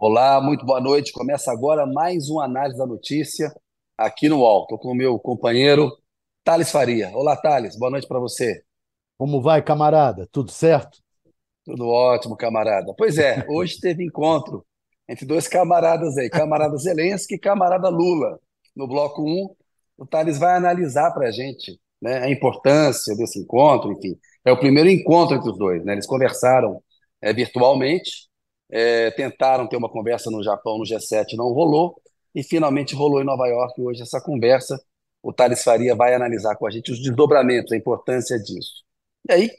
Olá, 0.00 0.40
muito 0.40 0.64
boa 0.64 0.80
noite. 0.80 1.10
Começa 1.10 1.50
agora 1.50 1.84
mais 1.84 2.28
uma 2.28 2.44
análise 2.44 2.78
da 2.78 2.86
notícia 2.86 3.52
aqui 3.96 4.28
no 4.28 4.38
UOL. 4.38 4.62
Estou 4.62 4.78
com 4.78 4.92
o 4.92 4.94
meu 4.94 5.18
companheiro 5.18 5.90
Thales 6.44 6.70
Faria. 6.70 7.10
Olá, 7.16 7.36
Thales, 7.36 7.76
boa 7.76 7.90
noite 7.90 8.06
para 8.06 8.20
você. 8.20 8.62
Como 9.18 9.42
vai, 9.42 9.60
camarada? 9.60 10.28
Tudo 10.30 10.52
certo? 10.52 11.00
Tudo 11.64 11.88
ótimo, 11.88 12.36
camarada. 12.36 12.94
Pois 12.96 13.18
é, 13.18 13.44
hoje 13.50 13.80
teve 13.80 14.04
encontro 14.04 14.64
entre 15.08 15.26
dois 15.26 15.48
camaradas 15.48 16.16
aí, 16.16 16.30
camarada 16.30 16.76
Zelensky 16.76 17.34
e 17.34 17.40
camarada 17.40 17.88
Lula. 17.88 18.38
No 18.76 18.86
bloco 18.86 19.20
1, 19.20 19.56
o 19.98 20.06
Thales 20.06 20.38
vai 20.38 20.54
analisar 20.54 21.10
para 21.10 21.26
a 21.26 21.32
gente 21.32 21.76
né, 22.00 22.18
a 22.18 22.30
importância 22.30 23.16
desse 23.16 23.40
encontro, 23.40 23.90
enfim. 23.90 24.16
É 24.44 24.52
o 24.52 24.60
primeiro 24.60 24.88
encontro 24.88 25.36
entre 25.36 25.50
os 25.50 25.58
dois, 25.58 25.84
né? 25.84 25.94
Eles 25.94 26.06
conversaram 26.06 26.80
é, 27.20 27.32
virtualmente 27.32 28.28
é, 28.70 29.10
tentaram 29.12 29.66
ter 29.66 29.76
uma 29.76 29.88
conversa 29.88 30.30
no 30.30 30.42
Japão, 30.42 30.78
no 30.78 30.84
G7, 30.84 31.36
não 31.36 31.52
rolou, 31.52 32.00
e 32.34 32.42
finalmente 32.42 32.94
rolou 32.94 33.20
em 33.20 33.24
Nova 33.24 33.46
York 33.46 33.80
hoje 33.80 34.02
essa 34.02 34.20
conversa. 34.20 34.80
O 35.22 35.32
Thales 35.32 35.64
Faria 35.64 35.94
vai 35.96 36.14
analisar 36.14 36.56
com 36.56 36.66
a 36.66 36.70
gente 36.70 36.92
os 36.92 36.98
desdobramentos, 36.98 37.72
a 37.72 37.76
importância 37.76 38.38
disso. 38.38 38.84
E 39.28 39.32
aí, 39.32 39.50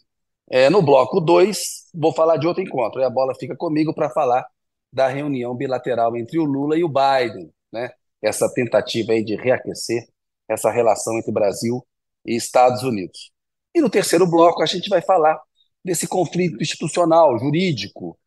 é, 0.49 0.69
no 0.69 0.81
bloco 0.81 1.19
2, 1.19 1.89
vou 1.93 2.13
falar 2.13 2.37
de 2.37 2.47
outro 2.47 2.63
encontro, 2.63 3.01
e 3.01 3.03
a 3.03 3.09
bola 3.09 3.35
fica 3.35 3.55
comigo 3.55 3.93
para 3.93 4.09
falar 4.09 4.45
da 4.91 5.07
reunião 5.07 5.55
bilateral 5.55 6.15
entre 6.17 6.39
o 6.39 6.43
Lula 6.45 6.77
e 6.77 6.83
o 6.83 6.89
Biden, 6.89 7.51
né? 7.71 7.91
essa 8.21 8.51
tentativa 8.51 9.13
aí 9.13 9.23
de 9.23 9.35
reaquecer 9.35 10.07
essa 10.47 10.71
relação 10.71 11.17
entre 11.17 11.31
Brasil 11.31 11.85
e 12.25 12.35
Estados 12.35 12.83
Unidos. 12.83 13.31
E 13.73 13.81
no 13.81 13.89
terceiro 13.89 14.27
bloco, 14.27 14.63
a 14.63 14.65
gente 14.65 14.89
vai 14.89 15.01
falar 15.01 15.39
desse 15.85 16.07
conflito 16.07 16.61
institucional, 16.61 17.37
jurídico, 17.37 18.17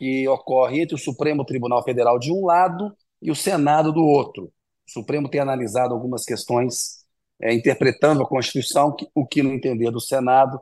que 0.00 0.26
ocorre 0.26 0.80
entre 0.80 0.94
o 0.94 0.98
Supremo 0.98 1.44
Tribunal 1.44 1.84
Federal 1.84 2.18
de 2.18 2.32
um 2.32 2.46
lado 2.46 2.90
e 3.20 3.30
o 3.30 3.36
Senado 3.36 3.92
do 3.92 4.00
outro. 4.00 4.44
O 4.88 4.90
Supremo 4.90 5.28
tem 5.28 5.42
analisado 5.42 5.92
algumas 5.92 6.24
questões, 6.24 7.04
é, 7.38 7.52
interpretando 7.52 8.22
a 8.22 8.26
Constituição, 8.26 8.96
que, 8.96 9.06
o 9.14 9.26
que, 9.26 9.42
no 9.42 9.52
entender 9.52 9.90
do 9.90 10.00
Senado, 10.00 10.58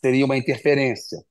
seria 0.00 0.24
uma 0.24 0.38
interferência. 0.38 1.22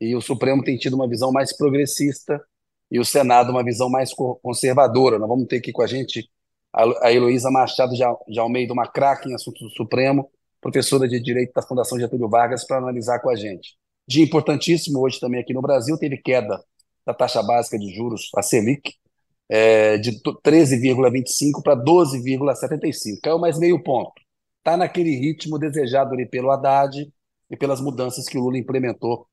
E 0.00 0.16
o 0.16 0.22
Supremo 0.22 0.64
tem 0.64 0.78
tido 0.78 0.94
uma 0.94 1.06
visão 1.06 1.30
mais 1.30 1.54
progressista 1.54 2.42
e 2.90 2.98
o 2.98 3.04
Senado 3.04 3.50
uma 3.50 3.62
visão 3.62 3.90
mais 3.90 4.14
conservadora. 4.14 5.18
Nós 5.18 5.28
vamos 5.28 5.46
ter 5.46 5.58
aqui 5.58 5.72
com 5.72 5.82
a 5.82 5.86
gente 5.86 6.26
a 6.72 7.12
Heloísa 7.12 7.50
Machado 7.50 7.92
de 8.26 8.40
Almeida, 8.40 8.72
uma 8.72 8.88
craque 8.88 9.28
em 9.28 9.34
assuntos 9.34 9.62
do 9.62 9.70
Supremo, 9.70 10.28
professora 10.58 11.06
de 11.06 11.20
Direito 11.20 11.52
da 11.52 11.62
Fundação 11.62 12.00
Getúlio 12.00 12.28
Vargas, 12.30 12.66
para 12.66 12.78
analisar 12.78 13.20
com 13.20 13.28
a 13.28 13.36
gente. 13.36 13.76
Dia 14.08 14.24
importantíssimo 14.24 15.00
hoje 15.00 15.20
também 15.20 15.40
aqui 15.40 15.52
no 15.52 15.62
Brasil, 15.62 15.96
teve 15.98 16.16
queda 16.16 16.58
da 17.06 17.14
taxa 17.14 17.42
básica 17.42 17.78
de 17.78 17.94
juros, 17.94 18.30
a 18.36 18.42
Selic, 18.42 18.94
é, 19.48 19.98
de 19.98 20.20
13,25 20.22 21.62
para 21.62 21.76
12,75. 21.76 23.20
Caiu 23.22 23.38
mais 23.38 23.58
meio 23.58 23.82
ponto. 23.82 24.12
Está 24.58 24.76
naquele 24.76 25.14
ritmo 25.16 25.58
desejado 25.58 26.14
ali 26.14 26.26
pelo 26.26 26.50
Haddad 26.50 27.12
e 27.50 27.56
pelas 27.56 27.80
mudanças 27.80 28.26
que 28.26 28.38
o 28.38 28.42
Lula 28.42 28.58
implementou 28.58 29.26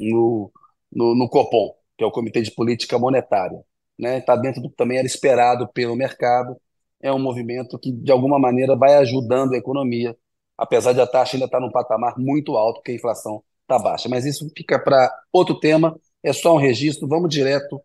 no, 0.00 0.50
no, 0.92 1.14
no 1.14 1.28
Copom, 1.28 1.74
que 1.96 2.04
é 2.04 2.06
o 2.06 2.10
Comitê 2.10 2.42
de 2.42 2.50
Política 2.50 2.98
Monetária. 2.98 3.58
Está 3.58 3.64
né? 3.98 4.20
Tá 4.20 4.36
dentro 4.36 4.60
do 4.60 4.68
que 4.70 4.76
também 4.76 4.98
era 4.98 5.06
esperado 5.06 5.68
pelo 5.68 5.96
mercado. 5.96 6.56
É 7.00 7.12
um 7.12 7.18
movimento 7.18 7.78
que, 7.78 7.92
de 7.92 8.10
alguma 8.10 8.38
maneira, 8.38 8.76
vai 8.76 8.94
ajudando 8.96 9.54
a 9.54 9.56
economia, 9.56 10.16
apesar 10.58 10.92
de 10.92 11.00
a 11.00 11.06
taxa 11.06 11.36
ainda 11.36 11.46
estar 11.46 11.58
tá 11.58 11.64
num 11.64 11.70
patamar 11.70 12.18
muito 12.18 12.56
alto, 12.56 12.76
porque 12.76 12.92
a 12.92 12.94
inflação 12.94 13.42
está 13.62 13.78
baixa. 13.78 14.08
Mas 14.08 14.24
isso 14.24 14.50
fica 14.56 14.78
para 14.78 15.12
outro 15.32 15.58
tema 15.60 15.96
é 16.22 16.32
só 16.32 16.54
um 16.54 16.58
registro, 16.58 17.08
vamos 17.08 17.30
direto 17.30 17.80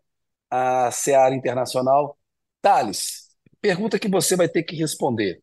à 0.50 0.90
Seara 0.90 1.34
Internacional. 1.34 2.18
Thales, 2.60 3.28
pergunta 3.60 3.98
que 3.98 4.08
você 4.08 4.36
vai 4.36 4.48
ter 4.48 4.62
que 4.62 4.76
responder. 4.76 5.42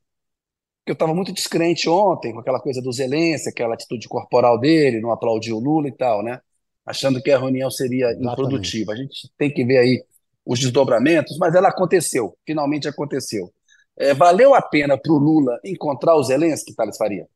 Eu 0.85 0.94
estava 0.94 1.13
muito 1.13 1.31
descrente 1.31 1.88
ontem 1.88 2.33
com 2.33 2.39
aquela 2.39 2.59
coisa 2.59 2.81
do 2.81 2.91
Zelensky, 2.91 3.50
aquela 3.50 3.75
atitude 3.75 4.07
corporal 4.07 4.59
dele, 4.59 5.00
não 5.00 5.11
aplaudiu 5.11 5.57
o 5.57 5.59
Lula 5.59 5.88
e 5.88 5.91
tal, 5.91 6.23
né? 6.23 6.41
Achando 6.85 7.22
que 7.22 7.31
a 7.31 7.38
reunião 7.38 7.69
seria 7.69 8.07
Exatamente. 8.07 8.31
improdutiva. 8.31 8.94
A 8.94 8.95
gente 8.95 9.31
tem 9.38 9.53
que 9.53 9.63
ver 9.63 9.77
aí 9.77 10.03
os 10.44 10.59
desdobramentos, 10.59 11.38
mas 11.38 11.53
ela 11.53 11.69
aconteceu, 11.69 12.35
finalmente 12.45 12.88
aconteceu. 12.88 13.53
É, 13.95 14.13
valeu 14.13 14.56
a 14.56 14.61
pena 14.61 14.97
para 14.97 15.11
o 15.11 15.17
Lula 15.17 15.59
encontrar 15.63 16.16
o 16.16 16.23
Zelensky, 16.23 16.73
Thales 16.73 16.97
Faria? 16.97 17.27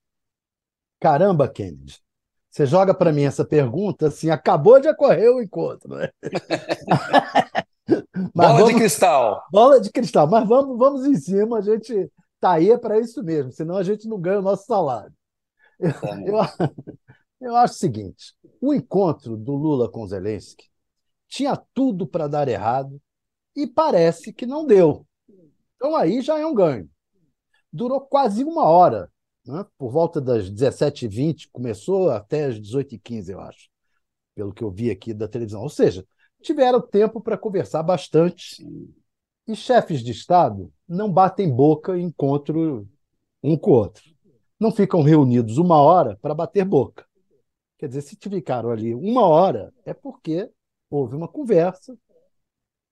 Caramba, 1.00 1.48
Kennedy. 1.48 2.03
Você 2.54 2.68
joga 2.68 2.94
para 2.94 3.12
mim 3.12 3.24
essa 3.24 3.44
pergunta 3.44 4.10
assim, 4.10 4.30
acabou 4.30 4.80
de 4.80 4.88
ocorrer 4.88 5.32
o 5.32 5.42
encontro, 5.42 5.96
né? 5.96 6.12
bola 8.32 8.60
vamos, 8.60 8.68
de 8.68 8.76
cristal. 8.76 9.44
Bola 9.52 9.82
de 9.82 9.92
cristal, 9.92 10.28
mas 10.28 10.48
vamos, 10.48 10.78
vamos 10.78 11.04
em 11.04 11.16
cima, 11.16 11.58
a 11.58 11.62
gente 11.62 12.12
tá 12.40 12.52
aí 12.52 12.70
é 12.70 12.78
para 12.78 13.00
isso 13.00 13.24
mesmo, 13.24 13.52
senão 13.52 13.76
a 13.76 13.82
gente 13.82 14.08
não 14.08 14.22
ganha 14.22 14.38
o 14.38 14.44
nosso 14.44 14.68
salário. 14.68 15.12
Eu, 15.80 16.00
tá 16.00 16.22
eu, 16.22 16.38
eu 17.42 17.56
acho 17.56 17.74
o 17.74 17.78
seguinte: 17.78 18.36
o 18.62 18.72
encontro 18.72 19.36
do 19.36 19.56
Lula 19.56 19.90
com 19.90 20.06
Zelensky 20.06 20.70
tinha 21.28 21.60
tudo 21.74 22.06
para 22.06 22.28
dar 22.28 22.48
errado 22.48 23.02
e 23.56 23.66
parece 23.66 24.32
que 24.32 24.46
não 24.46 24.64
deu. 24.64 25.08
Então 25.76 25.96
aí 25.96 26.22
já 26.22 26.38
é 26.38 26.46
um 26.46 26.54
ganho. 26.54 26.88
Durou 27.72 28.00
quase 28.00 28.44
uma 28.44 28.66
hora 28.66 29.12
né? 29.46 29.66
por 29.78 29.92
volta 29.92 30.22
das 30.22 30.50
17h20, 30.50 31.50
começou 31.52 32.10
até 32.10 32.46
as 32.46 32.60
18h15, 32.60 33.30
eu 33.30 33.40
acho, 33.40 33.70
pelo 34.36 34.54
que 34.54 34.64
eu 34.64 34.72
vi 34.72 34.90
aqui 34.90 35.14
da 35.14 35.28
televisão. 35.28 35.62
Ou 35.62 35.70
seja, 35.70 36.06
tiveram 36.42 36.82
tempo 36.82 37.22
para 37.22 37.38
conversar 37.38 37.84
bastante. 37.84 38.66
E 39.46 39.56
chefes 39.56 40.02
de 40.02 40.12
Estado 40.12 40.72
não 40.88 41.12
batem 41.12 41.54
boca 41.54 41.98
em 41.98 42.06
encontro 42.06 42.88
um 43.42 43.58
com 43.58 43.72
o 43.72 43.74
outro. 43.74 44.04
Não 44.60 44.72
ficam 44.72 45.02
reunidos 45.02 45.58
uma 45.58 45.82
hora 45.82 46.18
para 46.22 46.34
bater 46.34 46.64
boca. 46.64 47.06
Quer 47.78 47.88
dizer, 47.88 48.02
se 48.02 48.16
ficaram 48.16 48.70
ali 48.70 48.96
uma 48.96 49.28
hora, 49.28 49.74
é 49.86 49.94
porque 49.94 50.50
houve 50.90 51.16
uma 51.16 51.28
conversa, 51.28 51.98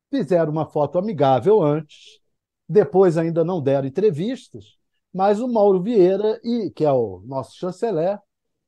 fizeram 0.10 0.52
uma 0.52 0.66
foto 0.66 0.98
amigável 0.98 1.64
antes, 1.64 2.20
depois 2.68 3.18
ainda 3.18 3.46
não 3.46 3.62
deram 3.62 3.88
entrevistas, 3.88 4.78
mas 5.14 5.40
o 5.40 5.48
Mauro 5.48 5.82
Vieira, 5.82 6.40
e, 6.44 6.72
que 6.72 6.86
é 6.86 6.92
o 6.92 7.22
nosso 7.26 7.58
chanceler, 7.58 8.20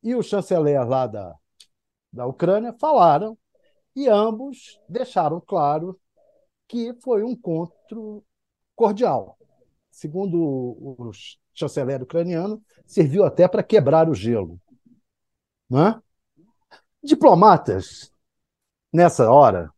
e 0.02 0.16
o 0.16 0.24
chanceler 0.24 0.88
lá 0.88 1.08
da, 1.08 1.36
da 2.12 2.26
Ucrânia 2.26 2.74
falaram, 2.74 3.38
e 3.96 4.10
ambos 4.10 4.80
deixaram 4.90 5.40
claro 5.40 6.00
que 6.68 6.94
foi 7.02 7.24
um 7.24 7.30
encontro 7.30 8.24
cordial. 8.76 9.38
Segundo 9.92 10.38
o, 10.38 11.12
chanceler 11.54 12.02
ucraniano, 12.02 12.62
serviu 12.86 13.24
até 13.24 13.48
para 13.48 13.64
quebrar 13.64 14.10
o 14.10 14.16
gelo. 14.16 14.60
É? 15.72 16.02
Diplomatas, 17.04 18.12
nessa 18.92 19.30
hora, 19.32 19.72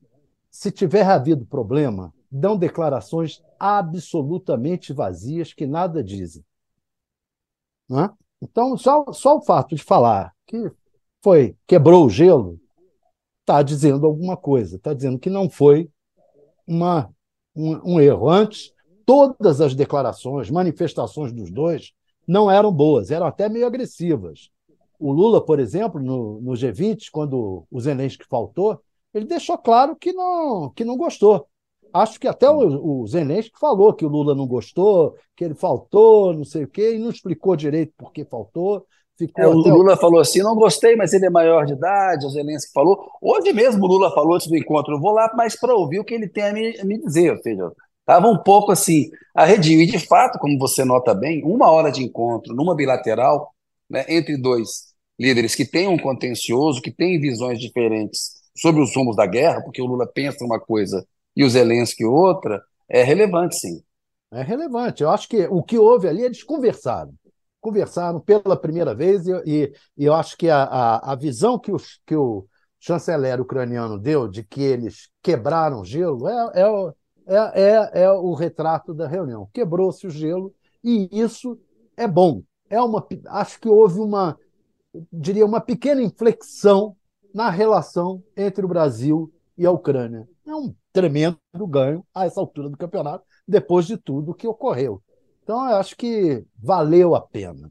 se 0.49 0.71
tiver 0.71 1.05
havido 1.05 1.45
problema, 1.45 2.13
dão 2.31 2.57
declarações 2.57 3.43
absolutamente 3.59 4.93
vazias 4.93 5.53
que 5.53 5.67
nada 5.67 6.03
dizem. 6.03 6.43
Né? 7.89 8.09
Então, 8.41 8.77
só, 8.77 9.05
só 9.11 9.37
o 9.37 9.41
fato 9.41 9.75
de 9.75 9.83
falar 9.83 10.33
que 10.45 10.71
foi 11.23 11.55
quebrou 11.65 12.05
o 12.05 12.09
gelo 12.09 12.59
está 13.41 13.61
dizendo 13.61 14.05
alguma 14.05 14.35
coisa, 14.35 14.75
está 14.75 14.93
dizendo 14.93 15.19
que 15.19 15.29
não 15.29 15.49
foi 15.49 15.89
uma, 16.67 17.09
um, 17.55 17.95
um 17.95 17.99
erro. 17.99 18.29
Antes, 18.29 18.73
todas 19.05 19.61
as 19.61 19.75
declarações, 19.75 20.49
manifestações 20.49 21.31
dos 21.31 21.51
dois 21.51 21.93
não 22.27 22.49
eram 22.49 22.71
boas, 22.71 23.11
eram 23.11 23.27
até 23.27 23.47
meio 23.47 23.67
agressivas. 23.67 24.49
O 24.99 25.11
Lula, 25.11 25.43
por 25.43 25.59
exemplo, 25.59 26.01
no, 26.01 26.41
no 26.41 26.53
G20, 26.53 27.09
quando 27.11 27.67
o 27.69 27.79
Zelensky 27.79 28.25
faltou, 28.27 28.81
ele 29.13 29.25
deixou 29.25 29.57
claro 29.57 29.95
que 29.95 30.11
não, 30.11 30.71
que 30.71 30.83
não 30.83 30.97
gostou. 30.97 31.47
Acho 31.95 32.19
que 32.19 32.27
até 32.27 32.49
o, 32.49 33.03
o 33.03 33.07
Zelensky 33.07 33.57
falou 33.57 33.93
que 33.93 34.05
o 34.05 34.09
Lula 34.09 34.35
não 34.35 34.45
gostou, 34.45 35.15
que 35.33 35.45
ele 35.45 35.55
faltou, 35.55 36.33
não 36.33 36.43
sei 36.43 36.65
o 36.65 36.67
quê, 36.67 36.95
e 36.95 36.99
não 36.99 37.09
explicou 37.09 37.55
direito 37.55 37.93
por 37.97 38.11
que 38.11 38.25
faltou. 38.25 38.85
É, 39.37 39.47
o 39.47 39.53
Lula 39.53 39.93
o... 39.93 39.97
falou 39.97 40.19
assim: 40.19 40.39
não 40.39 40.55
gostei, 40.55 40.97
mas 40.97 41.13
ele 41.13 41.25
é 41.25 41.29
maior 41.29 41.65
de 41.65 41.71
idade. 41.71 42.25
O 42.25 42.29
Zelensky 42.29 42.73
falou. 42.73 43.09
Hoje 43.21 43.53
mesmo 43.53 43.81
o 43.85 43.87
Lula 43.87 44.13
falou 44.13 44.35
antes 44.35 44.47
do 44.47 44.57
encontro: 44.57 44.93
eu 44.93 44.99
vou 44.99 45.13
lá 45.13 45.31
mais 45.37 45.57
para 45.57 45.73
ouvir 45.73 45.99
o 45.99 46.03
que 46.03 46.13
ele 46.13 46.27
tem 46.27 46.43
a 46.43 46.51
me, 46.51 46.77
a 46.81 46.83
me 46.83 46.99
dizer. 46.99 47.31
Ou 47.31 47.41
seja, 47.41 47.71
estava 48.01 48.27
um 48.27 48.43
pouco 48.43 48.73
assim, 48.73 49.09
arredio. 49.33 49.81
E 49.81 49.85
de 49.85 49.99
fato, 49.99 50.37
como 50.37 50.59
você 50.59 50.83
nota 50.83 51.13
bem, 51.13 51.45
uma 51.45 51.71
hora 51.71 51.89
de 51.89 52.03
encontro 52.03 52.53
numa 52.53 52.75
bilateral, 52.75 53.55
né, 53.89 54.03
entre 54.09 54.35
dois 54.35 54.93
líderes 55.17 55.55
que 55.55 55.63
têm 55.63 55.87
um 55.87 55.97
contencioso, 55.97 56.81
que 56.81 56.91
têm 56.91 57.21
visões 57.21 57.57
diferentes 57.57 58.33
sobre 58.53 58.81
os 58.81 58.93
rumos 58.93 59.15
da 59.15 59.25
guerra, 59.25 59.61
porque 59.61 59.81
o 59.81 59.85
Lula 59.85 60.05
pensa 60.05 60.43
uma 60.43 60.59
coisa 60.59 61.07
e 61.35 61.43
o 61.43 61.49
Zelensky 61.49 62.05
outra, 62.05 62.63
é 62.87 63.03
relevante, 63.03 63.57
sim. 63.57 63.83
É 64.31 64.41
relevante. 64.41 65.03
Eu 65.03 65.09
acho 65.09 65.27
que 65.27 65.47
o 65.47 65.63
que 65.63 65.77
houve 65.77 66.07
ali, 66.07 66.21
eles 66.21 66.43
conversaram. 66.43 67.13
Conversaram 67.59 68.19
pela 68.19 68.55
primeira 68.55 68.93
vez, 68.93 69.27
e, 69.27 69.73
e, 69.97 70.05
eu 70.05 70.13
acho 70.13 70.37
que 70.37 70.49
a, 70.49 70.63
a, 70.63 71.13
a, 71.13 71.15
visão 71.15 71.57
que, 71.57 71.71
os, 71.71 71.99
que 72.05 72.15
o 72.15 72.45
chanceler 72.79 73.41
ucraniano 73.41 73.97
deu, 73.97 74.27
de 74.27 74.43
que 74.43 74.61
eles 74.61 75.09
quebraram 75.21 75.83
gelo, 75.83 76.27
é, 76.27 76.51
é, 76.53 76.93
é, 77.27 77.61
é, 77.61 78.03
é 78.03 78.11
o 78.11 78.33
retrato 78.33 78.93
da 78.93 79.07
reunião. 79.07 79.49
Quebrou-se 79.51 80.05
o 80.05 80.11
gelo 80.11 80.53
e 80.83 81.09
isso 81.11 81.59
é 81.97 82.07
bom. 82.07 82.43
É 82.69 82.79
uma, 82.79 83.05
acho 83.29 83.59
que 83.59 83.67
houve 83.67 83.99
uma, 83.99 84.37
diria, 85.11 85.45
uma 85.45 85.59
pequena 85.59 86.01
inflexão 86.01 86.95
na 87.33 87.49
relação 87.49 88.23
entre 88.37 88.63
o 88.63 88.67
Brasil 88.69 89.31
e 89.57 89.65
a 89.65 89.71
Ucrânia. 89.71 90.27
É 90.45 90.55
um 90.55 90.73
tremendo 90.95 91.37
ganho 91.67 92.05
a 92.13 92.25
essa 92.25 92.39
altura 92.39 92.69
do 92.69 92.77
campeonato, 92.77 93.25
depois 93.45 93.85
de 93.85 93.97
tudo 93.97 94.33
que 94.33 94.47
ocorreu. 94.47 95.03
Então, 95.43 95.69
eu 95.69 95.75
acho 95.75 95.93
que 95.97 96.45
valeu 96.57 97.13
a 97.13 97.21
pena. 97.21 97.69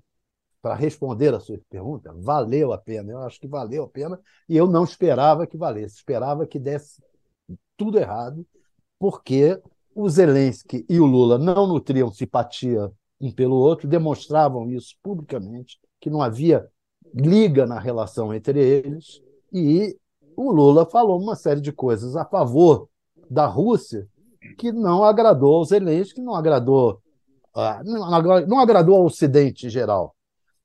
Para 0.60 0.74
responder 0.74 1.34
a 1.34 1.40
sua 1.40 1.58
pergunta, 1.68 2.14
valeu 2.18 2.72
a 2.72 2.78
pena. 2.78 3.12
Eu 3.12 3.20
acho 3.20 3.40
que 3.40 3.48
valeu 3.48 3.84
a 3.84 3.88
pena 3.88 4.20
e 4.46 4.56
eu 4.56 4.66
não 4.66 4.84
esperava 4.84 5.46
que 5.46 5.56
valesse. 5.56 5.96
Esperava 5.96 6.46
que 6.46 6.58
desse 6.58 7.02
tudo 7.76 7.98
errado, 7.98 8.46
porque 8.98 9.60
o 9.94 10.08
Zelensky 10.08 10.84
e 10.88 11.00
o 11.00 11.06
Lula 11.06 11.38
não 11.38 11.66
nutriam 11.66 12.10
simpatia 12.10 12.92
um 13.20 13.32
pelo 13.32 13.56
outro, 13.56 13.88
demonstravam 13.88 14.70
isso 14.70 14.96
publicamente, 15.02 15.78
que 16.00 16.10
não 16.10 16.20
havia 16.20 16.66
liga 17.14 17.66
na 17.66 17.78
relação 17.78 18.34
entre 18.34 18.58
eles, 18.58 19.22
e 19.52 19.96
o 20.36 20.50
Lula 20.50 20.84
falou 20.86 21.20
uma 21.20 21.36
série 21.36 21.60
de 21.60 21.72
coisas 21.72 22.16
a 22.16 22.24
favor 22.24 22.88
da 23.30 23.46
Rússia 23.46 24.06
que 24.58 24.70
não 24.72 25.04
agradou 25.04 25.56
ao 25.56 25.64
Zelensky, 25.64 26.20
não 26.20 26.34
agradou, 26.34 27.00
uh, 27.56 28.46
não 28.46 28.58
agradou 28.58 28.96
ao 28.96 29.06
Ocidente 29.06 29.66
em 29.66 29.70
geral. 29.70 30.14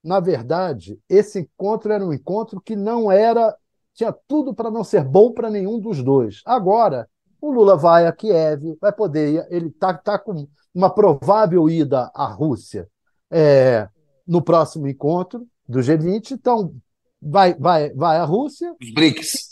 Na 0.02 0.20
verdade, 0.20 0.98
esse 1.08 1.40
encontro 1.40 1.92
era 1.92 2.04
um 2.04 2.12
encontro 2.12 2.60
que 2.60 2.74
não 2.74 3.10
era. 3.10 3.54
tinha 3.94 4.14
tudo 4.26 4.54
para 4.54 4.70
não 4.70 4.82
ser 4.82 5.04
bom 5.04 5.32
para 5.32 5.50
nenhum 5.50 5.78
dos 5.78 6.02
dois. 6.02 6.40
Agora, 6.44 7.08
o 7.40 7.50
Lula 7.50 7.76
vai 7.76 8.06
a 8.06 8.12
Kiev, 8.12 8.76
vai 8.80 8.92
poder. 8.92 9.46
Ele 9.50 9.68
está 9.68 9.92
tá 9.94 10.18
com 10.18 10.46
uma 10.74 10.90
provável 10.90 11.68
ida 11.68 12.10
à 12.14 12.26
Rússia 12.26 12.88
é, 13.30 13.88
no 14.26 14.42
próximo 14.42 14.88
encontro 14.88 15.46
do 15.68 15.80
G20. 15.80 16.32
Então, 16.32 16.74
vai, 17.20 17.54
vai, 17.54 17.92
vai 17.92 18.16
à 18.18 18.24
Rússia. 18.24 18.74
Os 18.80 18.92
BRICS. 18.92 19.49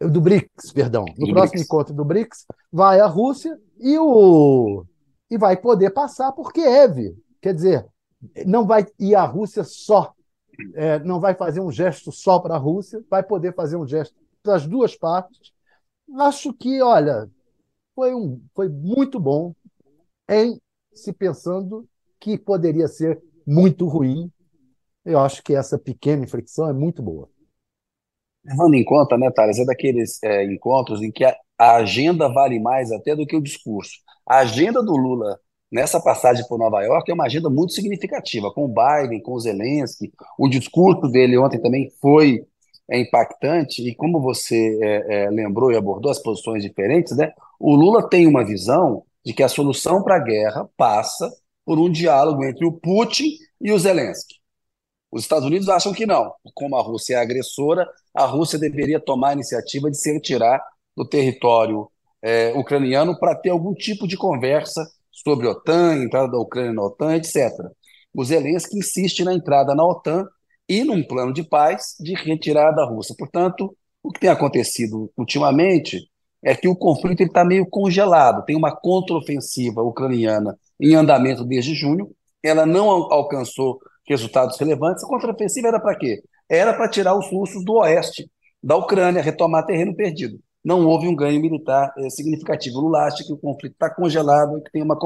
Do 0.00 0.20
BRICS, 0.20 0.72
perdão. 0.72 1.04
No 1.18 1.26
do 1.26 1.32
próximo 1.32 1.52
BRICS. 1.52 1.62
encontro 1.62 1.94
do 1.94 2.04
BRICS, 2.04 2.46
vai 2.72 3.00
à 3.00 3.06
Rússia 3.06 3.58
e, 3.78 3.98
o, 3.98 4.84
e 5.30 5.36
vai 5.36 5.56
poder 5.56 5.90
passar 5.90 6.32
por 6.32 6.52
Kiev. 6.52 7.14
Quer 7.40 7.54
dizer, 7.54 7.86
não 8.46 8.66
vai 8.66 8.86
ir 8.98 9.14
à 9.14 9.24
Rússia 9.24 9.62
só, 9.62 10.14
é, 10.74 10.98
não 11.00 11.20
vai 11.20 11.34
fazer 11.34 11.60
um 11.60 11.70
gesto 11.70 12.10
só 12.10 12.38
para 12.38 12.54
a 12.54 12.58
Rússia, 12.58 13.04
vai 13.10 13.22
poder 13.22 13.54
fazer 13.54 13.76
um 13.76 13.86
gesto 13.86 14.14
para 14.42 14.56
as 14.56 14.66
duas 14.66 14.96
partes. 14.96 15.52
Acho 16.18 16.52
que, 16.54 16.80
olha, 16.82 17.30
foi, 17.94 18.14
um, 18.14 18.42
foi 18.54 18.68
muito 18.68 19.20
bom 19.20 19.54
em 20.28 20.60
se 20.92 21.12
pensando 21.12 21.86
que 22.18 22.38
poderia 22.38 22.88
ser 22.88 23.22
muito 23.46 23.86
ruim. 23.86 24.30
Eu 25.04 25.20
acho 25.20 25.42
que 25.42 25.54
essa 25.54 25.78
pequena 25.78 26.24
inflexão 26.24 26.68
é 26.68 26.72
muito 26.72 27.02
boa. 27.02 27.28
Levando 28.44 28.74
em 28.74 28.84
conta, 28.84 29.18
né, 29.18 29.30
Thales, 29.30 29.58
é 29.58 29.64
daqueles 29.64 30.22
é, 30.22 30.44
encontros 30.44 31.02
em 31.02 31.10
que 31.10 31.24
a, 31.24 31.36
a 31.58 31.76
agenda 31.76 32.28
vale 32.28 32.58
mais 32.58 32.90
até 32.90 33.14
do 33.14 33.26
que 33.26 33.36
o 33.36 33.42
discurso. 33.42 33.92
A 34.26 34.38
agenda 34.38 34.82
do 34.82 34.96
Lula 34.96 35.38
nessa 35.70 36.00
passagem 36.00 36.46
por 36.48 36.58
Nova 36.58 36.82
York 36.82 37.10
é 37.10 37.14
uma 37.14 37.26
agenda 37.26 37.48
muito 37.48 37.72
significativa, 37.72 38.52
com 38.52 38.64
o 38.64 38.68
Biden, 38.68 39.22
com 39.22 39.32
o 39.32 39.40
Zelensky. 39.40 40.10
O 40.38 40.48
discurso 40.48 41.08
dele 41.10 41.38
ontem 41.38 41.60
também 41.60 41.90
foi 42.00 42.44
é, 42.90 42.98
impactante, 42.98 43.86
e 43.86 43.94
como 43.94 44.20
você 44.20 44.78
é, 44.82 45.24
é, 45.24 45.30
lembrou 45.30 45.70
e 45.70 45.76
abordou 45.76 46.10
as 46.10 46.18
posições 46.18 46.62
diferentes, 46.62 47.16
né, 47.16 47.32
o 47.58 47.74
Lula 47.74 48.08
tem 48.08 48.26
uma 48.26 48.44
visão 48.44 49.04
de 49.24 49.32
que 49.32 49.42
a 49.42 49.48
solução 49.48 50.02
para 50.02 50.16
a 50.16 50.24
guerra 50.24 50.68
passa 50.76 51.30
por 51.64 51.78
um 51.78 51.90
diálogo 51.90 52.44
entre 52.44 52.66
o 52.66 52.72
Putin 52.72 53.36
e 53.60 53.70
o 53.70 53.78
Zelensky. 53.78 54.39
Os 55.10 55.22
Estados 55.22 55.46
Unidos 55.46 55.68
acham 55.68 55.92
que 55.92 56.06
não. 56.06 56.32
Como 56.54 56.76
a 56.76 56.82
Rússia 56.82 57.16
é 57.16 57.20
agressora, 57.20 57.88
a 58.14 58.24
Rússia 58.26 58.58
deveria 58.58 59.00
tomar 59.00 59.30
a 59.30 59.32
iniciativa 59.34 59.90
de 59.90 59.96
se 59.96 60.12
retirar 60.12 60.62
do 60.96 61.04
território 61.04 61.90
é, 62.22 62.52
ucraniano 62.56 63.18
para 63.18 63.34
ter 63.34 63.50
algum 63.50 63.74
tipo 63.74 64.06
de 64.06 64.16
conversa 64.16 64.86
sobre 65.10 65.46
a 65.46 65.50
OTAN, 65.50 65.96
entrada 65.96 66.30
da 66.30 66.38
Ucrânia 66.38 66.72
na 66.72 66.82
OTAN, 66.82 67.16
etc. 67.16 67.50
O 68.14 68.24
Zelensky 68.24 68.78
insiste 68.78 69.24
na 69.24 69.34
entrada 69.34 69.74
na 69.74 69.84
OTAN 69.84 70.26
e 70.68 70.84
num 70.84 71.02
plano 71.02 71.32
de 71.32 71.42
paz 71.42 71.96
de 71.98 72.14
retirada 72.14 72.76
da 72.76 72.84
Rússia. 72.84 73.14
Portanto, 73.18 73.76
o 74.02 74.10
que 74.10 74.20
tem 74.20 74.30
acontecido 74.30 75.10
ultimamente 75.16 76.08
é 76.42 76.54
que 76.54 76.68
o 76.68 76.76
conflito 76.76 77.22
está 77.22 77.44
meio 77.44 77.66
congelado. 77.68 78.44
Tem 78.44 78.56
uma 78.56 78.74
contraofensiva 78.74 79.82
ucraniana 79.82 80.56
em 80.80 80.94
andamento 80.94 81.44
desde 81.44 81.74
junho, 81.74 82.10
ela 82.42 82.64
não 82.64 82.88
alcançou 82.88 83.78
resultados 84.12 84.58
relevantes. 84.58 85.04
A 85.04 85.08
contraofensiva 85.08 85.68
era 85.68 85.80
para 85.80 85.96
quê? 85.96 86.22
Era 86.48 86.74
para 86.74 86.88
tirar 86.88 87.16
os 87.16 87.30
russos 87.30 87.64
do 87.64 87.74
oeste 87.74 88.30
da 88.62 88.76
Ucrânia, 88.76 89.22
retomar 89.22 89.64
terreno 89.64 89.94
perdido 89.94 90.38
não 90.64 90.86
houve 90.86 91.08
um 91.08 91.16
ganho 91.16 91.40
militar 91.40 91.92
é, 91.96 92.10
significativo. 92.10 92.78
O 92.78 92.80
Lula 92.82 93.06
acha 93.06 93.24
que 93.24 93.32
o 93.32 93.38
conflito 93.38 93.72
está 93.72 93.90
congelado 93.90 94.58
e 94.58 94.62
que 94.62 94.70
tem, 94.70 94.82
uma, 94.82 94.96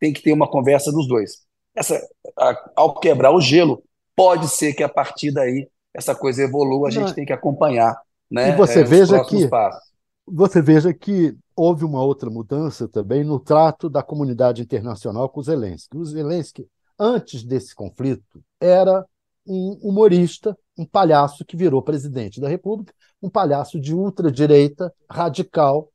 tem 0.00 0.12
que 0.12 0.22
ter 0.22 0.32
uma 0.32 0.48
conversa 0.48 0.90
dos 0.90 1.06
dois. 1.06 1.42
Essa, 1.74 2.00
a, 2.36 2.70
ao 2.74 2.98
quebrar 2.98 3.30
o 3.30 3.40
gelo, 3.40 3.82
pode 4.16 4.48
ser 4.48 4.72
que 4.72 4.82
a 4.82 4.88
partir 4.88 5.30
daí 5.30 5.68
essa 5.94 6.14
coisa 6.14 6.42
evolua, 6.42 6.88
a 6.88 6.90
gente 6.90 7.08
não. 7.08 7.14
tem 7.14 7.26
que 7.26 7.32
acompanhar. 7.32 7.96
Né, 8.30 8.50
e 8.50 8.56
você 8.56 8.80
é, 8.80 8.84
veja 8.84 9.24
que 9.24 9.48
passos. 9.48 9.82
você 10.26 10.60
veja 10.60 10.92
que 10.92 11.34
houve 11.56 11.84
uma 11.84 12.02
outra 12.02 12.28
mudança 12.28 12.86
também 12.86 13.24
no 13.24 13.40
trato 13.40 13.88
da 13.88 14.02
comunidade 14.02 14.62
internacional 14.62 15.28
com 15.28 15.40
o 15.40 15.42
Zelensky. 15.42 15.96
O 15.96 16.04
Zelensky, 16.04 16.66
antes 16.98 17.44
desse 17.44 17.74
conflito, 17.74 18.42
era 18.60 19.04
um 19.46 19.78
humorista, 19.82 20.56
um 20.76 20.84
palhaço 20.84 21.44
que 21.44 21.56
virou 21.56 21.82
presidente 21.82 22.40
da 22.40 22.48
República, 22.48 22.92
um 23.22 23.30
palhaço 23.30 23.80
de 23.80 23.94
ultradireita, 23.94 24.92
radical, 25.10 25.90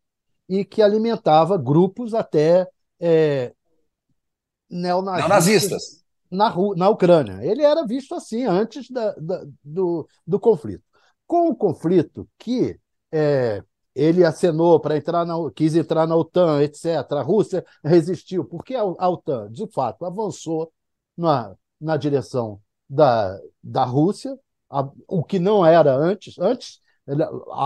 e 0.49 0.65
que 0.65 0.81
alimentava 0.81 1.57
grupos 1.57 2.13
até 2.13 2.67
é, 2.99 3.53
neonazistas. 4.69 6.03
Na, 6.29 6.53
na 6.75 6.89
Ucrânia. 6.89 7.45
Ele 7.45 7.61
era 7.61 7.85
visto 7.85 8.15
assim 8.15 8.43
antes 8.43 8.89
da, 8.89 9.13
da, 9.13 9.45
do, 9.63 10.07
do 10.25 10.39
conflito. 10.39 10.83
Com 11.27 11.49
o 11.49 11.55
conflito 11.55 12.27
que 12.39 12.75
é, 13.11 13.63
ele 13.95 14.25
acenou 14.25 14.79
para 14.79 14.97
entrar 14.97 15.25
na, 15.25 15.35
quis 15.55 15.75
entrar 15.75 16.07
na 16.07 16.15
OTAN, 16.15 16.61
etc. 16.63 16.85
A 17.11 17.21
Rússia 17.21 17.63
resistiu, 17.83 18.43
porque 18.43 18.73
a, 18.73 18.81
a 18.81 19.09
OTAN, 19.09 19.51
de 19.51 19.67
fato, 19.67 20.05
avançou 20.05 20.71
na, 21.17 21.55
na 21.79 21.97
direção 21.97 22.59
da, 22.89 23.39
da 23.63 23.83
Rússia, 23.83 24.37
a, 24.69 24.87
o 25.07 25.23
que 25.23 25.39
não 25.39 25.65
era 25.65 25.95
antes. 25.95 26.37
Antes, 26.39 26.81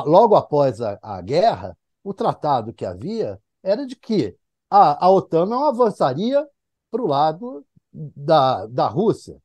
logo 0.06 0.36
após 0.36 0.82
a, 0.82 0.98
a 1.02 1.22
guerra, 1.22 1.78
o 2.04 2.14
tratado 2.14 2.74
que 2.74 2.86
havia 2.86 3.40
era 3.64 3.86
de 3.86 3.96
que 3.96 4.36
a, 4.70 5.06
a 5.06 5.10
OTAN 5.10 5.46
não 5.46 5.66
avançaria 5.66 6.48
para 6.90 7.02
o 7.02 7.08
lado 7.08 7.66
da, 7.92 8.66
da 8.68 8.88
Rússia, 8.88 9.42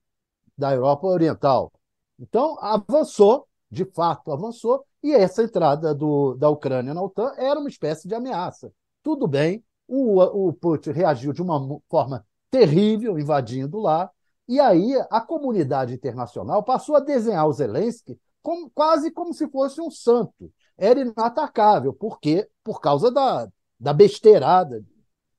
da 0.56 0.72
Europa 0.72 1.06
Oriental. 1.06 1.72
Então, 2.18 2.56
avançou, 2.60 3.48
de 3.70 3.84
fato 3.84 4.30
avançou, 4.30 4.84
e 5.02 5.12
essa 5.12 5.42
entrada 5.42 5.94
do, 5.94 6.34
da 6.34 6.48
Ucrânia 6.48 6.94
na 6.94 7.02
OTAN 7.02 7.32
era 7.36 7.58
uma 7.58 7.68
espécie 7.68 8.06
de 8.06 8.14
ameaça. 8.14 8.72
Tudo 9.02 9.26
bem, 9.26 9.64
o, 9.88 10.20
o 10.48 10.52
Putin 10.52 10.90
reagiu 10.90 11.32
de 11.32 11.42
uma 11.42 11.80
forma 11.88 12.24
terrível, 12.52 13.18
invadindo 13.18 13.80
lá, 13.80 14.10
e 14.46 14.60
aí 14.60 14.94
a 15.10 15.20
comunidade 15.22 15.94
internacional 15.94 16.62
passou 16.62 16.94
a 16.94 17.00
desenhar 17.00 17.48
o 17.48 17.52
Zelensky 17.52 18.20
como, 18.42 18.70
quase 18.70 19.10
como 19.10 19.32
se 19.32 19.48
fosse 19.48 19.80
um 19.80 19.90
santo. 19.90 20.52
Era 20.76 21.00
inatacável, 21.00 21.94
porque 21.94 22.46
por 22.62 22.78
causa 22.80 23.10
da, 23.10 23.48
da 23.80 23.94
besteirada 23.94 24.84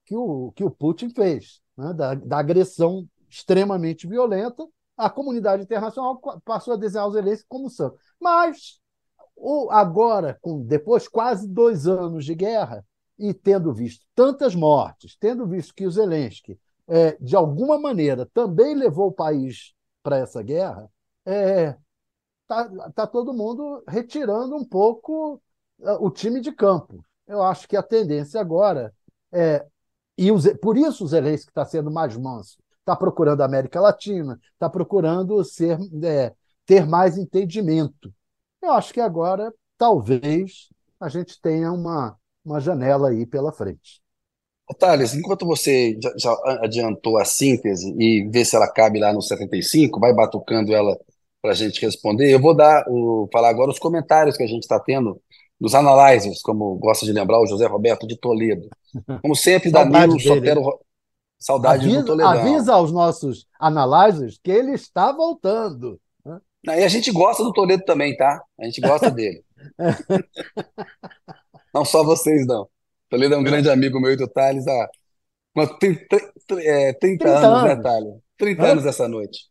que 0.05 0.15
o, 0.15 0.51
que 0.55 0.63
o 0.63 0.71
Putin 0.71 1.09
fez, 1.09 1.61
né? 1.77 1.93
da, 1.93 2.15
da 2.15 2.39
agressão 2.39 3.07
extremamente 3.29 4.07
violenta, 4.07 4.67
a 4.97 5.09
comunidade 5.09 5.61
internacional 5.61 6.19
passou 6.43 6.73
a 6.73 6.77
desenhar 6.77 7.07
o 7.07 7.11
Zelensky 7.11 7.45
como 7.47 7.69
santo. 7.69 7.95
Mas 8.19 8.79
o, 9.35 9.69
agora, 9.69 10.37
com 10.41 10.63
depois 10.63 11.07
quase 11.07 11.47
dois 11.47 11.85
anos 11.85 12.25
de 12.25 12.33
guerra, 12.33 12.83
e 13.19 13.33
tendo 13.33 13.71
visto 13.71 14.03
tantas 14.15 14.55
mortes, 14.55 15.15
tendo 15.19 15.45
visto 15.45 15.75
que 15.75 15.85
o 15.85 15.91
Zelensky 15.91 16.59
é, 16.87 17.17
de 17.19 17.35
alguma 17.35 17.79
maneira, 17.79 18.25
também 18.33 18.75
levou 18.75 19.07
o 19.07 19.13
país 19.13 19.73
para 20.01 20.17
essa 20.17 20.41
guerra, 20.43 20.89
está 21.25 21.31
é, 21.31 21.77
tá, 22.47 22.91
tá 22.91 23.07
todo 23.07 23.33
mundo 23.33 23.83
retirando 23.87 24.55
um 24.55 24.65
pouco 24.65 25.41
é, 25.81 25.93
o 25.93 26.09
time 26.11 26.41
de 26.41 26.51
campo. 26.51 27.03
Eu 27.27 27.41
acho 27.41 27.67
que 27.67 27.77
a 27.77 27.83
tendência 27.83 28.39
agora 28.39 28.93
é. 29.31 29.65
E 30.17 30.31
os, 30.31 30.45
por 30.61 30.77
isso 30.77 31.05
o 31.05 31.07
Zelensky 31.07 31.49
está 31.49 31.65
sendo 31.65 31.89
mais 31.89 32.15
manso. 32.15 32.57
Está 32.79 32.95
procurando 32.95 33.41
a 33.41 33.45
América 33.45 33.81
Latina, 33.81 34.39
está 34.53 34.69
procurando 34.69 35.43
ser, 35.43 35.79
é, 36.03 36.35
ter 36.65 36.85
mais 36.85 37.17
entendimento. 37.17 38.13
Eu 38.61 38.71
acho 38.73 38.93
que 38.93 39.01
agora 39.01 39.53
talvez 39.77 40.69
a 40.99 41.09
gente 41.09 41.41
tenha 41.41 41.71
uma, 41.71 42.15
uma 42.45 42.59
janela 42.59 43.09
aí 43.09 43.25
pela 43.25 43.51
frente. 43.51 44.02
Thales, 44.79 45.13
enquanto 45.13 45.45
você 45.45 45.97
já, 46.01 46.13
já 46.17 46.37
adiantou 46.61 47.17
a 47.17 47.25
síntese 47.25 47.93
e 47.99 48.27
vê 48.29 48.45
se 48.45 48.55
ela 48.55 48.71
cabe 48.71 48.99
lá 48.99 49.11
no 49.11 49.21
75, 49.21 49.99
vai 49.99 50.13
batucando 50.13 50.73
ela 50.73 50.97
para 51.41 51.51
a 51.51 51.55
gente 51.55 51.81
responder, 51.81 52.31
eu 52.31 52.39
vou 52.39 52.55
dar 52.55 52.85
o, 52.87 53.27
falar 53.31 53.49
agora 53.49 53.69
os 53.69 53.79
comentários 53.79 54.37
que 54.37 54.43
a 54.43 54.47
gente 54.47 54.63
está 54.63 54.79
tendo 54.79 55.21
dos 55.59 55.75
analyzers, 55.75 56.41
como 56.41 56.75
gosta 56.75 57.05
de 57.05 57.11
lembrar 57.11 57.39
o 57.39 57.45
José 57.45 57.67
Roberto 57.67 58.07
de 58.07 58.17
Toledo. 58.17 58.69
Como 59.21 59.35
sempre, 59.35 59.71
Danilo 59.71 60.19
Sotero. 60.19 60.79
Saudade 61.39 61.85
avisa, 61.85 61.99
do 61.99 62.05
Toledão. 62.05 62.31
Avisa 62.31 62.73
aos 62.73 62.91
nossos 62.91 63.45
analyzers 63.59 64.39
que 64.41 64.49
ele 64.49 64.71
está 64.71 65.11
voltando. 65.11 65.99
Né? 66.25 66.79
E 66.79 66.83
a 66.83 66.87
gente 66.87 67.11
gosta 67.11 67.43
do 67.43 67.51
Toledo 67.51 67.83
também, 67.83 68.15
tá? 68.15 68.41
A 68.57 68.63
gente 68.63 68.79
gosta 68.79 69.11
dele. 69.11 69.43
não 71.73 71.83
só 71.83 72.03
vocês, 72.03 72.47
não. 72.47 72.67
Toledo 73.13 73.35
é 73.35 73.37
um 73.37 73.43
grande 73.43 73.69
amigo 73.69 73.99
meu 73.99 74.11
e 74.11 74.15
do 74.15 74.27
Thales 74.27 74.65
há 74.67 74.89
30, 75.79 76.07
30, 76.47 76.63
é, 76.63 76.93
30 76.93 77.29
anos, 77.29 77.43
anos, 77.43 77.63
né, 77.63 77.83
Thales? 77.83 78.13
30 78.39 78.63
anos 78.63 78.85
essa 78.87 79.07
noite. 79.07 79.41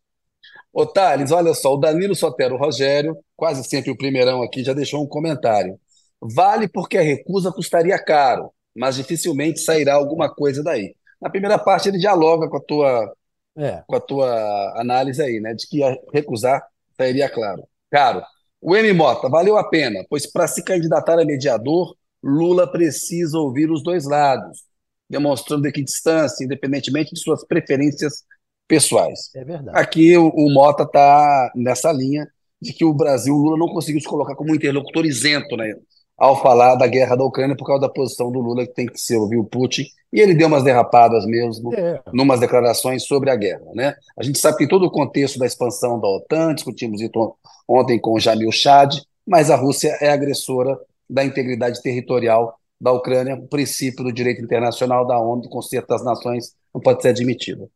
Ô, 0.73 0.85
Thales, 0.85 1.31
olha 1.31 1.53
só, 1.53 1.73
o 1.73 1.77
Danilo 1.77 2.13
Sotero 2.13 2.57
Rogério, 2.57 3.17
quase 3.37 3.63
sempre 3.63 3.89
o 3.89 3.97
primeirão 3.97 4.43
aqui, 4.43 4.65
já 4.65 4.73
deixou 4.73 5.01
um 5.01 5.07
comentário. 5.07 5.79
Vale 6.19 6.67
porque 6.67 6.97
a 6.97 7.01
recusa 7.01 7.53
custaria 7.53 7.97
caro, 7.97 8.51
mas 8.75 8.97
dificilmente 8.97 9.61
sairá 9.61 9.93
alguma 9.93 10.29
coisa 10.29 10.61
daí. 10.61 10.93
Na 11.21 11.29
primeira 11.29 11.57
parte 11.57 11.87
ele 11.87 11.97
dialoga 11.97 12.49
com 12.49 12.57
a 12.57 12.61
tua, 12.61 13.13
é. 13.57 13.81
com 13.87 13.95
a 13.95 14.01
tua 14.01 14.73
análise 14.75 15.21
aí, 15.21 15.39
né? 15.39 15.53
De 15.53 15.65
que 15.69 15.79
recusar 16.13 16.61
sairia 16.97 17.29
claro. 17.29 17.63
Caro, 17.89 18.21
o 18.59 18.75
M. 18.75 18.91
Mota, 18.91 19.29
valeu 19.29 19.55
a 19.55 19.69
pena, 19.69 20.03
pois 20.09 20.29
para 20.29 20.49
se 20.49 20.61
candidatar 20.65 21.17
a 21.17 21.23
mediador, 21.23 21.95
Lula 22.23 22.65
precisa 22.71 23.37
ouvir 23.37 23.69
os 23.69 23.83
dois 23.83 24.05
lados, 24.05 24.63
demonstrando 25.09 25.67
equidistância, 25.67 26.45
independentemente 26.45 27.13
de 27.13 27.19
suas 27.19 27.45
preferências 27.45 28.23
pessoais. 28.67 29.29
É 29.35 29.43
verdade. 29.43 29.77
Aqui 29.77 30.17
o, 30.17 30.29
o 30.29 30.49
Mota 30.49 30.83
está 30.83 31.51
nessa 31.55 31.91
linha 31.91 32.27
de 32.61 32.71
que 32.71 32.85
o 32.85 32.93
Brasil, 32.93 33.35
o 33.35 33.37
Lula 33.37 33.57
não 33.57 33.67
conseguiu 33.67 33.99
se 33.99 34.07
colocar 34.07 34.35
como 34.35 34.55
interlocutor 34.55 35.05
isento 35.05 35.57
né, 35.57 35.75
ao 36.17 36.41
falar 36.41 36.75
da 36.75 36.87
guerra 36.87 37.15
da 37.15 37.25
Ucrânia 37.25 37.57
por 37.57 37.65
causa 37.65 37.81
da 37.81 37.89
posição 37.89 38.31
do 38.31 38.39
Lula, 38.39 38.65
que 38.65 38.73
tem 38.73 38.87
que 38.87 38.99
ser 38.99 39.17
ouvir 39.17 39.37
o 39.37 39.43
Putin, 39.43 39.85
e 40.11 40.21
ele 40.21 40.33
deu 40.33 40.47
umas 40.47 40.63
derrapadas 40.63 41.25
mesmo, 41.25 41.73
é. 41.75 42.01
numas 42.13 42.39
declarações 42.39 43.03
sobre 43.03 43.29
a 43.29 43.35
guerra. 43.35 43.65
Né? 43.73 43.93
A 44.17 44.23
gente 44.23 44.39
sabe 44.39 44.57
que 44.57 44.67
todo 44.67 44.85
o 44.85 44.91
contexto 44.91 45.37
da 45.37 45.45
expansão 45.45 45.99
da 45.99 46.07
OTAN, 46.07 46.55
discutimos 46.55 47.01
isso 47.01 47.35
ontem 47.67 47.99
com 47.99 48.13
o 48.13 48.19
Jamil 48.19 48.51
Chad, 48.51 48.95
mas 49.27 49.49
a 49.49 49.55
Rússia 49.55 49.97
é 49.99 50.09
agressora 50.09 50.77
da 51.09 51.23
integridade 51.23 51.81
territorial 51.81 52.57
da 52.79 52.91
Ucrânia, 52.91 53.35
o 53.35 53.47
princípio 53.47 54.03
do 54.03 54.11
direito 54.11 54.41
internacional 54.41 55.05
da 55.05 55.19
ONU, 55.19 55.43
do 55.43 55.49
Concerto 55.49 55.87
das 55.87 56.03
Nações, 56.03 56.53
não 56.73 56.81
pode 56.81 57.01
ser 57.01 57.09
admitido. 57.09 57.69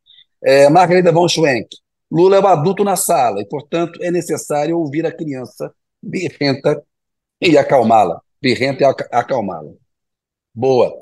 É, 0.44 0.70
Margarida 0.70 1.12
von 1.12 1.28
Schwenk, 1.28 1.70
Lula 2.12 2.38
é 2.38 2.40
um 2.40 2.48
adulto 2.48 2.84
na 2.84 2.96
sala 2.96 3.42
e, 3.42 3.46
portanto, 3.46 4.02
é 4.02 4.10
necessário 4.10 4.78
ouvir 4.78 5.06
a 5.06 5.12
criança 5.12 5.74
birrenta 6.02 6.82
e 7.42 7.58
acalmá-la. 7.58 8.22
Birrenta 8.42 8.84
e 8.84 8.86
acalmá-la. 9.12 9.72
Boa. 10.54 10.94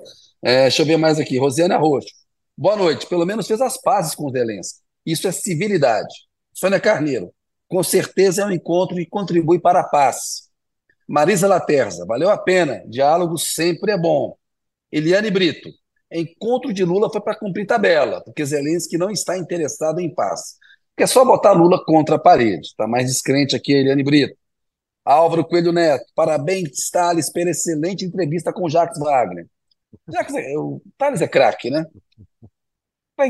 É, 0.42 0.64
deixa 0.64 0.82
eu 0.82 0.86
ver 0.86 0.98
mais 0.98 1.20
aqui. 1.20 1.38
Rosiana 1.38 1.78
Roxo. 1.78 2.10
Boa 2.58 2.76
noite. 2.76 3.08
Pelo 3.08 3.26
menos 3.26 3.48
fez 3.48 3.62
as 3.62 3.80
pazes 3.80 4.16
com 4.16 4.26
o 4.26 4.32
Zelensky. 4.32 4.80
Isso 5.06 5.28
é 5.28 5.32
civilidade. 5.32 6.14
Sônia 6.54 6.80
Carneiro. 6.80 7.32
Com 7.68 7.84
certeza 7.84 8.42
é 8.42 8.46
um 8.46 8.52
encontro 8.52 8.96
que 8.96 9.06
contribui 9.06 9.60
para 9.60 9.82
a 9.82 9.84
paz. 9.84 10.45
Marisa 11.08 11.48
Laterza. 11.48 12.06
Valeu 12.06 12.30
a 12.30 12.38
pena. 12.38 12.84
Diálogo 12.88 13.38
sempre 13.38 13.92
é 13.92 13.98
bom. 13.98 14.36
Eliane 14.92 15.30
Brito. 15.30 15.70
Encontro 16.12 16.74
de 16.74 16.84
Lula 16.84 17.10
foi 17.12 17.22
para 17.22 17.38
cumprir 17.38 17.66
tabela, 17.66 18.22
porque 18.24 18.46
Zelensky 18.46 18.98
não 18.98 19.10
está 19.10 19.38
interessado 19.38 20.00
em 20.00 20.14
paz. 20.14 20.56
Porque 20.90 21.04
é 21.04 21.08
só 21.08 21.26
botar 21.26 21.52
Lula 21.52 21.84
contra 21.84 22.16
a 22.16 22.20
parede. 22.20 22.68
Está 22.68 22.88
mais 22.88 23.08
descrente 23.08 23.56
aqui 23.56 23.74
Eliane 23.74 24.04
Brito. 24.04 24.38
Álvaro 25.04 25.46
Coelho 25.46 25.72
Neto, 25.72 26.06
parabéns, 26.16 26.90
Thales, 26.90 27.32
pela 27.32 27.52
excelente 27.52 28.04
entrevista 28.04 28.52
com 28.52 28.68
Jacques 28.68 28.98
Wagner. 28.98 29.46
Jacques, 30.10 30.34
é, 30.36 30.58
o 30.58 30.82
Thales 30.98 31.22
é 31.22 31.28
craque, 31.28 31.70
né? 31.70 31.86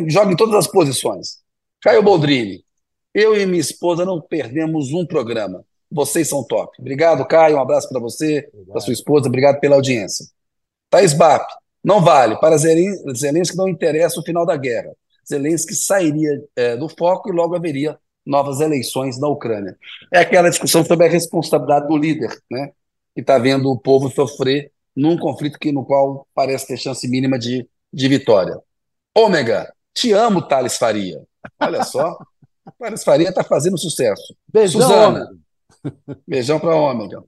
Joga 0.07 0.31
em 0.31 0.37
todas 0.37 0.55
as 0.55 0.67
posições. 0.67 1.43
Caio 1.81 2.01
Boldrini, 2.01 2.63
eu 3.13 3.35
e 3.35 3.45
minha 3.45 3.59
esposa 3.59 4.05
não 4.05 4.21
perdemos 4.21 4.91
um 4.93 5.05
programa. 5.05 5.65
Vocês 5.95 6.27
são 6.27 6.43
top. 6.43 6.75
Obrigado, 6.77 7.25
Caio. 7.25 7.55
Um 7.55 7.61
abraço 7.61 7.87
para 7.87 8.01
você, 8.01 8.49
para 8.67 8.81
sua 8.81 8.91
esposa. 8.91 9.29
Obrigado 9.29 9.61
pela 9.61 9.75
audiência. 9.77 10.25
Thaís 10.89 11.13
Bap, 11.13 11.47
não 11.81 12.01
vale. 12.01 12.35
Para 12.35 12.57
Zelensky 12.57 13.55
não 13.55 13.69
interessa 13.69 14.19
o 14.19 14.23
final 14.23 14.45
da 14.45 14.57
guerra. 14.57 14.91
Zelensky 15.25 15.73
sairia 15.73 16.43
é, 16.53 16.75
do 16.75 16.89
foco 16.89 17.29
e 17.29 17.31
logo 17.31 17.55
haveria 17.55 17.97
novas 18.25 18.59
eleições 18.59 19.17
na 19.17 19.29
Ucrânia. 19.29 19.77
É 20.13 20.19
aquela 20.19 20.49
discussão 20.49 20.83
sobre 20.83 21.05
a 21.05 21.09
responsabilidade 21.09 21.87
do 21.87 21.95
líder, 21.95 22.37
né? 22.51 22.71
que 23.13 23.21
está 23.21 23.37
vendo 23.37 23.71
o 23.71 23.79
povo 23.79 24.11
sofrer 24.11 24.73
num 24.93 25.17
conflito 25.17 25.57
que, 25.57 25.71
no 25.71 25.85
qual 25.85 26.27
parece 26.35 26.67
ter 26.67 26.77
chance 26.77 27.07
mínima 27.07 27.39
de, 27.39 27.65
de 27.93 28.07
vitória. 28.09 28.59
Ômega, 29.15 29.73
te 29.93 30.11
amo, 30.11 30.41
Thales 30.41 30.75
Faria. 30.75 31.23
Olha 31.57 31.83
só, 31.85 32.17
Thales 32.77 33.03
Faria 33.03 33.29
está 33.29 33.45
fazendo 33.45 33.77
sucesso. 33.77 34.35
Beijão, 34.51 34.81
Suzana, 34.81 35.29
beijão 36.27 36.59
para 36.59 36.75
Ômega. 36.75 37.23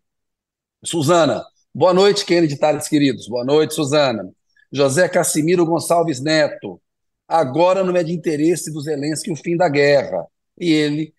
Suzana, 0.83 1.43
boa 1.73 1.93
noite, 1.93 2.25
Kennedy 2.25 2.57
Thales, 2.57 2.87
queridos. 2.87 3.27
Boa 3.27 3.43
noite, 3.43 3.73
Suzana. 3.73 4.31
José 4.71 5.07
Cassimiro 5.07 5.65
Gonçalves 5.65 6.19
Neto, 6.19 6.81
agora 7.27 7.83
não 7.83 7.95
é 7.95 8.03
de 8.03 8.13
interesse 8.13 8.71
do 8.71 8.81
Zelensky 8.81 9.31
o 9.31 9.35
fim 9.35 9.55
da 9.55 9.69
guerra 9.69 10.25
e 10.59 10.71
ele, 10.71 11.13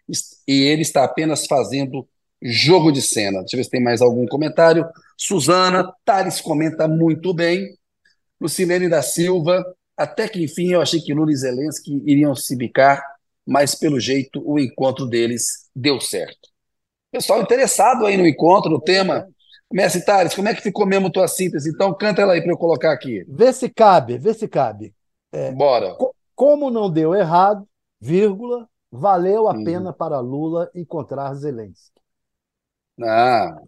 e 0.47 0.62
ele 0.62 0.83
está 0.83 1.04
apenas 1.04 1.47
fazendo 1.47 2.07
jogo 2.42 2.92
de 2.92 3.02
cena. 3.02 3.40
Deixa 3.40 3.57
eu 3.57 3.59
ver 3.59 3.64
se 3.64 3.71
tem 3.71 3.83
mais 3.83 4.00
algum 4.00 4.26
comentário. 4.26 4.87
Suzana, 5.16 5.92
Thales 6.04 6.40
comenta 6.40 6.87
muito 6.87 7.33
bem. 7.33 7.76
Lucilene 8.40 8.88
da 8.88 9.02
Silva, 9.02 9.64
até 9.97 10.28
que 10.28 10.42
enfim 10.42 10.73
eu 10.73 10.80
achei 10.80 11.00
que 11.00 11.12
Lula 11.12 11.33
e 11.33 11.37
Zelensky 11.37 12.02
iriam 12.07 12.35
se 12.35 12.54
bicar, 12.54 13.02
mas 13.45 13.75
pelo 13.75 13.99
jeito 13.99 14.40
o 14.45 14.59
encontro 14.59 15.07
deles 15.07 15.68
deu 15.75 16.00
certo. 16.00 16.49
Pessoal 17.11 17.41
interessado 17.41 18.05
aí 18.05 18.17
no 18.17 18.27
encontro, 18.27 18.71
no 18.71 18.81
tema. 18.81 19.27
Mestre 19.73 20.05
Thales, 20.05 20.35
como 20.35 20.49
é 20.49 20.55
que 20.55 20.62
ficou 20.62 20.87
mesmo 20.87 21.11
tua 21.11 21.29
síntese? 21.29 21.71
Então 21.71 21.95
canta 21.95 22.23
ela 22.23 22.33
aí 22.33 22.43
para 22.43 22.53
eu 22.53 22.57
colocar 22.57 22.93
aqui. 22.93 23.25
Vê 23.29 23.53
se 23.53 23.69
cabe, 23.69 24.17
vê 24.17 24.33
se 24.33 24.49
cabe. 24.49 24.95
É, 25.31 25.53
Bora. 25.53 25.95
Co 25.95 26.15
como 26.35 26.71
não 26.71 26.88
deu 26.88 27.17
errado, 27.17 27.69
vírgula, 28.00 28.69
valeu 28.93 29.49
a 29.49 29.55
uhum. 29.55 29.65
pena 29.65 29.93
para 29.93 30.21
Lula 30.21 30.71
encontrar 30.73 31.35
Zelensky. 31.35 32.00
Ah, 33.03 33.61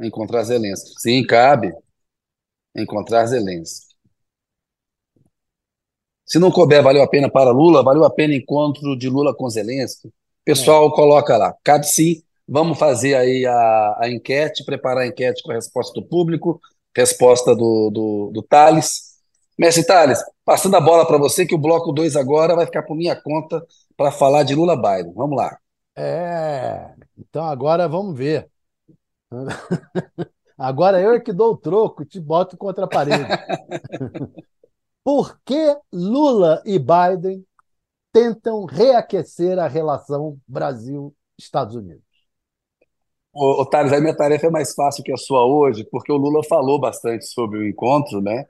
encontrar 0.00 0.42
Zelensky. 0.42 1.00
Sim, 1.00 1.24
cabe. 1.24 1.72
Encontrar 2.74 3.24
Zelensky. 3.26 3.94
Se 6.26 6.38
não 6.38 6.50
couber, 6.50 6.82
valeu 6.82 7.02
a 7.02 7.08
pena 7.08 7.30
para 7.30 7.50
Lula, 7.50 7.82
valeu 7.82 8.04
a 8.04 8.10
pena 8.10 8.34
encontro 8.34 8.96
de 8.96 9.08
Lula 9.08 9.34
com 9.34 9.48
Zelensky. 9.48 10.12
Pessoal, 10.44 10.88
é. 10.88 10.90
coloca 10.90 11.36
lá. 11.36 11.54
Cabe 11.62 11.86
sim. 11.86 12.22
Vamos 12.52 12.80
fazer 12.80 13.14
aí 13.14 13.46
a, 13.46 13.96
a 14.00 14.10
enquete, 14.10 14.64
preparar 14.64 15.04
a 15.04 15.06
enquete 15.06 15.40
com 15.44 15.52
a 15.52 15.54
resposta 15.54 16.00
do 16.00 16.04
público, 16.04 16.60
resposta 16.96 17.54
do, 17.54 17.90
do, 17.90 18.30
do 18.34 18.42
Thales. 18.42 19.10
Mestre 19.56 19.86
Thales, 19.86 20.18
passando 20.44 20.74
a 20.74 20.80
bola 20.80 21.06
para 21.06 21.16
você, 21.16 21.46
que 21.46 21.54
o 21.54 21.58
bloco 21.58 21.92
2 21.92 22.16
agora 22.16 22.56
vai 22.56 22.66
ficar 22.66 22.82
por 22.82 22.96
minha 22.96 23.14
conta 23.14 23.64
para 23.96 24.10
falar 24.10 24.42
de 24.42 24.56
Lula 24.56 24.74
Biden. 24.74 25.12
Vamos 25.14 25.36
lá. 25.36 25.56
É, 25.94 26.92
então 27.16 27.44
agora 27.44 27.86
vamos 27.86 28.16
ver. 28.18 28.50
Agora 30.58 31.00
eu 31.00 31.14
é 31.14 31.20
que 31.20 31.32
dou 31.32 31.52
o 31.52 31.56
troco, 31.56 32.04
te 32.04 32.20
boto 32.20 32.54
contra 32.54 32.84
a 32.84 32.88
parede. 32.88 33.24
Por 35.02 35.40
que 35.42 35.74
Lula 35.90 36.62
e 36.66 36.78
Biden 36.78 37.42
tentam 38.12 38.66
reaquecer 38.66 39.58
a 39.58 39.66
relação 39.66 40.38
Brasil-Estados 40.46 41.74
Unidos? 41.74 42.09
Ô, 43.32 43.64
Thales, 43.64 43.92
a 43.92 44.00
minha 44.00 44.16
tarefa 44.16 44.46
é 44.48 44.50
mais 44.50 44.74
fácil 44.74 45.04
que 45.04 45.12
a 45.12 45.16
sua 45.16 45.46
hoje, 45.46 45.84
porque 45.84 46.10
o 46.12 46.16
Lula 46.16 46.42
falou 46.44 46.80
bastante 46.80 47.26
sobre 47.26 47.58
o 47.58 47.68
encontro, 47.68 48.20
né? 48.20 48.46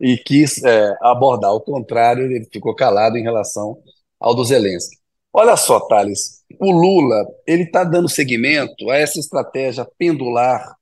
E 0.00 0.16
quis 0.16 0.62
é, 0.64 0.96
abordar. 1.02 1.50
Ao 1.50 1.60
contrário, 1.60 2.24
ele 2.24 2.46
ficou 2.50 2.74
calado 2.74 3.18
em 3.18 3.22
relação 3.22 3.78
ao 4.18 4.34
do 4.34 4.44
Zelensky. 4.44 4.96
Olha 5.32 5.56
só, 5.56 5.80
Thales, 5.80 6.42
o 6.58 6.70
Lula 6.70 7.26
ele 7.46 7.64
está 7.64 7.84
dando 7.84 8.08
seguimento 8.08 8.90
a 8.90 8.96
essa 8.96 9.18
estratégia 9.20 9.86
pendular 9.98 10.76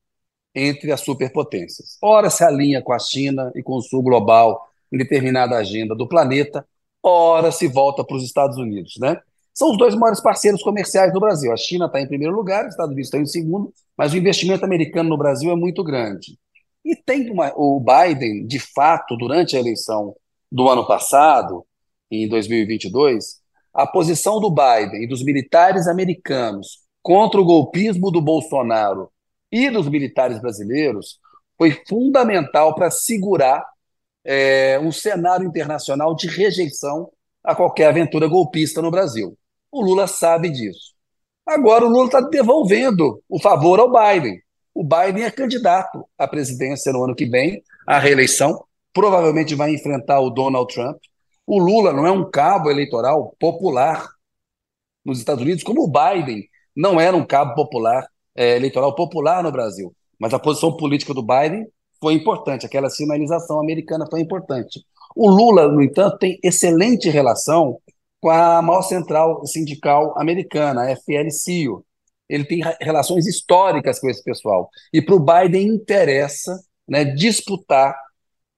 entre 0.54 0.92
as 0.92 1.00
superpotências. 1.02 1.98
Ora 2.02 2.30
se 2.30 2.44
alinha 2.44 2.82
com 2.82 2.92
a 2.92 2.98
China 2.98 3.52
e 3.54 3.62
com 3.62 3.76
o 3.76 3.82
sul 3.82 4.02
global 4.02 4.68
em 4.92 4.98
determinada 4.98 5.56
agenda 5.56 5.94
do 5.94 6.08
planeta, 6.08 6.66
ora 7.02 7.52
se 7.52 7.68
volta 7.68 8.04
para 8.04 8.16
os 8.16 8.24
Estados 8.24 8.58
Unidos, 8.58 8.94
né? 9.00 9.20
São 9.60 9.72
os 9.72 9.76
dois 9.76 9.94
maiores 9.94 10.22
parceiros 10.22 10.62
comerciais 10.62 11.12
do 11.12 11.20
Brasil. 11.20 11.52
A 11.52 11.56
China 11.56 11.84
está 11.84 12.00
em 12.00 12.08
primeiro 12.08 12.34
lugar, 12.34 12.64
os 12.64 12.70
Estados 12.70 12.92
Unidos 12.92 13.08
estão 13.08 13.20
em 13.20 13.26
segundo, 13.26 13.70
mas 13.94 14.10
o 14.10 14.16
investimento 14.16 14.64
americano 14.64 15.10
no 15.10 15.18
Brasil 15.18 15.50
é 15.50 15.54
muito 15.54 15.84
grande. 15.84 16.38
E 16.82 16.96
tem 16.96 17.30
uma, 17.30 17.52
o 17.54 17.78
Biden, 17.78 18.46
de 18.46 18.58
fato, 18.58 19.18
durante 19.18 19.54
a 19.54 19.60
eleição 19.60 20.16
do 20.50 20.66
ano 20.66 20.86
passado, 20.86 21.66
em 22.10 22.26
2022, 22.26 23.38
a 23.74 23.86
posição 23.86 24.40
do 24.40 24.50
Biden 24.50 25.04
e 25.04 25.06
dos 25.06 25.22
militares 25.22 25.86
americanos 25.86 26.78
contra 27.02 27.38
o 27.38 27.44
golpismo 27.44 28.10
do 28.10 28.22
Bolsonaro 28.22 29.10
e 29.52 29.68
dos 29.68 29.90
militares 29.90 30.40
brasileiros 30.40 31.18
foi 31.58 31.78
fundamental 31.86 32.74
para 32.74 32.90
segurar 32.90 33.62
é, 34.24 34.80
um 34.80 34.90
cenário 34.90 35.46
internacional 35.46 36.16
de 36.16 36.28
rejeição 36.28 37.10
a 37.44 37.54
qualquer 37.54 37.88
aventura 37.88 38.26
golpista 38.26 38.80
no 38.80 38.90
Brasil. 38.90 39.36
O 39.72 39.82
Lula 39.82 40.06
sabe 40.06 40.50
disso. 40.50 40.92
Agora 41.46 41.84
o 41.84 41.88
Lula 41.88 42.06
está 42.06 42.20
devolvendo 42.20 43.22
o 43.28 43.40
favor 43.40 43.78
ao 43.78 43.90
Biden. 43.90 44.40
O 44.74 44.84
Biden 44.84 45.24
é 45.24 45.30
candidato 45.30 46.04
à 46.18 46.26
presidência 46.26 46.92
no 46.92 47.04
ano 47.04 47.14
que 47.14 47.26
vem, 47.26 47.62
à 47.86 47.98
reeleição, 47.98 48.64
provavelmente 48.92 49.54
vai 49.54 49.72
enfrentar 49.72 50.20
o 50.20 50.30
Donald 50.30 50.72
Trump. 50.72 50.96
O 51.46 51.58
Lula 51.58 51.92
não 51.92 52.06
é 52.06 52.10
um 52.10 52.28
cabo 52.30 52.70
eleitoral 52.70 53.34
popular 53.38 54.08
nos 55.04 55.18
Estados 55.18 55.42
Unidos, 55.42 55.64
como 55.64 55.82
o 55.82 55.90
Biden 55.90 56.48
não 56.76 57.00
era 57.00 57.16
um 57.16 57.24
cabo 57.24 57.54
popular 57.54 58.06
é, 58.34 58.56
eleitoral 58.56 58.94
popular 58.94 59.42
no 59.42 59.50
Brasil. 59.50 59.94
Mas 60.18 60.32
a 60.34 60.38
posição 60.38 60.76
política 60.76 61.14
do 61.14 61.22
Biden 61.22 61.66
foi 62.00 62.14
importante, 62.14 62.64
aquela 62.64 62.88
sinalização 62.88 63.60
americana 63.60 64.06
foi 64.08 64.20
importante. 64.20 64.84
O 65.14 65.28
Lula, 65.28 65.68
no 65.68 65.82
entanto, 65.82 66.18
tem 66.18 66.38
excelente 66.42 67.10
relação 67.10 67.78
com 68.20 68.30
a 68.30 68.60
maior 68.60 68.82
central 68.82 69.44
sindical 69.46 70.14
americana, 70.18 70.82
a 70.82 70.96
FL-CIO. 70.96 71.84
Ele 72.28 72.44
tem 72.44 72.60
relações 72.80 73.26
históricas 73.26 73.98
com 73.98 74.08
esse 74.08 74.22
pessoal. 74.22 74.68
E 74.92 75.02
para 75.02 75.14
o 75.14 75.20
Biden 75.20 75.66
interessa 75.66 76.60
né, 76.88 77.04
disputar 77.04 77.94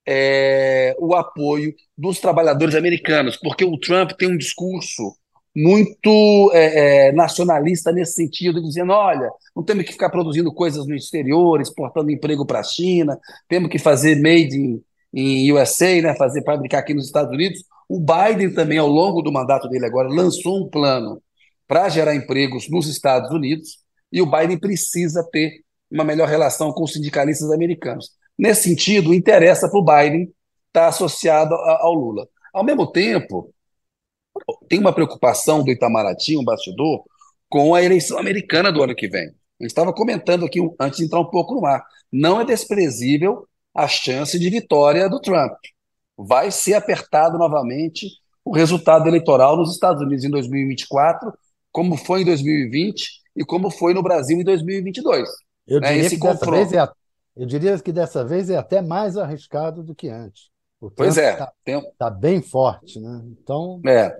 é, 0.07 0.95
o 0.99 1.14
apoio 1.14 1.73
dos 1.97 2.19
trabalhadores 2.21 2.75
americanos, 2.75 3.37
porque 3.37 3.64
o 3.64 3.78
Trump 3.78 4.12
tem 4.12 4.28
um 4.28 4.37
discurso 4.37 5.16
muito 5.54 6.50
é, 6.54 7.09
é, 7.09 7.12
nacionalista 7.12 7.92
nesse 7.92 8.14
sentido, 8.14 8.62
dizendo: 8.62 8.92
olha, 8.92 9.31
não 9.54 9.62
temos 9.62 9.85
que 9.85 9.92
ficar 9.92 10.11
produzindo 10.11 10.52
coisas 10.52 10.87
no 10.87 10.95
exterior, 10.95 11.61
exportando 11.61 12.11
emprego 12.11 12.47
para 12.47 12.61
a 12.61 12.64
China, 12.64 13.19
temos 13.49 13.71
que 13.71 13.78
fazer 13.78 14.16
made 14.16 14.57
in, 14.57 14.83
in 15.12 15.52
USA, 15.52 16.00
né, 16.00 16.14
fazer 16.16 16.42
fabricar 16.45 16.81
aqui 16.81 16.95
nos 16.95 17.07
Estados 17.07 17.33
Unidos. 17.33 17.62
O 17.88 18.00
Biden 18.00 18.54
também, 18.54 18.78
ao 18.78 18.88
longo 18.88 19.23
do 19.23 19.33
mandato 19.33 19.69
dele 19.69 19.87
agora, 19.87 20.09
lançou 20.09 20.64
um 20.64 20.71
plano 20.71 21.23
para 21.69 21.88
gerar 21.88 22.14
empregos 22.14 22.69
nos 22.71 22.87
Estados 22.87 23.31
Unidos 23.31 23.78
e 24.11 24.21
o 24.21 24.31
Biden 24.31 24.59
precisa 24.59 25.26
ter 25.31 25.62
uma 25.90 26.04
melhor 26.04 26.28
relação 26.28 26.73
com 26.73 26.85
os 26.85 26.92
sindicalistas 26.92 27.50
americanos. 27.50 28.11
Nesse 28.38 28.69
sentido, 28.69 29.14
interessa 29.14 29.69
para 29.69 29.78
o 29.78 29.85
Biden 29.85 30.23
estar 30.69 30.83
tá 30.83 30.88
associado 30.88 31.54
ao 31.54 31.92
Lula. 31.92 32.26
Ao 32.52 32.64
mesmo 32.64 32.90
tempo, 32.90 33.52
tem 34.69 34.78
uma 34.78 34.92
preocupação 34.92 35.62
do 35.62 35.71
Itamaraty, 35.71 36.37
um 36.37 36.45
bastidor, 36.45 37.04
com 37.49 37.75
a 37.75 37.83
eleição 37.83 38.19
americana 38.19 38.73
do 38.73 38.83
ano 38.83 38.95
que 38.95 39.09
vem. 39.09 39.28
A 39.28 39.64
gente 39.64 39.71
estava 39.71 39.92
comentando 39.92 40.45
aqui 40.45 40.61
antes 40.81 40.99
de 40.99 41.04
entrar 41.04 41.21
um 41.21 41.31
pouco 41.31 41.54
no 41.54 41.66
ar. 41.66 41.85
Não 42.11 42.40
é 42.40 42.45
desprezível 42.45 43.47
a 43.74 43.88
chance 43.88 44.38
de 44.38 44.50
vitória 44.50 45.08
do 45.08 45.20
Trump. 45.20 45.52
Vai 46.16 46.50
ser 46.50 46.74
apertado 46.74 47.38
novamente 47.38 48.06
o 48.44 48.52
resultado 48.52 49.06
eleitoral 49.08 49.56
nos 49.56 49.72
Estados 49.72 50.02
Unidos 50.02 50.24
em 50.24 50.30
2024, 50.30 51.32
como 51.70 51.96
foi 51.96 52.22
em 52.22 52.24
2020 52.24 53.08
e 53.36 53.44
como 53.44 53.70
foi 53.70 53.94
no 53.94 54.02
Brasil 54.02 54.38
em 54.38 54.44
2022. 54.44 55.28
Eu 55.66 55.80
né? 55.80 55.88
diria, 55.88 56.06
Esse 56.06 56.16
que 56.18 56.22
dessa 56.26 56.50
vez 56.50 56.72
é, 56.72 56.88
eu 57.37 57.46
diria 57.46 57.78
que 57.78 57.92
dessa 57.92 58.24
vez 58.24 58.50
é 58.50 58.56
até 58.56 58.82
mais 58.82 59.16
arriscado 59.16 59.82
do 59.82 59.94
que 59.94 60.08
antes. 60.08 60.50
O 60.80 60.90
pois 60.90 61.16
é. 61.16 61.32
Está 61.32 61.52
tem... 61.64 61.92
tá 61.96 62.11
bem 62.11 62.42
forte, 62.42 62.98
né? 63.00 63.22
Então. 63.26 63.80
É. 63.87 64.14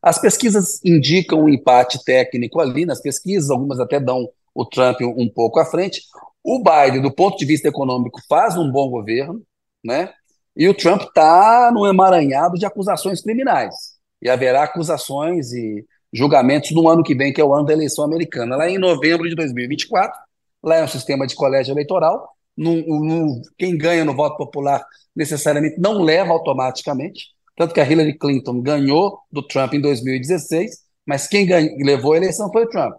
As 0.00 0.18
pesquisas 0.18 0.80
indicam 0.84 1.40
um 1.40 1.48
empate 1.48 2.02
técnico 2.04 2.60
ali 2.60 2.86
nas 2.86 3.00
pesquisas, 3.00 3.50
algumas 3.50 3.80
até 3.80 3.98
dão 3.98 4.28
o 4.54 4.64
Trump 4.64 5.00
um 5.00 5.28
pouco 5.28 5.58
à 5.58 5.64
frente. 5.64 6.02
O 6.44 6.62
Biden, 6.62 7.00
do 7.00 7.10
ponto 7.10 7.38
de 7.38 7.46
vista 7.46 7.68
econômico, 7.68 8.20
faz 8.28 8.56
um 8.56 8.70
bom 8.70 8.90
governo, 8.90 9.42
né? 9.82 10.12
E 10.54 10.68
o 10.68 10.74
Trump 10.74 11.02
está 11.02 11.70
no 11.72 11.86
emaranhado 11.86 12.58
de 12.58 12.66
acusações 12.66 13.22
criminais. 13.22 13.74
E 14.20 14.28
haverá 14.28 14.62
acusações 14.64 15.52
e 15.52 15.84
julgamentos 16.12 16.70
no 16.72 16.88
ano 16.88 17.02
que 17.02 17.14
vem, 17.14 17.32
que 17.32 17.40
é 17.40 17.44
o 17.44 17.54
ano 17.54 17.64
da 17.64 17.72
eleição 17.72 18.04
americana. 18.04 18.56
Lá 18.56 18.68
em 18.68 18.78
novembro 18.78 19.28
de 19.28 19.34
2024, 19.34 20.16
lá 20.62 20.76
é 20.76 20.84
um 20.84 20.88
sistema 20.88 21.26
de 21.26 21.34
colégio 21.34 21.72
eleitoral. 21.72 22.28
No, 22.56 22.76
no, 22.76 23.42
quem 23.58 23.76
ganha 23.76 24.04
no 24.04 24.14
voto 24.14 24.36
popular 24.36 24.84
necessariamente 25.16 25.80
não 25.80 26.02
leva 26.02 26.32
automaticamente. 26.32 27.28
Tanto 27.56 27.74
que 27.74 27.80
a 27.80 27.90
Hillary 27.90 28.16
Clinton 28.18 28.60
ganhou 28.60 29.18
do 29.32 29.42
Trump 29.42 29.74
em 29.74 29.80
2016, 29.80 30.70
mas 31.06 31.26
quem 31.26 31.46
ganhou, 31.46 31.74
levou 31.78 32.12
a 32.12 32.16
eleição 32.16 32.50
foi 32.52 32.64
o 32.64 32.68
Trump, 32.68 32.94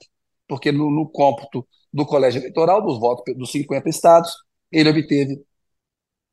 porque 0.47 0.71
no, 0.71 0.89
no 0.89 1.07
cômputo 1.07 1.65
do 1.95 2.05
colégio 2.05 2.41
eleitoral, 2.41 2.81
dos 2.81 2.99
votos 2.99 3.23
dos 3.37 3.51
50 3.51 3.87
estados, 3.89 4.35
ele 4.69 4.89
obteve 4.89 5.41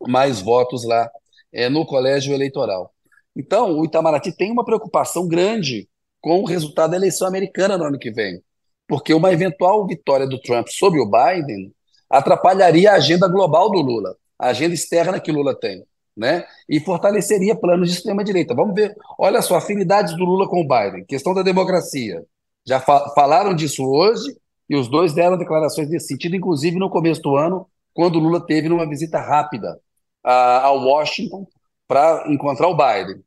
mais 0.08 0.40
votos 0.40 0.84
lá 0.84 1.08
é, 1.52 1.68
no 1.68 1.86
colégio 1.86 2.34
eleitoral. 2.34 2.92
Então, 3.36 3.78
o 3.78 3.84
Itamaraty 3.84 4.36
tem 4.36 4.50
uma 4.50 4.64
preocupação 4.64 5.28
grande 5.28 5.88
com 6.20 6.40
o 6.40 6.44
resultado 6.44 6.90
da 6.90 6.96
eleição 6.96 7.28
americana 7.28 7.78
no 7.78 7.84
ano 7.84 7.98
que 7.98 8.10
vem, 8.10 8.42
porque 8.88 9.14
uma 9.14 9.32
eventual 9.32 9.86
vitória 9.86 10.26
do 10.26 10.40
Trump 10.40 10.66
sobre 10.68 11.00
o 11.00 11.08
Biden 11.08 11.72
atrapalharia 12.10 12.90
a 12.90 12.96
agenda 12.96 13.28
global 13.28 13.70
do 13.70 13.80
Lula, 13.80 14.16
a 14.36 14.48
agenda 14.48 14.74
externa 14.74 15.20
que 15.20 15.30
Lula 15.30 15.54
tem 15.54 15.84
né? 16.16 16.44
E 16.68 16.78
fortaleceria 16.78 17.54
planos 17.54 17.88
de 17.88 17.96
extrema-direita. 17.96 18.54
Vamos 18.54 18.74
ver, 18.74 18.94
olha 19.18 19.40
só, 19.40 19.56
afinidades 19.56 20.14
do 20.14 20.24
Lula 20.24 20.46
com 20.46 20.60
o 20.60 20.68
Biden, 20.68 21.06
questão 21.06 21.32
da 21.32 21.42
democracia. 21.42 22.22
Já 22.66 22.80
fa 22.80 23.12
falaram 23.14 23.54
disso 23.54 23.82
hoje 23.82 24.36
e 24.72 24.74
os 24.74 24.88
dois 24.88 25.12
deram 25.12 25.36
declarações 25.36 25.90
nesse 25.90 26.06
sentido, 26.06 26.34
inclusive 26.34 26.78
no 26.78 26.88
começo 26.88 27.20
do 27.20 27.36
ano, 27.36 27.68
quando 27.92 28.18
Lula 28.18 28.40
teve 28.46 28.70
numa 28.70 28.88
visita 28.88 29.20
rápida 29.20 29.78
a, 30.24 30.62
a 30.62 30.70
Washington 30.70 31.46
para 31.86 32.24
encontrar 32.32 32.68
o 32.68 32.74
Biden. 32.74 33.22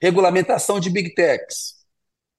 Regulamentação 0.00 0.80
de 0.80 0.88
big 0.88 1.14
techs, 1.14 1.74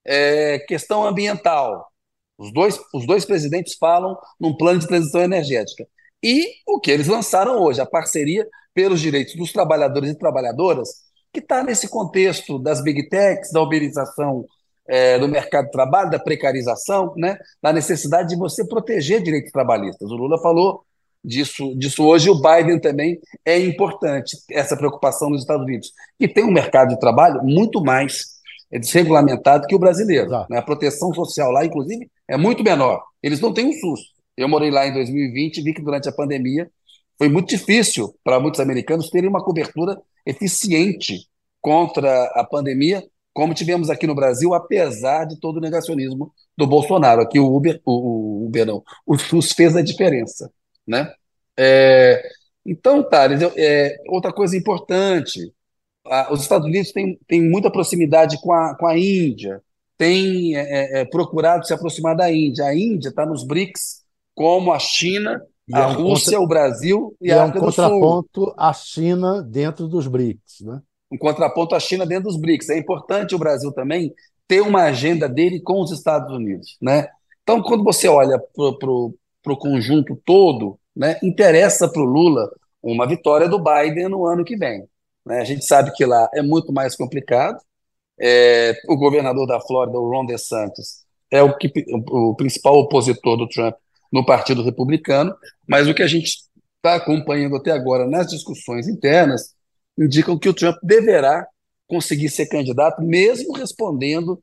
é, 0.03 0.57
questão 0.57 1.05
ambiental. 1.05 1.87
Os 2.35 2.51
dois, 2.51 2.79
os 2.91 3.05
dois 3.05 3.25
presidentes 3.25 3.75
falam 3.75 4.17
num 4.39 4.57
plano 4.57 4.79
de 4.79 4.87
transição 4.87 5.21
energética. 5.21 5.87
E 6.23 6.47
o 6.65 6.79
que 6.79 6.89
eles 6.89 7.05
lançaram 7.05 7.61
hoje, 7.61 7.79
a 7.79 7.85
parceria 7.85 8.49
pelos 8.73 8.99
direitos 8.99 9.35
dos 9.35 9.53
trabalhadores 9.53 10.09
e 10.09 10.17
trabalhadoras, 10.17 10.89
que 11.31 11.41
está 11.41 11.61
nesse 11.61 11.87
contexto 11.87 12.57
das 12.57 12.81
big 12.81 13.07
techs, 13.07 13.51
da 13.51 13.61
uberização 13.61 14.47
é, 14.88 15.19
do 15.19 15.28
mercado 15.28 15.65
de 15.65 15.71
trabalho, 15.71 16.10
da 16.10 16.19
precarização, 16.19 17.13
né, 17.17 17.38
da 17.62 17.73
necessidade 17.73 18.30
de 18.30 18.36
você 18.36 18.65
proteger 18.67 19.21
direitos 19.21 19.52
trabalhistas. 19.52 20.10
O 20.10 20.15
Lula 20.15 20.39
falou 20.41 20.84
disso, 21.23 21.76
disso 21.78 22.06
hoje, 22.06 22.30
o 22.30 22.41
Biden 22.41 22.80
também 22.80 23.19
é 23.45 23.60
importante, 23.60 24.38
essa 24.50 24.78
preocupação 24.78 25.30
nos 25.30 25.41
Estados 25.41 25.65
Unidos, 25.65 25.91
que 26.17 26.28
tem 26.28 26.43
um 26.43 26.52
mercado 26.52 26.89
de 26.89 27.00
trabalho 27.00 27.43
muito 27.43 27.84
mais 27.84 28.38
desregulamentado 28.71 29.67
que 29.67 29.76
o 29.76 29.80
brasileiro. 29.80 30.30
Né? 30.50 30.58
A 30.58 30.62
proteção 30.62 31.13
social 31.13 31.52
lá, 31.52 31.65
inclusive, 31.65 32.10
é 32.28 32.38
muito 32.38 32.63
menor. 32.63 33.04
Eles 33.21 33.39
não 33.39 33.54
têm 33.54 33.65
um 33.65 33.73
SUS. 33.73 34.00
Eu 34.36 34.47
morei 34.47 34.69
lá 34.69 34.88
em 34.88 34.93
2020 34.93 35.58
e 35.58 35.62
vi 35.63 35.73
que 35.73 35.82
durante 35.82 36.08
a 36.08 36.12
pandemia 36.12 36.69
foi 37.17 37.30
muito 37.30 37.50
difícil 37.50 38.13
para 38.23 38.39
muitos 38.39 38.60
americanos 38.60 39.10
terem 39.10 39.30
uma 39.30 39.43
cobertura 39.43 40.00
eficiente 40.26 41.28
contra 41.60 42.26
a 42.36 42.43
pandemia, 42.43 43.04
como 43.38 43.54
tivemos 43.54 43.91
aqui 43.91 44.08
no 44.08 44.15
Brasil, 44.15 44.56
apesar 44.56 45.26
de 45.26 45.39
todo 45.39 45.58
o 45.58 45.62
negacionismo 45.62 46.34
do 46.58 46.65
Bolsonaro. 46.65 47.21
Aqui 47.21 47.39
o 47.39 47.56
Uber, 47.56 47.80
o, 47.86 47.91
o 47.91 48.45
Uber 48.47 48.65
não, 48.65 48.84
o 49.06 49.15
SUS 49.15 49.52
fez 49.52 49.76
a 49.76 49.84
diferença, 49.84 50.52
né? 50.88 51.13
É, 51.56 52.19
então, 52.65 53.08
Thales, 53.08 53.39
é, 53.56 53.95
outra 54.08 54.34
coisa 54.34 54.58
importante, 54.58 55.54
a, 56.08 56.34
os 56.34 56.41
Estados 56.41 56.65
Unidos 56.65 56.91
têm, 56.91 57.19
têm 57.28 57.47
muita 57.47 57.69
proximidade 57.69 58.41
com 58.41 58.52
a, 58.52 58.76
com 58.76 58.88
a 58.88 58.97
Índia, 58.97 59.62
têm 60.00 60.58
é, 60.58 61.02
é 61.02 61.06
procurado 61.06 61.63
se 61.67 61.76
aproximar 61.76 62.15
da 62.15 62.32
Índia. 62.32 62.65
A 62.65 62.76
Índia 62.76 63.10
está 63.10 63.23
nos 63.23 63.45
BRICS, 63.45 64.02
como 64.34 64.73
a 64.73 64.80
China 64.80 65.39
e 65.67 65.76
a 65.76 65.82
é 65.82 65.93
Rússia, 65.93 66.39
contra... 66.39 66.41
o 66.41 66.47
Brasil 66.47 67.15
e, 67.21 67.28
e 67.28 67.32
a 67.32 67.43
África 67.43 67.60
é 67.60 67.62
um 67.62 67.65
contraponto 67.65 68.52
à 68.58 68.73
China 68.73 69.43
dentro 69.43 69.88
dos 69.88 70.08
BRICS, 70.08 70.62
né? 70.62 70.82
Um 71.11 71.17
contraponto 71.17 71.75
à 71.75 71.79
China 71.79 72.05
dentro 72.05 72.25
dos 72.25 72.37
BRICS. 72.37 72.69
É 72.69 72.77
importante 72.77 73.35
o 73.35 73.39
Brasil 73.39 73.71
também 73.71 74.13
ter 74.47 74.61
uma 74.61 74.83
agenda 74.83 75.27
dele 75.27 75.59
com 75.59 75.81
os 75.81 75.91
Estados 75.91 76.33
Unidos, 76.33 76.77
né? 76.81 77.07
Então, 77.43 77.61
quando 77.61 77.83
você 77.83 78.07
olha 78.07 78.37
para 78.39 79.53
o 79.53 79.57
conjunto 79.57 80.19
todo, 80.25 80.77
né, 80.95 81.17
interessa 81.23 81.87
para 81.87 82.01
o 82.01 82.05
Lula 82.05 82.49
uma 82.81 83.07
vitória 83.07 83.47
do 83.47 83.63
Biden 83.63 84.09
no 84.09 84.25
ano 84.25 84.43
que 84.43 84.57
vem. 84.57 84.85
Né? 85.25 85.39
A 85.39 85.43
gente 85.43 85.65
sabe 85.65 85.91
que 85.93 86.05
lá 86.05 86.29
é 86.33 86.41
muito 86.41 86.73
mais 86.73 86.95
complicado, 86.95 87.59
É, 88.19 88.73
o 88.89 88.97
governador 88.97 89.45
da 89.45 89.59
Flórida, 89.61 89.99
o 89.99 90.09
Ron 90.09 90.25
DeSantis, 90.25 91.05
é 91.31 91.43
o, 91.43 91.55
que, 91.55 91.71
o 92.09 92.33
principal 92.35 92.75
opositor 92.79 93.37
do 93.37 93.47
Trump 93.47 93.75
no 94.11 94.25
Partido 94.25 94.63
Republicano, 94.63 95.35
mas 95.67 95.87
o 95.87 95.93
que 95.93 96.01
a 96.01 96.07
gente 96.07 96.29
está 96.77 96.95
acompanhando 96.95 97.55
até 97.55 97.71
agora 97.71 98.07
nas 98.07 98.27
discussões 98.27 98.87
internas 98.87 99.53
indicam 99.97 100.38
que 100.38 100.49
o 100.49 100.53
Trump 100.53 100.77
deverá 100.83 101.47
conseguir 101.88 102.29
ser 102.29 102.47
candidato, 102.47 103.01
mesmo 103.01 103.53
respondendo 103.53 104.41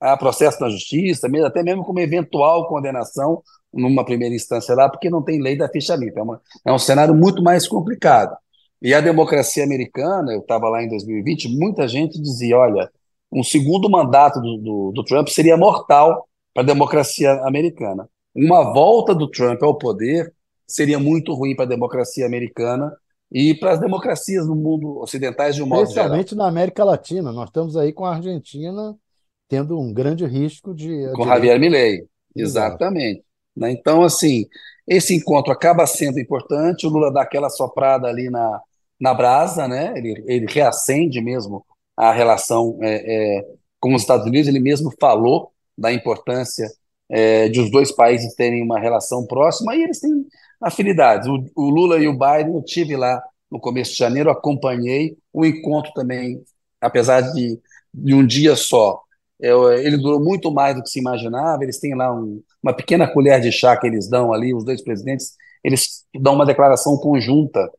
a 0.00 0.16
processo 0.16 0.60
na 0.60 0.68
justiça, 0.68 1.28
até 1.44 1.62
mesmo 1.62 1.84
com 1.84 1.92
uma 1.92 2.02
eventual 2.02 2.66
condenação 2.68 3.42
numa 3.72 4.04
primeira 4.04 4.34
instância 4.34 4.74
lá, 4.74 4.88
porque 4.88 5.10
não 5.10 5.22
tem 5.22 5.40
lei 5.40 5.56
da 5.56 5.68
ficha 5.68 5.94
limpa. 5.94 6.20
É, 6.20 6.22
uma, 6.22 6.40
é 6.66 6.72
um 6.72 6.78
cenário 6.78 7.14
muito 7.14 7.42
mais 7.42 7.68
complicado. 7.68 8.36
E 8.82 8.94
a 8.94 9.00
democracia 9.00 9.62
americana, 9.62 10.32
eu 10.32 10.40
estava 10.40 10.68
lá 10.68 10.82
em 10.82 10.88
2020, 10.88 11.48
muita 11.56 11.86
gente 11.86 12.20
dizia: 12.20 12.56
olha, 12.56 12.90
um 13.30 13.44
segundo 13.44 13.88
mandato 13.90 14.40
do, 14.40 14.56
do, 14.56 14.92
do 14.92 15.04
Trump 15.04 15.28
seria 15.28 15.56
mortal 15.56 16.26
para 16.54 16.62
a 16.62 16.66
democracia 16.66 17.32
americana. 17.44 18.08
Uma 18.34 18.72
volta 18.72 19.14
do 19.14 19.28
Trump 19.28 19.62
ao 19.62 19.76
poder 19.76 20.32
seria 20.66 20.98
muito 20.98 21.34
ruim 21.34 21.54
para 21.54 21.64
a 21.64 21.68
democracia 21.68 22.24
americana 22.24 22.92
e 23.30 23.54
para 23.54 23.72
as 23.72 23.80
democracias 23.80 24.46
no 24.46 24.56
mundo 24.56 24.98
ocidentais 25.00 25.54
de 25.54 25.62
um 25.62 25.66
modo 25.66 25.88
geral. 25.88 26.06
Especialmente 26.06 26.34
na 26.34 26.48
América 26.48 26.82
Latina. 26.82 27.30
Nós 27.30 27.48
estamos 27.48 27.76
aí 27.76 27.92
com 27.92 28.04
a 28.04 28.16
Argentina 28.16 28.96
tendo 29.48 29.78
um 29.78 29.92
grande 29.92 30.26
risco 30.26 30.74
de. 30.74 31.12
Com 31.14 31.26
Javier 31.26 31.58
Milei, 31.58 32.06
exatamente. 32.34 33.22
Né? 33.56 33.72
Então, 33.72 34.02
assim, 34.02 34.46
esse 34.86 35.14
encontro 35.14 35.52
acaba 35.52 35.86
sendo 35.86 36.18
importante. 36.18 36.86
O 36.86 36.90
Lula 36.90 37.12
dá 37.12 37.22
aquela 37.22 37.50
soprada 37.50 38.08
ali 38.08 38.30
na, 38.30 38.60
na 38.98 39.14
brasa, 39.14 39.68
né? 39.68 39.92
ele, 39.96 40.24
ele 40.26 40.46
reacende 40.48 41.20
mesmo 41.20 41.64
a 41.96 42.12
relação 42.12 42.78
é, 42.80 43.38
é, 43.38 43.46
com 43.78 43.94
os 43.94 44.02
Estados 44.02 44.26
Unidos. 44.26 44.48
Ele 44.48 44.60
mesmo 44.60 44.92
falou 45.00 45.52
da 45.76 45.92
importância 45.92 46.68
é, 47.10 47.48
de 47.48 47.60
os 47.60 47.70
dois 47.70 47.90
países 47.90 48.34
terem 48.34 48.62
uma 48.62 48.78
relação 48.78 49.26
próxima 49.26 49.74
e 49.74 49.82
eles 49.82 50.00
têm 50.00 50.24
afinidades. 50.62 51.28
O, 51.28 51.44
o, 51.56 51.70
Lula 51.70 51.98
e 51.98 52.06
o 52.06 52.12
Biden, 52.12 52.54
eu 52.54 52.62
tive 52.62 52.96
lá 52.96 53.20
no 53.50 53.58
começo 53.58 53.92
de 53.92 53.98
janeiro, 53.98 54.30
acompanhei 54.30 55.16
o 55.32 55.44
encontro 55.44 55.92
também, 55.92 56.40
apesar 56.80 57.20
de, 57.20 57.58
de 57.92 58.14
um 58.14 58.24
dia 58.24 58.54
só. 58.54 59.02
Eu, 59.40 59.72
ele 59.72 59.96
durou 59.96 60.20
muito 60.20 60.52
mais 60.52 60.76
do 60.76 60.82
que 60.82 60.90
se 60.90 61.00
imaginava. 61.00 61.64
Eles 61.64 61.80
têm 61.80 61.94
lá 61.94 62.12
um, 62.14 62.42
uma 62.62 62.74
pequena 62.74 63.08
colher 63.08 63.40
de 63.40 63.50
chá 63.50 63.76
que 63.76 63.86
eles 63.86 64.08
dão 64.08 64.32
ali, 64.32 64.54
os 64.54 64.64
dois 64.64 64.82
presidentes. 64.82 65.32
Eles 65.64 66.04
dão 66.20 66.34
uma 66.34 66.46
declaração 66.46 66.96
conjunta 66.98 67.70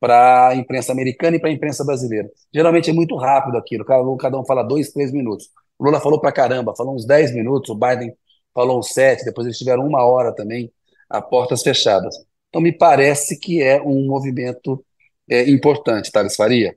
para 0.00 0.48
a 0.48 0.56
imprensa 0.56 0.92
americana 0.92 1.36
e 1.36 1.40
para 1.40 1.50
a 1.50 1.52
imprensa 1.52 1.84
brasileira. 1.84 2.28
Geralmente 2.52 2.90
é 2.90 2.92
muito 2.92 3.14
rápido 3.16 3.56
aquilo, 3.58 3.84
cada 3.84 4.38
um 4.38 4.44
fala 4.46 4.62
dois, 4.62 4.90
três 4.90 5.12
minutos. 5.12 5.50
O 5.78 5.84
Lula 5.84 6.00
falou 6.00 6.18
para 6.18 6.32
caramba, 6.32 6.74
falou 6.74 6.94
uns 6.94 7.06
dez 7.06 7.32
minutos, 7.34 7.68
o 7.70 7.74
Biden 7.74 8.12
falou 8.54 8.82
sete, 8.82 9.24
depois 9.24 9.46
eles 9.46 9.58
tiveram 9.58 9.86
uma 9.86 10.04
hora 10.04 10.34
também 10.34 10.72
a 11.08 11.20
portas 11.20 11.62
fechadas. 11.62 12.14
Então, 12.48 12.60
me 12.60 12.72
parece 12.72 13.38
que 13.38 13.62
é 13.62 13.80
um 13.80 14.06
movimento 14.06 14.84
é, 15.28 15.48
importante, 15.48 16.10
Thales 16.10 16.34
Faria. 16.34 16.76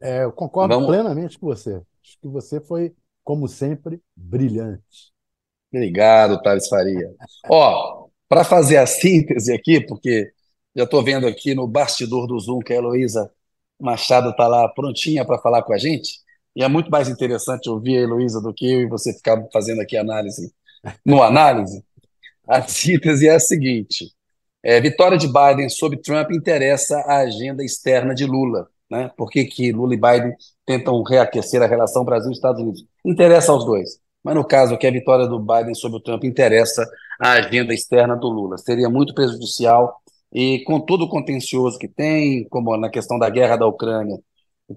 É, 0.00 0.24
eu 0.24 0.32
concordo 0.32 0.74
Vamos... 0.74 0.88
plenamente 0.88 1.38
com 1.38 1.46
você. 1.46 1.80
Acho 2.02 2.18
que 2.20 2.28
você 2.28 2.60
foi, 2.60 2.94
como 3.24 3.48
sempre, 3.48 4.00
brilhante. 4.14 5.12
Obrigado, 5.72 6.40
Thales 6.42 6.68
Faria. 6.68 7.10
Ó, 7.48 8.06
para 8.28 8.44
fazer 8.44 8.76
a 8.76 8.86
síntese 8.86 9.52
aqui, 9.52 9.80
porque 9.80 10.30
já 10.74 10.84
estou 10.84 11.02
vendo 11.02 11.26
aqui 11.26 11.54
no 11.54 11.66
bastidor 11.66 12.26
do 12.26 12.38
Zoom 12.38 12.60
que 12.60 12.72
a 12.72 12.76
Heloísa 12.76 13.30
Machado 13.80 14.30
está 14.30 14.46
lá 14.46 14.68
prontinha 14.68 15.24
para 15.24 15.38
falar 15.38 15.62
com 15.62 15.72
a 15.72 15.78
gente, 15.78 16.20
e 16.54 16.62
é 16.62 16.68
muito 16.68 16.90
mais 16.90 17.08
interessante 17.08 17.68
ouvir 17.68 17.98
a 17.98 18.00
Heloísa 18.02 18.40
do 18.40 18.52
que 18.52 18.70
eu 18.70 18.80
e 18.82 18.88
você 18.88 19.12
ficar 19.12 19.42
fazendo 19.52 19.80
aqui 19.80 19.96
análise 19.96 20.52
no 21.04 21.22
análise. 21.22 21.84
A 22.46 22.62
síntese 22.62 23.28
é 23.28 23.34
a 23.34 23.40
seguinte: 23.40 24.12
é, 24.62 24.80
vitória 24.80 25.18
de 25.18 25.26
Biden 25.26 25.68
sobre 25.68 25.98
Trump 25.98 26.30
interessa 26.32 26.98
a 27.06 27.18
agenda 27.18 27.64
externa 27.64 28.14
de 28.14 28.24
Lula. 28.24 28.68
Né? 28.90 29.10
Por 29.16 29.30
que, 29.30 29.44
que 29.44 29.72
Lula 29.72 29.94
e 29.94 29.96
Biden 29.96 30.34
tentam 30.64 31.02
reaquecer 31.02 31.62
a 31.62 31.66
relação 31.66 32.04
Brasil-Estados 32.04 32.62
Unidos? 32.62 32.84
Interessa 33.04 33.52
aos 33.52 33.64
dois. 33.64 33.98
Mas 34.22 34.34
no 34.34 34.44
caso 34.44 34.74
aqui, 34.74 34.86
a 34.86 34.90
vitória 34.90 35.26
do 35.26 35.38
Biden 35.38 35.74
sobre 35.74 35.98
o 35.98 36.00
Trump 36.00 36.24
interessa 36.24 36.84
a 37.20 37.32
agenda 37.32 37.72
externa 37.72 38.16
do 38.16 38.28
Lula. 38.28 38.58
Seria 38.58 38.88
muito 38.88 39.14
prejudicial 39.14 40.00
e 40.32 40.64
com 40.64 40.80
todo 40.80 41.04
o 41.04 41.08
contencioso 41.08 41.78
que 41.78 41.88
tem, 41.88 42.46
como 42.48 42.76
na 42.76 42.90
questão 42.90 43.18
da 43.18 43.30
guerra 43.30 43.56
da 43.56 43.66
Ucrânia, 43.66 44.18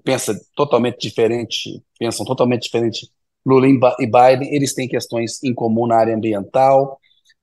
pensa 0.04 0.38
totalmente 0.54 0.98
diferente, 1.00 1.82
pensam 1.98 2.24
totalmente 2.24 2.62
diferente 2.62 3.10
Lula 3.44 3.66
e 3.66 4.06
Biden, 4.06 4.54
eles 4.54 4.74
têm 4.74 4.88
questões 4.88 5.42
em 5.42 5.54
comum 5.54 5.86
na 5.86 5.96
área 5.96 6.14
ambiental, 6.14 6.98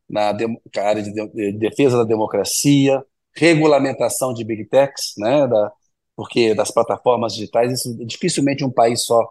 na 0.09 0.33
área 0.77 1.01
de 1.01 1.51
defesa 1.53 1.97
da 1.97 2.03
democracia, 2.03 3.03
regulamentação 3.35 4.33
de 4.33 4.43
big 4.43 4.65
techs, 4.65 5.13
né, 5.17 5.47
da, 5.47 5.71
porque 6.15 6.55
das 6.55 6.71
plataformas 6.71 7.33
digitais, 7.33 7.71
isso, 7.71 7.95
dificilmente 8.05 8.63
um 8.63 8.71
país 8.71 9.03
só 9.03 9.27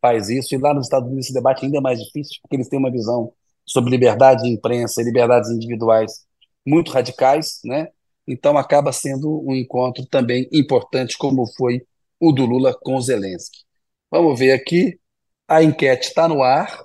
faz 0.00 0.28
isso, 0.28 0.54
e 0.54 0.58
lá 0.58 0.72
nos 0.72 0.86
Estados 0.86 1.08
Unidos 1.08 1.26
esse 1.26 1.34
debate 1.34 1.64
ainda 1.64 1.78
é 1.78 1.80
mais 1.80 1.98
difícil, 1.98 2.38
porque 2.42 2.56
eles 2.56 2.68
têm 2.68 2.78
uma 2.78 2.90
visão 2.90 3.32
sobre 3.66 3.90
liberdade 3.90 4.44
de 4.44 4.50
imprensa 4.50 5.00
e 5.00 5.04
liberdades 5.04 5.50
individuais 5.50 6.24
muito 6.64 6.92
radicais, 6.92 7.58
né? 7.64 7.88
Então 8.26 8.56
acaba 8.56 8.92
sendo 8.92 9.42
um 9.44 9.54
encontro 9.54 10.06
também 10.06 10.48
importante, 10.52 11.18
como 11.18 11.46
foi 11.56 11.82
o 12.20 12.30
do 12.30 12.44
Lula 12.44 12.74
com 12.80 13.00
Zelensky. 13.00 13.58
Vamos 14.10 14.38
ver 14.38 14.52
aqui, 14.52 14.98
a 15.48 15.62
enquete 15.62 16.08
está 16.08 16.28
no 16.28 16.42
ar. 16.42 16.84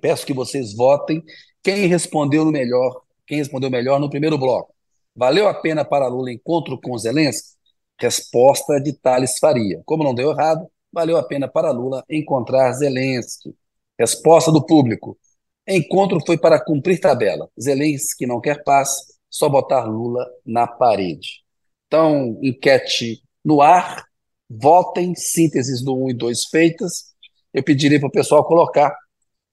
Peço 0.00 0.24
que 0.24 0.32
vocês 0.32 0.74
votem. 0.74 1.22
Quem 1.62 1.86
respondeu 1.88 2.44
melhor? 2.46 3.02
Quem 3.26 3.38
respondeu 3.38 3.68
melhor 3.68 3.98
no 3.98 4.08
primeiro 4.08 4.38
bloco? 4.38 4.72
Valeu 5.14 5.48
a 5.48 5.54
pena 5.54 5.84
para 5.84 6.06
Lula 6.06 6.30
encontro 6.30 6.80
com 6.80 6.96
Zelensky? 6.96 7.56
Resposta 7.98 8.80
de 8.80 8.92
Thales 8.92 9.38
Faria. 9.38 9.82
Como 9.84 10.04
não 10.04 10.14
deu 10.14 10.30
errado, 10.30 10.70
valeu 10.92 11.16
a 11.16 11.22
pena 11.22 11.48
para 11.48 11.72
Lula 11.72 12.04
encontrar 12.08 12.72
Zelensky. 12.72 13.52
Resposta 13.98 14.52
do 14.52 14.64
público. 14.64 15.18
Encontro 15.66 16.20
foi 16.24 16.38
para 16.38 16.62
cumprir 16.62 17.00
tabela. 17.00 17.48
Zelensky 17.60 18.26
não 18.26 18.40
quer 18.40 18.62
paz, 18.62 18.90
só 19.28 19.48
botar 19.48 19.86
Lula 19.86 20.24
na 20.44 20.66
parede. 20.66 21.42
Então, 21.88 22.38
enquete 22.42 23.22
no 23.44 23.60
ar, 23.60 24.04
votem, 24.48 25.14
sínteses 25.16 25.82
do 25.82 25.96
1 26.04 26.10
e 26.10 26.14
2 26.14 26.44
feitas 26.44 27.15
eu 27.52 27.62
pediria 27.62 27.98
para 27.98 28.08
o 28.08 28.12
pessoal 28.12 28.44
colocar 28.44 28.96